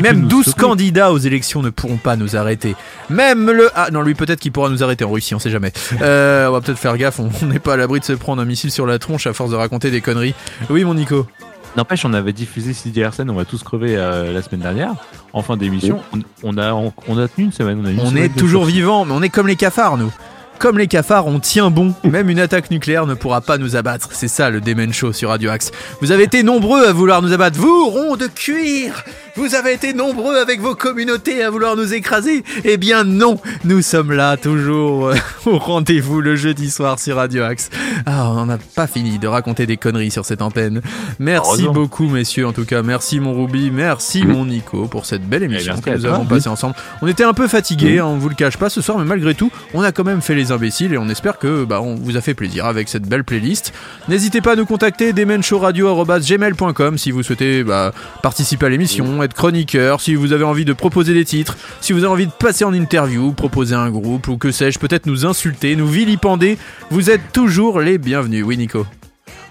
Même 0.00 0.22
nous 0.22 0.28
12 0.28 0.42
stopper 0.46 0.60
candidats 0.62 1.12
aux 1.12 1.18
élections 1.18 1.62
ne 1.62 1.70
pourront 1.70 1.98
pas 1.98 2.16
nous 2.16 2.34
arrêter. 2.36 2.74
Même 3.10 3.50
le... 3.50 3.70
Ah 3.76 3.88
non, 3.92 4.02
lui 4.02 4.14
peut-être 4.14 4.40
qu'il 4.40 4.50
pourra 4.50 4.68
nous 4.70 4.82
arrêter 4.82 5.04
en 5.04 5.10
Russie, 5.12 5.34
on 5.34 5.38
sait 5.38 5.50
jamais. 5.50 5.72
Euh, 6.02 6.48
on 6.48 6.52
va 6.52 6.60
peut-être 6.60 6.78
faire 6.78 6.96
gaffe, 6.96 7.20
on 7.20 7.30
on 7.42 7.46
n'est 7.46 7.60
pas 7.60 7.74
à 7.74 7.76
l'abri 7.76 8.00
de 8.00 8.04
se 8.04 8.12
prendre 8.14 8.42
un 8.42 8.44
missile 8.44 8.70
sur 8.72 8.86
la 8.86 8.98
tronche 8.98 9.26
à 9.28 9.32
force 9.32 9.50
de 9.50 9.56
raconter 9.56 9.90
des 9.92 10.00
conneries. 10.00 10.34
Oui 10.70 10.84
mon 10.84 10.94
Nico 10.94 11.26
N'empêche, 11.76 12.04
on 12.04 12.12
avait 12.14 12.32
diffusé 12.32 12.72
Sidi 12.72 13.00
Larsen, 13.00 13.28
on 13.28 13.34
va 13.34 13.44
tous 13.44 13.62
crever 13.64 13.96
euh, 13.96 14.32
la 14.32 14.42
semaine 14.42 14.60
dernière, 14.60 14.94
en 15.32 15.42
fin 15.42 15.56
d'émission. 15.56 16.00
On, 16.12 16.20
on 16.44 16.58
a, 16.58 16.72
on, 16.72 16.92
on 17.08 17.18
a 17.18 17.26
tenu 17.26 17.46
une 17.46 17.52
semaine. 17.52 17.80
On, 17.82 17.86
a 17.86 17.90
une 17.90 18.00
On 18.00 18.10
semaine 18.10 18.24
est 18.24 18.28
toujours 18.38 18.64
vivant, 18.64 19.04
mais 19.04 19.12
on 19.12 19.22
est 19.22 19.28
comme 19.28 19.48
les 19.48 19.56
cafards, 19.56 19.96
nous. 19.96 20.12
Comme 20.58 20.78
les 20.78 20.86
cafards, 20.86 21.26
on 21.26 21.40
tient 21.40 21.70
bon. 21.70 21.94
Même 22.04 22.30
une 22.30 22.38
attaque 22.38 22.70
nucléaire 22.70 23.06
ne 23.06 23.14
pourra 23.14 23.40
pas 23.40 23.58
nous 23.58 23.76
abattre. 23.76 24.08
C'est 24.12 24.28
ça 24.28 24.48
le 24.50 24.60
Demen 24.60 24.92
Show 24.94 25.12
sur 25.12 25.28
Radio 25.28 25.50
Axe. 25.50 25.72
Vous 26.00 26.10
avez 26.10 26.22
été 26.24 26.42
nombreux 26.42 26.86
à 26.86 26.92
vouloir 26.92 27.20
nous 27.20 27.32
abattre. 27.32 27.58
Vous, 27.58 27.88
ronds 27.90 28.16
de 28.16 28.26
cuir 28.28 29.04
Vous 29.36 29.54
avez 29.54 29.72
été 29.74 29.92
nombreux 29.92 30.36
avec 30.38 30.60
vos 30.60 30.74
communautés 30.74 31.42
à 31.42 31.50
vouloir 31.50 31.76
nous 31.76 31.92
écraser. 31.92 32.44
Eh 32.64 32.76
bien 32.78 33.04
non, 33.04 33.38
nous 33.64 33.82
sommes 33.82 34.12
là 34.12 34.36
toujours 34.38 35.08
euh, 35.08 35.16
au 35.46 35.58
rendez-vous 35.58 36.20
le 36.20 36.34
jeudi 36.36 36.70
soir 36.70 36.98
sur 36.98 37.16
Radio 37.16 37.42
Axe. 37.42 37.68
Ah, 38.06 38.30
on 38.30 38.46
n'a 38.46 38.58
pas 38.74 38.86
fini 38.86 39.18
de 39.18 39.26
raconter 39.26 39.66
des 39.66 39.76
conneries 39.76 40.10
sur 40.12 40.24
cette 40.24 40.40
antenne. 40.40 40.80
Merci 41.18 41.68
beaucoup 41.68 42.08
messieurs 42.08 42.46
en 42.46 42.52
tout 42.52 42.64
cas. 42.64 42.82
Merci 42.82 43.20
mon 43.20 43.34
Ruby, 43.34 43.70
merci 43.70 44.22
Oui. 44.22 44.28
mon 44.28 44.46
Nico 44.46 44.86
pour 44.86 45.04
cette 45.04 45.28
belle 45.28 45.42
émission 45.42 45.74
merci 45.74 45.82
que 45.82 45.90
nous 45.90 46.06
avons 46.06 46.24
passée 46.24 46.48
ensemble. 46.48 46.74
On 47.02 47.06
était 47.06 47.24
un 47.24 47.34
peu 47.34 47.48
fatigués, 47.48 47.98
hein, 47.98 48.06
on 48.06 48.16
vous 48.16 48.28
le 48.30 48.34
cache 48.34 48.56
pas 48.56 48.70
ce 48.70 48.80
soir, 48.80 48.98
mais 48.98 49.04
malgré 49.04 49.34
tout, 49.34 49.50
on 49.74 49.82
a 49.82 49.92
quand 49.92 50.04
même 50.04 50.22
fait 50.22 50.34
les 50.34 50.52
et 50.62 50.98
on 50.98 51.08
espère 51.08 51.38
que 51.38 51.64
bah, 51.64 51.80
on 51.80 51.94
vous 51.94 52.16
a 52.16 52.20
fait 52.20 52.34
plaisir 52.34 52.66
avec 52.66 52.88
cette 52.88 53.04
belle 53.04 53.24
playlist. 53.24 53.72
N'hésitez 54.08 54.40
pas 54.40 54.52
à 54.52 54.56
nous 54.56 54.66
contacter 54.66 55.12
demenshowradio@gmail.com 55.12 56.98
si 56.98 57.10
vous 57.10 57.22
souhaitez 57.22 57.64
bah, 57.64 57.92
participer 58.22 58.66
à 58.66 58.68
l'émission, 58.68 59.22
être 59.22 59.34
chroniqueur, 59.34 60.00
si 60.00 60.14
vous 60.14 60.32
avez 60.32 60.44
envie 60.44 60.64
de 60.64 60.72
proposer 60.72 61.14
des 61.14 61.24
titres, 61.24 61.56
si 61.80 61.92
vous 61.92 62.00
avez 62.00 62.12
envie 62.12 62.26
de 62.26 62.32
passer 62.32 62.64
en 62.64 62.72
interview, 62.72 63.32
proposer 63.32 63.74
un 63.74 63.90
groupe 63.90 64.28
ou 64.28 64.36
que 64.36 64.50
sais-je, 64.50 64.78
peut-être 64.78 65.06
nous 65.06 65.26
insulter, 65.26 65.76
nous 65.76 65.88
vilipender, 65.88 66.58
vous 66.90 67.10
êtes 67.10 67.32
toujours 67.32 67.80
les 67.80 67.98
bienvenus. 67.98 68.44
Oui 68.44 68.56
Nico. 68.56 68.86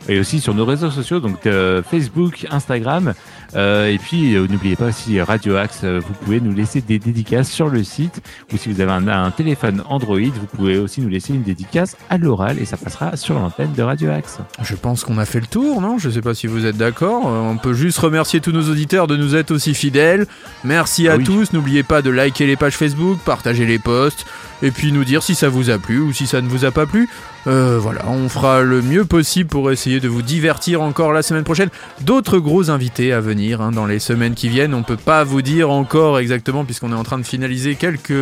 Et 0.10 0.20
aussi 0.20 0.42
sur 0.42 0.54
nos 0.54 0.66
réseaux 0.66 0.92
sociaux, 0.92 1.20
donc 1.22 1.46
euh, 1.46 1.82
Facebook, 1.82 2.46
Instagram. 2.52 3.14
euh, 3.56 3.88
et 3.88 3.98
puis, 3.98 4.36
euh, 4.36 4.46
n'oubliez 4.50 4.76
pas 4.76 4.88
aussi 4.88 5.22
Radio 5.22 5.56
Axe, 5.56 5.84
vous 5.86 6.14
pouvez 6.24 6.42
nous 6.42 6.52
laisser 6.54 6.82
des 6.82 7.00
dédicaces 7.00 7.50
sur 7.50 7.70
le 7.70 7.84
site. 7.86 8.22
Ou 8.52 8.58
si 8.58 8.70
vous 8.72 8.82
avez 8.82 8.92
un, 8.92 9.08
un 9.08 9.32
téléphone 9.32 9.82
Android, 9.88 10.20
vous 10.20 10.46
pouvez 10.58 10.78
aussi 10.78 11.00
nous 11.00 11.08
laisser 11.08 11.34
une 11.34 11.44
dédicace 11.44 11.96
à 12.10 12.18
l'oral 12.18 12.60
et 12.60 12.66
ça 12.66 12.76
passera 12.76 13.16
sur 13.16 13.36
l'antenne 13.36 13.72
de 13.78 13.82
Radio 13.82 14.10
Axe. 14.12 14.40
Je 14.62 14.76
pense 14.76 15.06
qu'on 15.06 15.18
a 15.20 15.26
fait 15.26 15.40
le 15.40 15.48
tour, 15.48 15.80
non? 15.80 15.98
Je 15.98 16.10
sais 16.10 16.22
pas 16.22 16.34
si 16.34 16.48
vous 16.48 16.66
êtes 16.66 16.78
d'accord. 16.78 17.26
On 17.26 17.56
peut 17.58 17.74
juste 17.74 18.00
remercier 18.00 18.42
tous 18.42 18.52
nos 18.52 18.70
auditeurs 18.70 19.08
de 19.08 19.16
nous 19.16 19.36
être 19.36 19.52
aussi 19.52 19.74
fidèles. 19.74 20.26
Merci 20.66 21.08
à 21.08 21.14
Ah 21.14 21.18
oui. 21.18 21.24
tous. 21.24 21.54
N'oubliez 21.54 21.84
pas 21.84 22.02
de 22.02 22.10
liker 22.10 22.46
les 22.46 22.56
pages 22.58 22.76
Facebook, 22.76 23.20
partager 23.24 23.66
les 23.66 23.80
posts, 23.80 24.26
et 24.62 24.72
puis 24.72 24.92
nous 24.92 25.06
dire 25.06 25.24
si 25.24 25.34
ça 25.36 25.48
vous 25.48 25.70
a 25.70 25.78
plu 25.78 26.00
ou 26.00 26.12
si 26.12 26.28
ça 26.28 26.42
ne 26.42 26.48
vous 26.50 26.66
a 26.66 26.72
pas 26.72 26.86
plu. 26.86 27.08
Euh, 27.46 27.78
voilà, 27.80 28.02
on 28.08 28.30
fera 28.30 28.62
le 28.62 28.82
mieux 28.82 29.04
possible 29.06 29.50
pour 29.50 29.70
essayer 29.72 30.00
de 30.00 30.08
vous 30.08 30.22
divertir 30.22 30.82
encore 30.82 31.12
la 31.12 31.22
semaine 31.22 31.44
prochaine. 31.44 31.70
D'autres 32.02 32.38
gros 32.40 32.70
invités 32.70 33.12
à 33.12 33.20
venir 33.20 33.60
hein, 33.62 33.72
dans 33.72 33.86
les 33.86 34.00
semaines 34.00 34.34
qui 34.34 34.48
viennent. 34.48 34.74
On 34.74 34.84
peut 34.84 34.96
pas 34.98 35.24
vous 35.26 35.42
dire 35.42 35.70
encore 35.70 36.20
exactement 36.20 36.64
puisqu'on 36.64 36.92
est 36.92 36.96
en 36.96 37.04
train 37.04 37.18
de 37.18 37.24
finaliser 37.26 37.76
quelques 37.76 38.14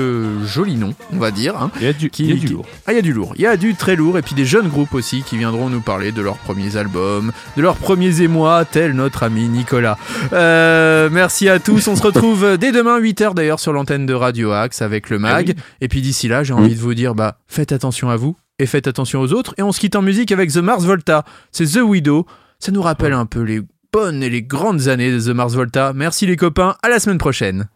jolis 0.46 0.76
noms, 0.76 0.96
on 1.14 1.18
va 1.18 1.30
dire. 1.32 1.56
hein. 1.56 1.70
Il 1.80 1.86
y 1.86 1.90
a 1.90 1.94
du, 1.94 2.10
Qui- 2.10 2.24
il 2.24 2.30
y 2.30 2.32
a 2.32 2.36
du 2.36 2.48
qui- 2.48 2.54
lourd. 2.54 2.66
Ah, 2.88 2.94
il 2.94 2.96
y 2.96 3.00
a 3.00 3.04
du 3.04 3.14
lourd. 3.14 3.34
Il 3.36 3.42
y 3.42 3.48
a 3.48 3.58
du 3.58 3.76
très 3.76 3.96
lourd. 3.96 4.18
Et 4.18 4.22
puis 4.24 4.34
des 4.34 4.46
jeunes 4.46 4.68
groupes 4.70 4.94
aussi 4.96 5.22
qui 5.24 5.38
viendront 5.38 5.70
nous 5.70 5.82
parler 5.82 6.12
de 6.12 6.22
leurs 6.22 6.38
premiers 6.38 6.76
albums, 6.78 7.32
de 7.58 7.62
leurs 7.62 7.76
premiers 7.78 8.22
émois, 8.22 8.66
tel 8.66 8.94
notre 8.94 9.24
ami 9.24 9.48
Nicolas. 9.50 9.98
Euh, 10.34 11.10
merci 11.12 11.48
à 11.48 11.60
tous. 11.60 11.88
On 11.88 11.96
se 11.96 12.02
retrouve 12.04 12.58
dès 12.58 12.72
demain, 12.72 13.00
8h 13.00 13.34
d'ailleurs, 13.36 13.60
sur 13.60 13.74
l'antenne 13.74 14.06
de 14.06 14.14
Radio 14.14 14.52
Axe 14.52 14.82
avec 14.82 15.10
le 15.10 15.20
mag. 15.20 15.54
Et 15.82 15.88
puis 15.88 16.02
d'ici 16.02 16.28
là, 16.28 16.44
j'ai 16.44 16.54
envie 16.54 16.76
de 16.76 16.80
vous 16.80 16.94
dire, 16.96 17.14
bah, 17.16 17.38
faites 17.48 17.72
attention 17.72 18.10
à 18.10 18.16
vous 18.16 18.36
et 18.62 18.68
faites 18.68 18.88
attention 18.88 19.22
aux 19.22 19.34
autres. 19.34 19.54
Et 19.58 19.64
on 19.64 19.72
se 19.72 19.80
quitte 19.80 19.96
en 19.96 20.02
musique 20.02 20.32
avec 20.32 20.52
The 20.52 20.58
Mars 20.58 20.86
Volta. 20.86 21.26
C'est 21.52 21.66
The 21.66 21.82
Widow. 21.82 22.26
Ça 22.60 22.72
nous 22.72 22.82
rappelle 22.82 23.14
un 23.14 23.26
peu 23.26 23.42
les 23.42 23.62
bonnes 23.92 24.22
et 24.22 24.30
les 24.30 24.44
grandes 24.44 24.88
années 24.88 25.12
de 25.12 25.20
The 25.20 25.36
Mars 25.36 25.56
Volta. 25.56 25.94
Merci 25.94 26.28
les 26.28 26.36
copains. 26.36 26.76
À 26.84 26.90
la 26.90 27.00
semaine 27.00 27.18
prochaine. 27.18 27.68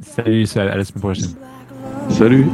Salut, 0.00 0.46
à 0.56 0.76
la 0.76 0.84
semaine 0.84 1.00
prochaine. 1.00 1.30
Salut 2.08 2.46